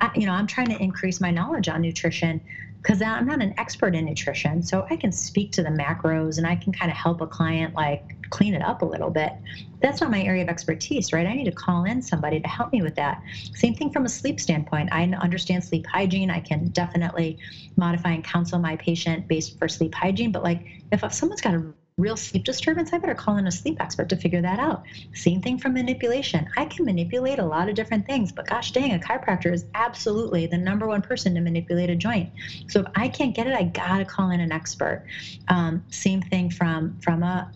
I, 0.00 0.10
you 0.14 0.26
know 0.26 0.32
i'm 0.32 0.46
trying 0.46 0.68
to 0.68 0.80
increase 0.80 1.18
my 1.20 1.30
knowledge 1.30 1.68
on 1.68 1.80
nutrition 1.80 2.40
because 2.88 3.02
i'm 3.02 3.26
not 3.26 3.42
an 3.42 3.52
expert 3.58 3.94
in 3.94 4.06
nutrition 4.06 4.62
so 4.62 4.86
i 4.90 4.96
can 4.96 5.12
speak 5.12 5.52
to 5.52 5.62
the 5.62 5.68
macros 5.68 6.38
and 6.38 6.46
i 6.46 6.56
can 6.56 6.72
kind 6.72 6.90
of 6.90 6.96
help 6.96 7.20
a 7.20 7.26
client 7.26 7.74
like 7.74 8.18
clean 8.30 8.54
it 8.54 8.62
up 8.62 8.82
a 8.82 8.84
little 8.84 9.10
bit. 9.10 9.32
That's 9.80 10.00
not 10.00 10.10
my 10.10 10.22
area 10.22 10.42
of 10.42 10.48
expertise 10.48 11.12
right? 11.12 11.26
I 11.26 11.34
need 11.34 11.44
to 11.44 11.52
call 11.52 11.84
in 11.84 12.02
somebody 12.02 12.40
to 12.40 12.48
help 12.48 12.72
me 12.72 12.82
with 12.82 12.94
that. 12.96 13.22
Same 13.54 13.74
thing 13.74 13.90
from 13.90 14.04
a 14.04 14.08
sleep 14.08 14.40
standpoint. 14.40 14.90
I 14.92 15.04
understand 15.04 15.64
sleep 15.64 15.86
hygiene. 15.86 16.30
I 16.30 16.40
can 16.40 16.68
definitely 16.68 17.38
modify 17.76 18.10
and 18.10 18.24
counsel 18.24 18.58
my 18.58 18.76
patient 18.76 19.28
based 19.28 19.58
for 19.58 19.68
sleep 19.68 19.94
hygiene 19.94 20.32
but 20.32 20.42
like 20.42 20.66
if 20.92 21.12
someone's 21.12 21.40
got 21.40 21.54
a 21.54 21.72
real 21.98 22.16
sleep 22.16 22.44
disturbance, 22.44 22.92
I 22.92 22.98
better 22.98 23.14
call 23.14 23.36
in 23.36 23.46
a 23.46 23.52
sleep 23.52 23.76
expert 23.80 24.08
to 24.08 24.16
figure 24.16 24.40
that 24.40 24.58
out. 24.58 24.84
Same 25.14 25.42
thing 25.42 25.58
for 25.58 25.68
manipulation. 25.68 26.48
I 26.56 26.64
can 26.64 26.86
manipulate 26.86 27.38
a 27.38 27.44
lot 27.44 27.68
of 27.68 27.74
different 27.74 28.06
things, 28.06 28.32
but 28.32 28.46
gosh 28.46 28.72
dang, 28.72 28.94
a 28.94 28.98
chiropractor 28.98 29.52
is 29.52 29.66
absolutely 29.74 30.46
the 30.46 30.56
number 30.56 30.86
one 30.86 31.02
person 31.02 31.34
to 31.34 31.40
manipulate 31.40 31.90
a 31.90 31.96
joint. 31.96 32.30
So 32.68 32.80
if 32.80 32.86
I 32.94 33.08
can't 33.08 33.34
get 33.34 33.46
it, 33.46 33.52
I 33.52 33.64
gotta 33.64 34.04
call 34.04 34.30
in 34.30 34.40
an 34.40 34.52
expert. 34.52 35.04
Um, 35.48 35.84
same 35.90 36.22
thing 36.22 36.50
from 36.50 36.98
from 37.00 37.22
a 37.22 37.50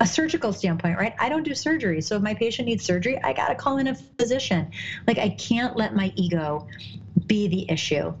a 0.00 0.06
surgical 0.06 0.52
standpoint, 0.52 0.98
right? 0.98 1.14
I 1.20 1.28
don't 1.28 1.44
do 1.44 1.54
surgery. 1.54 2.00
So 2.00 2.16
if 2.16 2.22
my 2.22 2.34
patient 2.34 2.66
needs 2.66 2.84
surgery, 2.84 3.22
I 3.22 3.32
got 3.32 3.48
to 3.48 3.54
call 3.54 3.78
in 3.78 3.86
a 3.86 3.94
physician. 3.94 4.70
Like 5.06 5.18
I 5.18 5.28
can't 5.30 5.76
let 5.76 5.94
my 5.94 6.12
ego 6.16 6.66
be 7.26 7.46
the 7.48 7.70
issue 7.70 8.12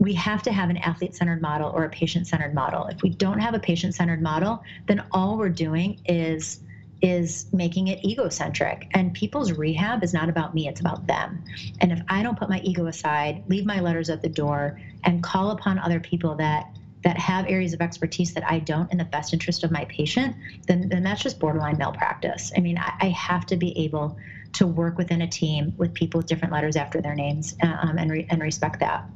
we 0.00 0.14
have 0.14 0.42
to 0.42 0.50
have 0.50 0.70
an 0.70 0.78
athlete 0.78 1.14
centered 1.14 1.42
model 1.42 1.70
or 1.70 1.84
a 1.84 1.90
patient 1.90 2.26
centered 2.26 2.54
model. 2.54 2.86
If 2.86 3.02
we 3.02 3.10
don't 3.10 3.38
have 3.38 3.54
a 3.54 3.60
patient 3.60 3.94
centered 3.94 4.22
model, 4.22 4.64
then 4.88 5.04
all 5.12 5.38
we're 5.38 5.50
doing 5.50 6.00
is 6.06 6.60
is 7.02 7.46
making 7.52 7.88
it 7.88 8.04
egocentric. 8.04 8.86
And 8.92 9.14
people's 9.14 9.52
rehab 9.52 10.04
is 10.04 10.12
not 10.12 10.28
about 10.28 10.54
me, 10.54 10.68
it's 10.68 10.80
about 10.80 11.06
them. 11.06 11.42
And 11.80 11.92
if 11.92 12.02
I 12.08 12.22
don't 12.22 12.38
put 12.38 12.50
my 12.50 12.60
ego 12.60 12.86
aside, 12.86 13.42
leave 13.48 13.64
my 13.64 13.80
letters 13.80 14.10
at 14.10 14.20
the 14.20 14.28
door, 14.28 14.78
and 15.04 15.22
call 15.22 15.50
upon 15.52 15.78
other 15.78 16.00
people 16.00 16.34
that 16.36 16.66
that 17.02 17.16
have 17.16 17.46
areas 17.46 17.72
of 17.72 17.80
expertise 17.80 18.34
that 18.34 18.44
I 18.44 18.58
don't 18.58 18.90
in 18.92 18.98
the 18.98 19.06
best 19.06 19.32
interest 19.32 19.64
of 19.64 19.70
my 19.70 19.86
patient, 19.86 20.36
then, 20.66 20.90
then 20.90 21.02
that's 21.02 21.22
just 21.22 21.40
borderline 21.40 21.78
malpractice. 21.78 22.52
I 22.54 22.60
mean, 22.60 22.76
I, 22.76 22.92
I 23.00 23.08
have 23.08 23.46
to 23.46 23.56
be 23.56 23.76
able 23.78 24.18
to 24.52 24.66
work 24.66 24.98
within 24.98 25.22
a 25.22 25.26
team 25.26 25.72
with 25.78 25.94
people 25.94 26.18
with 26.18 26.26
different 26.26 26.52
letters 26.52 26.76
after 26.76 27.00
their 27.00 27.14
names 27.14 27.56
um, 27.62 27.96
and, 27.96 28.10
re- 28.10 28.26
and 28.28 28.42
respect 28.42 28.80
that. 28.80 29.08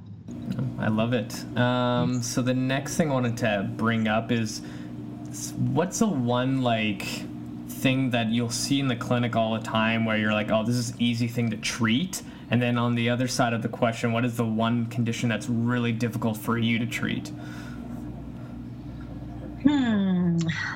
I 0.79 0.89
love 0.89 1.13
it. 1.13 1.45
Um, 1.57 2.23
so 2.23 2.43
the 2.43 2.55
next 2.55 2.97
thing 2.97 3.11
I 3.11 3.15
wanted 3.15 3.37
to 3.39 3.71
bring 3.77 4.09
up 4.09 4.31
is 4.31 4.61
what's 5.57 5.99
the 5.99 6.07
one 6.07 6.63
like 6.63 7.07
thing 7.69 8.11
that 8.11 8.29
you'll 8.29 8.51
see 8.51 8.81
in 8.81 8.89
the 8.89 8.97
clinic 8.97 9.37
all 9.37 9.55
the 9.55 9.65
time 9.65 10.05
where 10.05 10.17
you're 10.17 10.33
like, 10.33 10.51
oh, 10.51 10.65
this 10.65 10.77
is 10.77 10.99
easy 10.99 11.29
thing 11.29 11.51
to 11.51 11.57
treat, 11.57 12.23
and 12.51 12.61
then 12.61 12.79
on 12.79 12.95
the 12.95 13.11
other 13.11 13.29
side 13.29 13.53
of 13.53 13.63
the 13.63 13.69
question, 13.69 14.13
what 14.13 14.25
is 14.25 14.37
the 14.37 14.45
one 14.45 14.87
condition 14.87 15.29
that's 15.29 15.49
really 15.49 15.93
difficult 15.93 16.37
for 16.37 16.57
you 16.59 16.79
to 16.79 16.87
treat? 16.87 17.29
Hmm, 19.63 20.04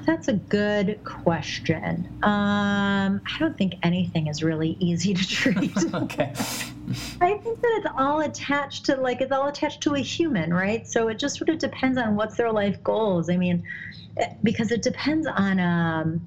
that's 0.06 0.28
a 0.28 0.34
good 0.34 1.00
question. 1.04 2.08
Um, 2.22 3.20
I 3.24 3.38
don't 3.38 3.56
think 3.56 3.74
anything 3.82 4.26
is 4.26 4.42
really 4.42 4.76
easy 4.80 5.14
to 5.14 5.28
treat. 5.28 5.76
okay. 5.94 6.32
I 7.20 7.36
think 7.38 7.60
that 7.60 7.82
it's 7.82 7.86
all 7.96 8.20
attached 8.20 8.86
to 8.86 8.96
like 8.96 9.20
it's 9.20 9.32
all 9.32 9.48
attached 9.48 9.82
to 9.82 9.94
a 9.94 10.00
human, 10.00 10.52
right? 10.52 10.86
So 10.86 11.08
it 11.08 11.18
just 11.18 11.36
sort 11.36 11.50
of 11.50 11.58
depends 11.58 11.98
on 11.98 12.16
what's 12.16 12.36
their 12.36 12.52
life 12.52 12.82
goals. 12.82 13.28
I 13.30 13.36
mean, 13.36 13.62
eh, 14.16 14.34
because 14.42 14.72
it 14.72 14.82
depends 14.82 15.26
on 15.26 15.60
um, 15.60 16.26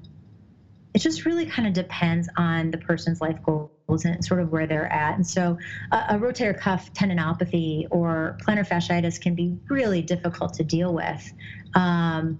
it 0.94 0.98
just 0.98 1.24
really 1.24 1.46
kind 1.46 1.66
of 1.66 1.74
depends 1.74 2.28
on 2.36 2.70
the 2.70 2.78
person's 2.78 3.20
life 3.20 3.38
goals 3.42 4.04
and 4.04 4.24
sort 4.24 4.40
of 4.40 4.52
where 4.52 4.66
they're 4.66 4.92
at. 4.92 5.16
And 5.16 5.26
so 5.26 5.58
a, 5.90 5.96
a 6.10 6.18
rotator 6.18 6.58
cuff 6.58 6.92
tendinopathy 6.92 7.86
or 7.90 8.38
plantar 8.42 8.66
fasciitis 8.66 9.20
can 9.20 9.34
be 9.34 9.58
really 9.68 10.02
difficult 10.02 10.54
to 10.54 10.64
deal 10.64 10.92
with. 10.92 11.32
Um, 11.74 12.38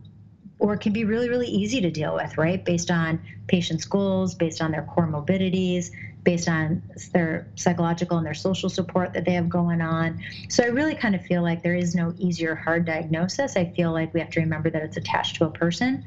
or 0.62 0.76
can 0.76 0.92
be 0.92 1.04
really, 1.04 1.28
really 1.28 1.48
easy 1.48 1.80
to 1.80 1.90
deal 1.90 2.14
with, 2.14 2.38
right? 2.38 2.64
Based 2.64 2.88
on 2.88 3.20
patients' 3.48 3.84
goals, 3.84 4.32
based 4.36 4.62
on 4.62 4.70
their 4.70 4.84
comorbidities, 4.84 5.90
based 6.22 6.48
on 6.48 6.80
their 7.12 7.48
psychological 7.56 8.16
and 8.16 8.24
their 8.24 8.32
social 8.32 8.70
support 8.70 9.12
that 9.12 9.24
they 9.24 9.32
have 9.32 9.48
going 9.48 9.80
on. 9.80 10.22
So 10.48 10.62
I 10.62 10.68
really 10.68 10.94
kind 10.94 11.16
of 11.16 11.22
feel 11.26 11.42
like 11.42 11.64
there 11.64 11.74
is 11.74 11.96
no 11.96 12.14
easy 12.16 12.46
or 12.46 12.54
hard 12.54 12.84
diagnosis. 12.84 13.56
I 13.56 13.64
feel 13.64 13.90
like 13.90 14.14
we 14.14 14.20
have 14.20 14.30
to 14.30 14.40
remember 14.40 14.70
that 14.70 14.82
it's 14.82 14.96
attached 14.96 15.34
to 15.36 15.46
a 15.46 15.50
person. 15.50 16.04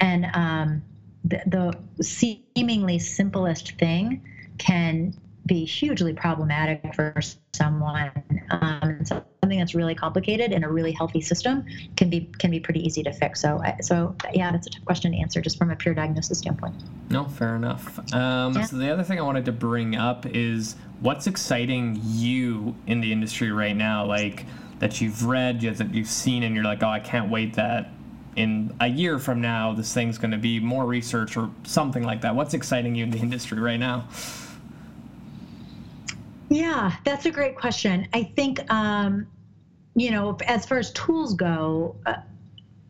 And 0.00 0.24
um, 0.32 0.82
the, 1.24 1.42
the 1.98 2.02
seemingly 2.02 2.98
simplest 2.98 3.72
thing 3.72 4.22
can 4.56 5.12
be 5.44 5.66
hugely 5.66 6.14
problematic 6.14 6.94
for 6.94 7.14
someone. 7.52 8.12
Um, 8.50 9.04
so 9.04 9.22
something 9.50 9.58
that's 9.58 9.74
really 9.74 9.96
complicated 9.96 10.52
in 10.52 10.62
a 10.62 10.70
really 10.70 10.92
healthy 10.92 11.20
system 11.20 11.64
can 11.96 12.08
be 12.08 12.30
can 12.38 12.52
be 12.52 12.60
pretty 12.60 12.80
easy 12.86 13.02
to 13.02 13.12
fix. 13.12 13.40
So, 13.40 13.60
so 13.80 14.14
yeah, 14.32 14.52
that's 14.52 14.68
a 14.68 14.70
tough 14.70 14.84
question 14.84 15.10
to 15.10 15.18
answer 15.18 15.40
just 15.40 15.58
from 15.58 15.70
a 15.70 15.76
pure 15.76 15.92
diagnosis 15.92 16.38
standpoint. 16.38 16.76
No, 17.10 17.24
fair 17.24 17.56
enough. 17.56 17.98
Um, 18.14 18.54
yeah. 18.54 18.64
So 18.64 18.76
the 18.76 18.90
other 18.90 19.02
thing 19.02 19.18
I 19.18 19.22
wanted 19.22 19.44
to 19.46 19.52
bring 19.52 19.96
up 19.96 20.24
is 20.26 20.76
what's 21.00 21.26
exciting 21.26 21.98
you 22.04 22.76
in 22.86 23.00
the 23.00 23.12
industry 23.12 23.50
right 23.50 23.76
now, 23.76 24.06
like 24.06 24.46
that 24.78 25.00
you've 25.00 25.24
read, 25.24 25.60
that 25.60 25.92
you've 25.92 26.08
seen, 26.08 26.44
and 26.44 26.54
you're 26.54 26.64
like, 26.64 26.82
oh, 26.84 26.88
I 26.88 27.00
can't 27.00 27.28
wait 27.28 27.54
that 27.54 27.90
in 28.36 28.72
a 28.80 28.86
year 28.86 29.18
from 29.18 29.40
now 29.40 29.72
this 29.72 29.92
thing's 29.92 30.16
going 30.16 30.30
to 30.30 30.38
be 30.38 30.60
more 30.60 30.86
research 30.86 31.36
or 31.36 31.50
something 31.64 32.04
like 32.04 32.20
that. 32.20 32.36
What's 32.36 32.54
exciting 32.54 32.94
you 32.94 33.02
in 33.02 33.10
the 33.10 33.18
industry 33.26 33.58
right 33.58 33.80
now? 33.80 34.06
Yeah, 36.48 36.96
that's 37.04 37.26
a 37.26 37.30
great 37.30 37.56
question. 37.56 38.08
I 38.12 38.24
think, 38.24 38.60
um, 38.72 39.28
you 39.94 40.10
know, 40.10 40.36
as 40.46 40.66
far 40.66 40.78
as 40.78 40.92
tools 40.92 41.34
go, 41.34 41.96
uh, 42.06 42.14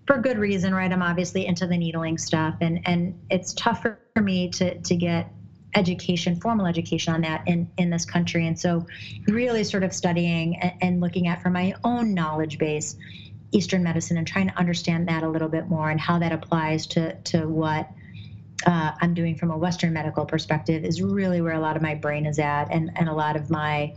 for 0.07 0.19
good 0.19 0.39
reason, 0.39 0.75
right? 0.75 0.93
I'm 0.93 1.03
obviously 1.03 1.47
into 1.47 1.67
the 1.67 1.77
needling 1.77 2.19
stuff, 2.19 2.57
and 2.61 2.81
and 2.87 3.19
it's 3.31 3.55
tough 3.55 3.83
for, 3.83 3.99
me 4.21 4.51
to 4.51 4.79
to 4.79 4.97
get 4.97 5.33
education, 5.75 6.39
formal 6.39 6.67
education 6.67 7.15
on 7.15 7.23
that 7.23 7.43
in 7.47 7.71
in 7.79 7.89
this 7.89 8.05
country, 8.05 8.47
and 8.47 8.59
so 8.59 8.85
really 9.29 9.65
sort 9.65 9.83
of 9.83 9.95
studying 9.95 10.57
and, 10.57 10.73
and 10.83 11.01
looking 11.01 11.27
at 11.27 11.41
from 11.41 11.55
my 11.55 11.75
own 11.85 12.13
knowledge 12.13 12.59
base. 12.59 12.97
Eastern 13.53 13.83
medicine 13.83 14.17
and 14.17 14.29
trying 14.29 14.49
to 14.49 14.57
understand 14.57 15.09
that 15.09 15.25
a 15.25 15.29
little 15.29 15.49
bit 15.49 15.69
more 15.69 15.91
and 15.91 15.99
how 15.99 16.21
that 16.21 16.31
applies 16.31 16.87
to 16.87 17.15
to 17.23 17.49
what 17.49 17.91
uh, 18.67 18.93
I'm 19.01 19.15
doing 19.15 19.37
from 19.37 19.51
a 19.51 19.59
Western 19.59 19.93
medical 19.93 20.25
perspective 20.25 20.85
is 20.85 21.03
really 21.03 21.41
where 21.41 21.55
a 21.55 21.61
lot 21.61 21.77
of 21.77 21.83
my 21.83 21.95
brain 21.95 22.27
is 22.27 22.39
at 22.39 22.67
and, 22.71 22.91
and 22.97 23.09
a 23.09 23.13
lot 23.13 23.37
of 23.37 23.51
my 23.51 23.95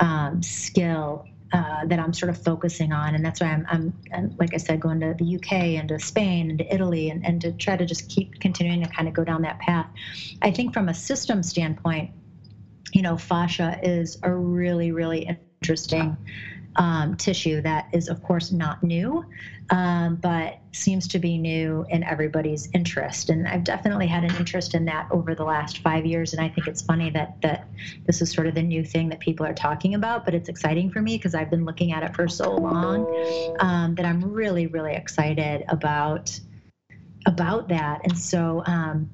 um, 0.00 0.42
skill 0.42 1.26
uh, 1.52 1.84
that 1.86 1.98
I'm 1.98 2.12
sort 2.12 2.30
of 2.30 2.42
focusing 2.42 2.92
on. 2.92 3.14
And 3.14 3.24
that's 3.24 3.40
why 3.40 3.48
I'm, 3.48 3.66
I'm, 3.68 3.92
I'm, 4.14 4.36
like 4.38 4.54
I 4.54 4.56
said, 4.56 4.80
going 4.80 5.00
to 5.00 5.14
the 5.18 5.36
UK 5.36 5.52
and 5.78 5.88
to 5.88 5.98
Spain 5.98 6.50
and 6.50 6.58
to 6.58 6.74
Italy 6.74 7.10
and, 7.10 7.24
and 7.26 7.40
to 7.42 7.52
try 7.52 7.76
to 7.76 7.84
just 7.84 8.08
keep 8.08 8.40
continuing 8.40 8.82
to 8.82 8.88
kind 8.88 9.06
of 9.06 9.14
go 9.14 9.24
down 9.24 9.42
that 9.42 9.58
path. 9.58 9.86
I 10.40 10.50
think 10.50 10.72
from 10.72 10.88
a 10.88 10.94
system 10.94 11.42
standpoint, 11.42 12.10
you 12.92 13.02
know, 13.02 13.16
fascia 13.16 13.78
is 13.82 14.18
a 14.22 14.32
really, 14.32 14.92
really 14.92 15.38
interesting 15.60 16.16
um, 16.76 17.16
tissue 17.16 17.60
that 17.62 17.88
is, 17.92 18.08
of 18.08 18.22
course, 18.22 18.52
not 18.52 18.82
new, 18.82 19.24
um, 19.70 20.16
but 20.16 20.58
seems 20.72 21.06
to 21.08 21.18
be 21.18 21.36
new 21.38 21.84
in 21.90 22.02
everybody's 22.04 22.68
interest. 22.72 23.30
And 23.30 23.46
I've 23.46 23.64
definitely 23.64 24.06
had 24.06 24.24
an 24.24 24.34
interest 24.36 24.74
in 24.74 24.84
that 24.86 25.08
over 25.10 25.34
the 25.34 25.44
last 25.44 25.78
five 25.78 26.06
years. 26.06 26.32
And 26.32 26.42
I 26.42 26.48
think 26.48 26.66
it's 26.66 26.82
funny 26.82 27.10
that 27.10 27.40
that 27.42 27.68
this 28.06 28.22
is 28.22 28.30
sort 28.30 28.46
of 28.46 28.54
the 28.54 28.62
new 28.62 28.84
thing 28.84 29.08
that 29.10 29.20
people 29.20 29.44
are 29.44 29.54
talking 29.54 29.94
about, 29.94 30.24
but 30.24 30.34
it's 30.34 30.48
exciting 30.48 30.90
for 30.90 31.02
me 31.02 31.16
because 31.16 31.34
I've 31.34 31.50
been 31.50 31.64
looking 31.64 31.92
at 31.92 32.02
it 32.02 32.14
for 32.14 32.28
so 32.28 32.54
long 32.54 33.56
um, 33.60 33.94
that 33.96 34.06
I'm 34.06 34.22
really, 34.32 34.66
really 34.66 34.94
excited 34.94 35.64
about 35.68 36.38
about 37.26 37.68
that. 37.68 38.00
And 38.04 38.18
so 38.18 38.62
um, 38.66 39.08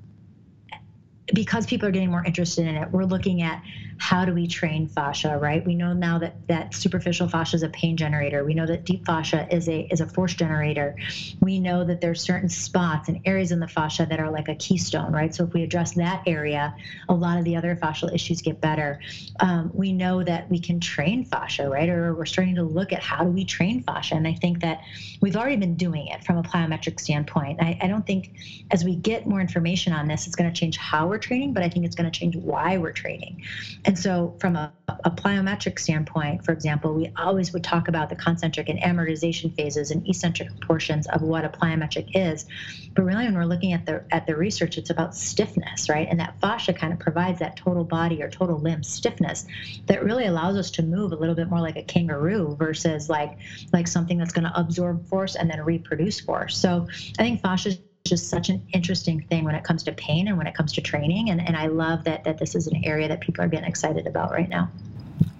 because 1.34 1.66
people 1.66 1.88
are 1.88 1.90
getting 1.90 2.10
more 2.10 2.24
interested 2.24 2.66
in 2.66 2.76
it, 2.76 2.90
we're 2.90 3.04
looking 3.04 3.42
at 3.42 3.62
how 3.98 4.24
do 4.24 4.32
we 4.32 4.46
train 4.46 4.86
fascia, 4.86 5.36
right? 5.36 5.64
We 5.66 5.74
know 5.74 5.92
now 5.92 6.18
that 6.18 6.46
that 6.46 6.72
superficial 6.72 7.28
fascia 7.28 7.56
is 7.56 7.62
a 7.64 7.68
pain 7.68 7.96
generator. 7.96 8.44
We 8.44 8.54
know 8.54 8.64
that 8.66 8.84
deep 8.84 9.04
fascia 9.04 9.46
is 9.50 9.68
a 9.68 9.88
is 9.90 10.00
a 10.00 10.06
force 10.06 10.34
generator. 10.34 10.96
We 11.40 11.58
know 11.58 11.84
that 11.84 12.00
there's 12.00 12.22
certain 12.22 12.48
spots 12.48 13.08
and 13.08 13.20
areas 13.24 13.50
in 13.50 13.58
the 13.58 13.66
fascia 13.66 14.06
that 14.08 14.20
are 14.20 14.30
like 14.30 14.48
a 14.48 14.54
keystone, 14.54 15.12
right? 15.12 15.34
So 15.34 15.44
if 15.44 15.52
we 15.52 15.64
address 15.64 15.94
that 15.94 16.22
area, 16.26 16.74
a 17.08 17.14
lot 17.14 17.38
of 17.38 17.44
the 17.44 17.56
other 17.56 17.74
fascial 17.74 18.12
issues 18.14 18.40
get 18.40 18.60
better. 18.60 19.00
Um, 19.40 19.70
we 19.74 19.92
know 19.92 20.22
that 20.22 20.48
we 20.48 20.60
can 20.60 20.78
train 20.78 21.24
fascia, 21.24 21.68
right? 21.68 21.88
Or 21.88 22.14
we're 22.14 22.26
starting 22.26 22.54
to 22.54 22.62
look 22.62 22.92
at 22.92 23.02
how 23.02 23.24
do 23.24 23.30
we 23.30 23.44
train 23.44 23.82
fascia, 23.82 24.14
and 24.14 24.28
I 24.28 24.34
think 24.34 24.60
that 24.60 24.80
we've 25.20 25.36
already 25.36 25.56
been 25.56 25.74
doing 25.74 26.06
it 26.06 26.24
from 26.24 26.38
a 26.38 26.42
plyometric 26.42 27.00
standpoint. 27.00 27.60
I, 27.60 27.76
I 27.82 27.88
don't 27.88 28.06
think 28.06 28.32
as 28.70 28.84
we 28.84 28.94
get 28.94 29.26
more 29.26 29.40
information 29.40 29.92
on 29.92 30.06
this, 30.06 30.26
it's 30.26 30.36
going 30.36 30.50
to 30.52 30.58
change 30.58 30.76
how 30.76 31.08
we're 31.08 31.17
training, 31.18 31.52
but 31.52 31.62
I 31.62 31.68
think 31.68 31.84
it's 31.84 31.94
going 31.94 32.10
to 32.10 32.18
change 32.18 32.36
why 32.36 32.76
we're 32.78 32.92
training. 32.92 33.42
And 33.84 33.98
so, 33.98 34.36
from 34.40 34.56
a, 34.56 34.72
a, 35.04 35.10
plyometric 35.10 35.78
standpoint, 35.78 36.44
for 36.44 36.52
example, 36.52 36.94
we 36.94 37.10
always 37.16 37.52
would 37.52 37.64
talk 37.64 37.88
about 37.88 38.08
the 38.08 38.16
concentric 38.16 38.68
and 38.68 38.78
amortization 38.80 39.54
phases 39.54 39.90
and 39.90 40.06
eccentric 40.08 40.48
portions 40.60 41.06
of 41.08 41.22
what 41.22 41.44
a 41.44 41.48
plyometric 41.48 42.10
is. 42.14 42.46
But 42.94 43.02
really, 43.02 43.24
when 43.24 43.34
we're 43.34 43.44
looking 43.44 43.72
at 43.72 43.86
the 43.86 44.04
at 44.10 44.26
the 44.26 44.36
research, 44.36 44.78
it's 44.78 44.90
about 44.90 45.14
stiffness, 45.14 45.88
right? 45.88 46.08
And 46.08 46.18
that 46.20 46.40
fascia 46.40 46.72
kind 46.72 46.92
of 46.92 46.98
provides 46.98 47.38
that 47.40 47.56
total 47.56 47.84
body 47.84 48.22
or 48.22 48.30
total 48.30 48.58
limb 48.58 48.82
stiffness 48.82 49.46
that 49.86 50.04
really 50.04 50.26
allows 50.26 50.56
us 50.56 50.70
to 50.72 50.82
move 50.82 51.12
a 51.12 51.16
little 51.16 51.34
bit 51.34 51.48
more 51.48 51.60
like 51.60 51.76
a 51.76 51.82
kangaroo 51.82 52.56
versus 52.56 53.08
like 53.08 53.36
like 53.72 53.86
something 53.86 54.18
that's 54.18 54.32
going 54.32 54.44
to 54.44 54.58
absorb 54.58 55.06
force 55.06 55.36
and 55.36 55.50
then 55.50 55.60
reproduce 55.60 56.20
force. 56.20 56.56
So 56.56 56.86
I 57.18 57.22
think 57.22 57.40
fascia 57.40 57.72
just 58.08 58.28
such 58.28 58.48
an 58.48 58.66
interesting 58.72 59.20
thing 59.22 59.44
when 59.44 59.54
it 59.54 59.64
comes 59.64 59.82
to 59.84 59.92
pain 59.92 60.28
and 60.28 60.36
when 60.38 60.46
it 60.46 60.54
comes 60.54 60.72
to 60.74 60.80
training. 60.80 61.30
And, 61.30 61.40
and 61.40 61.56
I 61.56 61.66
love 61.66 62.04
that, 62.04 62.24
that 62.24 62.38
this 62.38 62.54
is 62.54 62.66
an 62.66 62.84
area 62.84 63.08
that 63.08 63.20
people 63.20 63.44
are 63.44 63.48
getting 63.48 63.68
excited 63.68 64.06
about 64.06 64.30
right 64.30 64.48
now. 64.48 64.70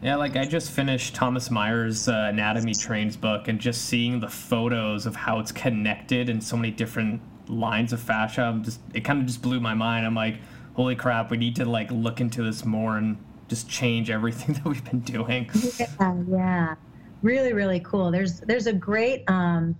Yeah, 0.03 0.17
like 0.17 0.37
I 0.37 0.45
just 0.45 0.71
finished 0.71 1.15
Thomas 1.15 1.51
Myers' 1.51 2.09
uh, 2.09 2.29
Anatomy 2.31 2.75
Trains 2.75 3.17
book 3.17 3.49
and 3.49 3.59
just 3.59 3.87
seeing 3.87 4.21
the 4.21 4.29
photos 4.29 5.07
of 5.07 5.17
how 5.17 5.41
it's 5.41 5.51
connected 5.51 6.29
in 6.29 6.41
so 6.41 6.57
many 6.57 6.71
different 6.71 7.21
lines 7.49 7.93
of 7.93 8.01
fascia, 8.01 8.43
I'm 8.43 8.63
just 8.63 8.81
it 8.95 9.01
kind 9.01 9.21
of 9.21 9.27
just 9.27 9.43
blew 9.43 9.61
my 9.61 9.75
mind. 9.75 10.07
I'm 10.07 10.15
like, 10.15 10.39
holy 10.75 10.95
crap, 10.95 11.31
we 11.31 11.37
need 11.37 11.57
to 11.57 11.65
like 11.65 11.91
look 11.91 12.21
into 12.21 12.43
this 12.43 12.65
more 12.65 12.97
and 12.97 13.17
just 13.49 13.69
change 13.69 14.11
everything 14.11 14.55
that 14.55 14.65
we've 14.65 14.85
been 14.85 15.01
doing. 15.01 15.51
Yeah, 15.79 16.23
yeah. 16.29 16.75
Really, 17.23 17.53
really 17.53 17.81
cool. 17.81 18.11
There's 18.11 18.41
there's 18.41 18.67
a 18.67 18.73
great 18.73 19.25
um, 19.29 19.77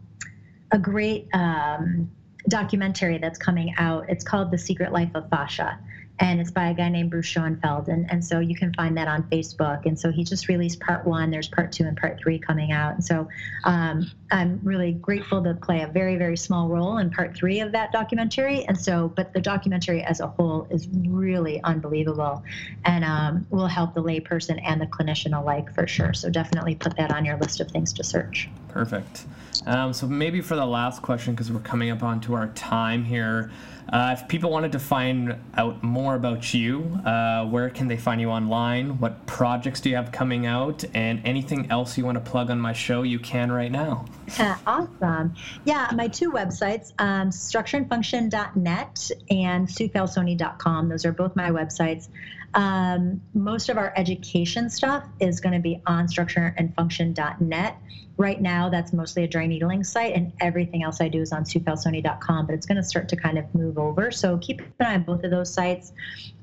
a 0.73 0.79
great 0.79 1.29
um, 1.33 2.11
documentary 2.49 3.19
that's 3.19 3.39
coming 3.39 3.75
out. 3.79 4.09
It's 4.09 4.25
called 4.25 4.51
The 4.51 4.59
Secret 4.59 4.93
Life 4.93 5.11
of 5.15 5.29
Fascia. 5.29 5.79
And 6.21 6.41
it's 6.41 6.51
by 6.51 6.71
a 6.71 6.75
guy 6.75 6.89
named 6.89 7.11
Bruce 7.11 7.27
Schoenfeld. 7.27 7.89
And, 7.89 8.11
and 8.11 8.25
so 8.25 8.41
you 8.41 8.57
can 8.57 8.75
find 8.75 8.97
that 8.97 9.07
on 9.07 9.23
Facebook. 9.25 9.87
And 9.87 9.97
so 9.97 10.11
he 10.11 10.25
just 10.25 10.49
released 10.49 10.81
part 10.81 11.07
one. 11.07 11.31
There's 11.31 11.47
part 11.47 11.71
two 11.71 11.85
and 11.85 11.97
part 11.97 12.19
three 12.19 12.41
coming 12.41 12.73
out. 12.73 12.95
And 12.95 13.05
so 13.05 13.29
um, 13.63 14.11
I'm 14.33 14.61
really 14.65 14.93
grateful 14.95 15.45
to 15.45 15.55
play 15.55 15.83
a 15.83 15.87
very, 15.87 16.17
very 16.17 16.37
small 16.37 16.69
role 16.69 16.99
in 16.99 17.11
part 17.11 17.37
three 17.37 17.61
of 17.61 17.71
that 17.71 17.93
documentary. 17.93 18.65
And 18.65 18.77
so, 18.77 19.13
but 19.15 19.33
the 19.33 19.41
documentary 19.41 20.03
as 20.03 20.19
a 20.19 20.27
whole 20.27 20.67
is 20.71 20.89
really 21.07 21.63
unbelievable 21.63 22.43
and 22.85 23.05
um, 23.05 23.47
will 23.51 23.69
help 23.69 23.95
the 23.95 24.03
layperson 24.03 24.61
and 24.65 24.81
the 24.81 24.87
clinician 24.87 25.39
alike 25.41 25.73
for 25.73 25.87
sure. 25.87 26.15
So 26.15 26.31
definitely 26.31 26.75
put 26.75 26.97
that 26.97 27.13
on 27.13 27.25
your 27.25 27.37
list 27.37 27.61
of 27.61 27.71
things 27.71 27.93
to 27.93 28.03
search. 28.03 28.49
Perfect. 28.67 29.25
Um, 29.67 29.93
so 29.93 30.07
maybe 30.07 30.41
for 30.41 30.57
the 30.57 30.67
last 30.67 31.03
question, 31.03 31.35
because 31.35 31.51
we're 31.51 31.61
coming 31.61 31.91
up 31.91 32.03
onto 32.03 32.35
our 32.35 32.49
time 32.49 33.05
here, 33.05 33.51
uh, 33.93 34.15
if 34.19 34.29
people 34.29 34.51
wanted 34.51 34.73
to 34.73 34.79
find 34.79 35.35
out 35.55 35.83
more 35.83 36.15
about 36.15 36.53
you, 36.53 37.01
uh, 37.07 37.47
where 37.47 37.71
can 37.71 37.89
they 37.89 37.97
find 37.97 38.21
you 38.21 38.29
online? 38.29 38.99
What 38.99 39.27
projects 39.27 39.81
do 39.81 39.89
you 39.89 39.97
have 39.97 40.13
coming 40.13 40.45
out? 40.45 40.85
And 40.93 41.23
anything 41.25 41.71
else 41.71 41.97
you 41.97 42.05
want 42.05 42.23
to 42.23 42.31
plug 42.31 42.51
on 42.51 42.61
my 42.61 42.75
show, 42.75 43.03
you 43.03 43.19
can 43.19 43.51
right 43.51 43.73
now. 43.73 44.05
Uh, 44.39 44.57
awesome. 44.67 45.35
Yeah, 45.65 45.91
my 45.95 46.07
two 46.07 46.31
websites, 46.31 46.93
um, 46.99 47.31
structureandfunction.net 47.31 49.11
and 49.31 49.67
suefalsoni.com. 49.67 50.89
Those 50.89 51.07
are 51.07 51.13
both 51.13 51.35
my 51.35 51.51
websites. 51.51 52.09
Um, 52.55 53.21
most 53.35 53.69
of 53.69 53.77
our 53.77 53.93
education 53.97 54.71
stuff 54.71 55.05
is 55.21 55.41
going 55.41 55.55
to 55.55 55.61
be 55.61 55.81
on 55.87 56.07
structureandfunction.net. 56.07 57.77
Right 58.17 58.41
now, 58.41 58.69
that's 58.69 58.93
mostly 58.93 59.23
a 59.23 59.29
dry 59.29 59.47
needling 59.47 59.85
site, 59.85 60.13
and 60.15 60.33
everything 60.41 60.83
else 60.83 61.01
I 61.01 61.07
do 61.07 61.21
is 61.21 61.31
on 61.31 61.45
suefalsoni.com, 61.45 62.47
but 62.47 62.53
it's 62.53 62.67
going 62.67 62.77
to 62.77 62.83
start 62.83 63.09
to 63.11 63.17
kind 63.17 63.39
of 63.39 63.55
move 63.55 63.79
over. 63.79 64.11
So 64.11 64.39
keep 64.39 64.61
an 64.61 64.73
eye 64.81 64.95
on 64.95 65.05
both 65.05 65.23
of 65.23 65.31
those 65.31 65.55
sites. 65.55 65.93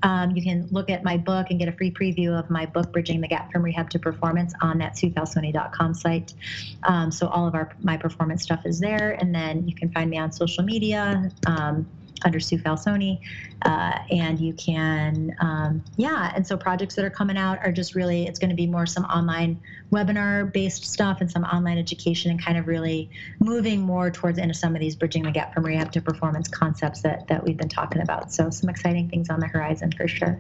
Um, 0.01 0.31
you 0.31 0.41
can 0.41 0.69
look 0.71 0.89
at 0.89 1.03
my 1.03 1.17
book 1.17 1.47
and 1.49 1.59
get 1.59 1.67
a 1.67 1.73
free 1.73 1.91
preview 1.91 2.29
of 2.37 2.49
my 2.49 2.65
book, 2.65 2.93
Bridging 2.93 3.19
the 3.19 3.27
Gap 3.27 3.51
from 3.51 3.61
Rehab 3.61 3.89
to 3.89 3.99
Performance, 3.99 4.53
on 4.61 4.77
that 4.77 4.93
suefalsoni.com 4.93 5.93
site. 5.95 6.33
Um, 6.83 7.11
so 7.11 7.27
all 7.27 7.45
of 7.45 7.55
our 7.55 7.75
my 7.81 7.97
performance 7.97 8.43
stuff 8.43 8.65
is 8.65 8.79
there, 8.79 9.17
and 9.19 9.35
then 9.35 9.67
you 9.67 9.75
can 9.75 9.91
find 9.91 10.09
me 10.09 10.17
on 10.17 10.31
social 10.31 10.63
media. 10.63 11.29
Um, 11.45 11.85
under 12.24 12.39
Sue 12.39 12.57
Falsoni. 12.57 13.20
Uh, 13.63 13.99
and 14.11 14.39
you 14.39 14.53
can, 14.53 15.36
um, 15.39 15.84
yeah. 15.97 16.32
And 16.36 16.45
so 16.45 16.55
projects 16.55 16.95
that 16.95 17.05
are 17.05 17.09
coming 17.09 17.38
out 17.38 17.59
are 17.59 17.72
just 17.72 17.95
really, 17.95 18.28
it's 18.28 18.39
going 18.39 18.49
to 18.49 18.55
be 18.55 18.68
more 18.68 18.86
some 18.86 19.05
online 19.05 19.59
webinar 19.91 20.51
based 20.51 20.86
stuff 20.86 21.22
and 21.22 21.30
some 21.30 21.43
online 21.43 21.78
education 21.78 22.32
and 22.32 22.43
kind 22.43 22.57
of 22.57 22.68
really 22.68 23.09
moving 23.39 23.82
more 23.82 24.09
towards 24.09 24.38
into 24.38 24.53
some 24.53 24.76
of 24.76 24.82
these 24.82 24.95
bridging 24.95 25.24
the 25.24 25.32
gap 25.32 25.53
from 25.53 25.66
rehab 25.66 25.91
to 25.93 26.01
performance 26.01 26.47
concepts 26.47 27.01
that, 27.01 27.28
that 27.28 27.43
we've 27.43 27.57
been 27.57 27.70
talking 27.70 28.01
about. 28.01 28.32
So 28.32 28.49
some 28.49 28.70
exciting 28.70 29.09
things 29.09 29.30
on 29.30 29.39
the 29.39 29.47
horizon 29.47 29.91
for 29.91 30.07
sure. 30.07 30.39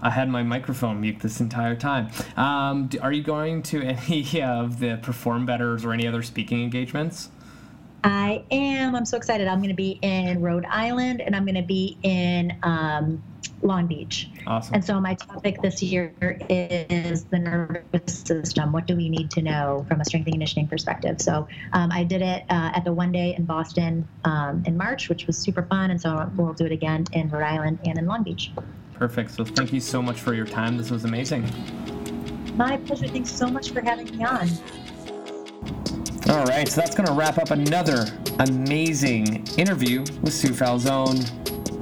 I 0.00 0.10
had 0.10 0.28
my 0.28 0.44
microphone 0.44 1.00
mute 1.00 1.20
this 1.20 1.40
entire 1.40 1.74
time. 1.74 2.10
Um, 2.36 2.88
are 3.02 3.12
you 3.12 3.22
going 3.22 3.62
to 3.64 3.82
any 3.82 4.42
of 4.42 4.78
the 4.78 4.98
Perform 5.02 5.44
Betters 5.46 5.84
or 5.84 5.92
any 5.92 6.06
other 6.06 6.22
speaking 6.22 6.62
engagements? 6.62 7.30
I 8.04 8.44
am. 8.50 8.94
I'm 8.94 9.04
so 9.04 9.16
excited. 9.16 9.48
I'm 9.48 9.58
going 9.58 9.70
to 9.70 9.74
be 9.74 9.98
in 10.02 10.40
Rhode 10.40 10.64
Island 10.66 11.20
and 11.20 11.34
I'm 11.34 11.44
going 11.44 11.56
to 11.56 11.62
be 11.62 11.98
in 12.02 12.56
um, 12.62 13.22
Long 13.62 13.86
Beach. 13.86 14.30
Awesome. 14.46 14.74
And 14.74 14.84
so 14.84 15.00
my 15.00 15.14
topic 15.14 15.60
this 15.62 15.82
year 15.82 16.12
is 16.48 17.24
the 17.24 17.38
nervous 17.38 18.18
system. 18.20 18.72
What 18.72 18.86
do 18.86 18.96
we 18.96 19.08
need 19.08 19.30
to 19.32 19.42
know 19.42 19.84
from 19.88 20.00
a 20.00 20.04
strength 20.04 20.26
and 20.26 20.34
conditioning 20.34 20.68
perspective? 20.68 21.20
So 21.20 21.48
um, 21.72 21.90
I 21.90 22.04
did 22.04 22.22
it 22.22 22.44
uh, 22.48 22.72
at 22.74 22.84
the 22.84 22.92
one 22.92 23.10
day 23.10 23.34
in 23.36 23.44
Boston 23.44 24.06
um, 24.24 24.62
in 24.66 24.76
March, 24.76 25.08
which 25.08 25.26
was 25.26 25.36
super 25.36 25.62
fun. 25.62 25.90
And 25.90 26.00
so 26.00 26.30
we'll 26.36 26.52
do 26.52 26.66
it 26.66 26.72
again 26.72 27.04
in 27.12 27.28
Rhode 27.30 27.44
Island 27.44 27.80
and 27.84 27.98
in 27.98 28.06
Long 28.06 28.22
Beach. 28.22 28.52
Perfect. 28.94 29.32
So 29.32 29.44
thank 29.44 29.72
you 29.72 29.80
so 29.80 30.00
much 30.00 30.20
for 30.20 30.34
your 30.34 30.46
time. 30.46 30.76
This 30.76 30.90
was 30.90 31.04
amazing. 31.04 31.44
My 32.56 32.76
pleasure. 32.78 33.08
Thanks 33.08 33.30
so 33.30 33.48
much 33.48 33.70
for 33.70 33.80
having 33.80 34.16
me 34.16 34.24
on. 34.24 34.48
All 36.28 36.44
right, 36.44 36.68
so 36.68 36.82
that's 36.82 36.94
going 36.94 37.06
to 37.06 37.14
wrap 37.14 37.38
up 37.38 37.52
another 37.52 38.04
amazing 38.40 39.46
interview 39.56 40.00
with 40.20 40.34
Sue 40.34 40.50
Falsoni. 40.50 41.26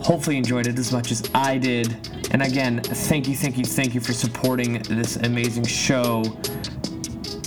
Hopefully, 0.05 0.37
enjoyed 0.37 0.69
it 0.69 0.79
as 0.79 0.93
much 0.93 1.11
as 1.11 1.29
I 1.35 1.59
did. 1.59 1.97
And 2.31 2.43
again, 2.43 2.81
thank 2.81 3.27
you, 3.27 3.35
thank 3.35 3.59
you, 3.59 3.65
thank 3.65 3.93
you 3.93 4.01
for 4.01 4.13
supporting 4.13 4.75
this 4.85 5.17
amazing 5.17 5.65
show. 5.65 6.23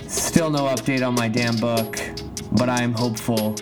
Still 0.08 0.50
no 0.50 0.66
update 0.66 1.08
on 1.08 1.16
my 1.16 1.30
damn 1.30 1.56
book, 1.56 2.02
but 2.52 2.68
I 2.68 2.82
am 2.82 2.91
hopeful. 2.91 3.56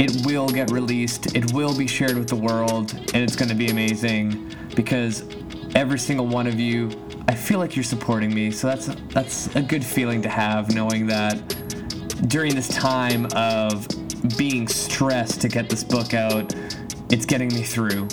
It 0.00 0.26
will 0.26 0.48
get 0.48 0.72
released, 0.72 1.36
it 1.36 1.52
will 1.52 1.78
be 1.78 1.86
shared 1.86 2.18
with 2.18 2.28
the 2.28 2.36
world, 2.36 2.94
and 3.14 3.22
it's 3.22 3.36
going 3.36 3.50
to 3.50 3.54
be 3.54 3.68
amazing 3.68 4.50
because 4.74 5.24
every 5.76 6.00
single 6.00 6.26
one 6.26 6.48
of 6.48 6.58
you, 6.58 6.90
I 7.28 7.34
feel 7.36 7.60
like 7.60 7.76
you're 7.76 7.84
supporting 7.84 8.34
me. 8.34 8.50
So 8.50 8.66
that's 8.66 8.86
that's 9.14 9.54
a 9.54 9.62
good 9.62 9.84
feeling 9.84 10.20
to 10.22 10.28
have 10.28 10.74
knowing 10.74 11.06
that 11.06 11.38
during 12.28 12.54
this 12.54 12.68
time 12.68 13.26
of 13.34 13.86
being 14.36 14.68
stressed 14.68 15.40
to 15.40 15.48
get 15.48 15.68
this 15.68 15.84
book 15.84 16.14
out, 16.14 16.54
it's 17.10 17.26
getting 17.26 17.48
me 17.48 17.62
through. 17.62 18.08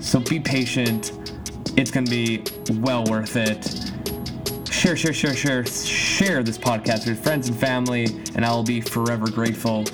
So 0.00 0.20
be 0.20 0.38
patient. 0.38 1.12
It's 1.76 1.90
going 1.90 2.06
to 2.06 2.10
be 2.10 2.44
well 2.80 3.04
worth 3.04 3.36
it. 3.36 3.64
Share, 4.72 4.96
share, 4.96 5.12
share, 5.12 5.34
share, 5.34 5.66
share 5.66 6.42
this 6.42 6.58
podcast 6.58 7.06
with 7.06 7.22
friends 7.22 7.48
and 7.48 7.58
family, 7.58 8.04
and 8.34 8.44
I'll 8.44 8.62
be 8.62 8.80
forever 8.80 9.30
grateful. 9.30 9.84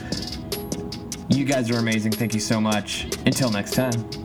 You 1.28 1.44
guys 1.44 1.70
are 1.70 1.78
amazing. 1.78 2.12
Thank 2.12 2.34
you 2.34 2.40
so 2.40 2.60
much. 2.60 3.04
Until 3.26 3.50
next 3.50 3.74
time. 3.74 4.21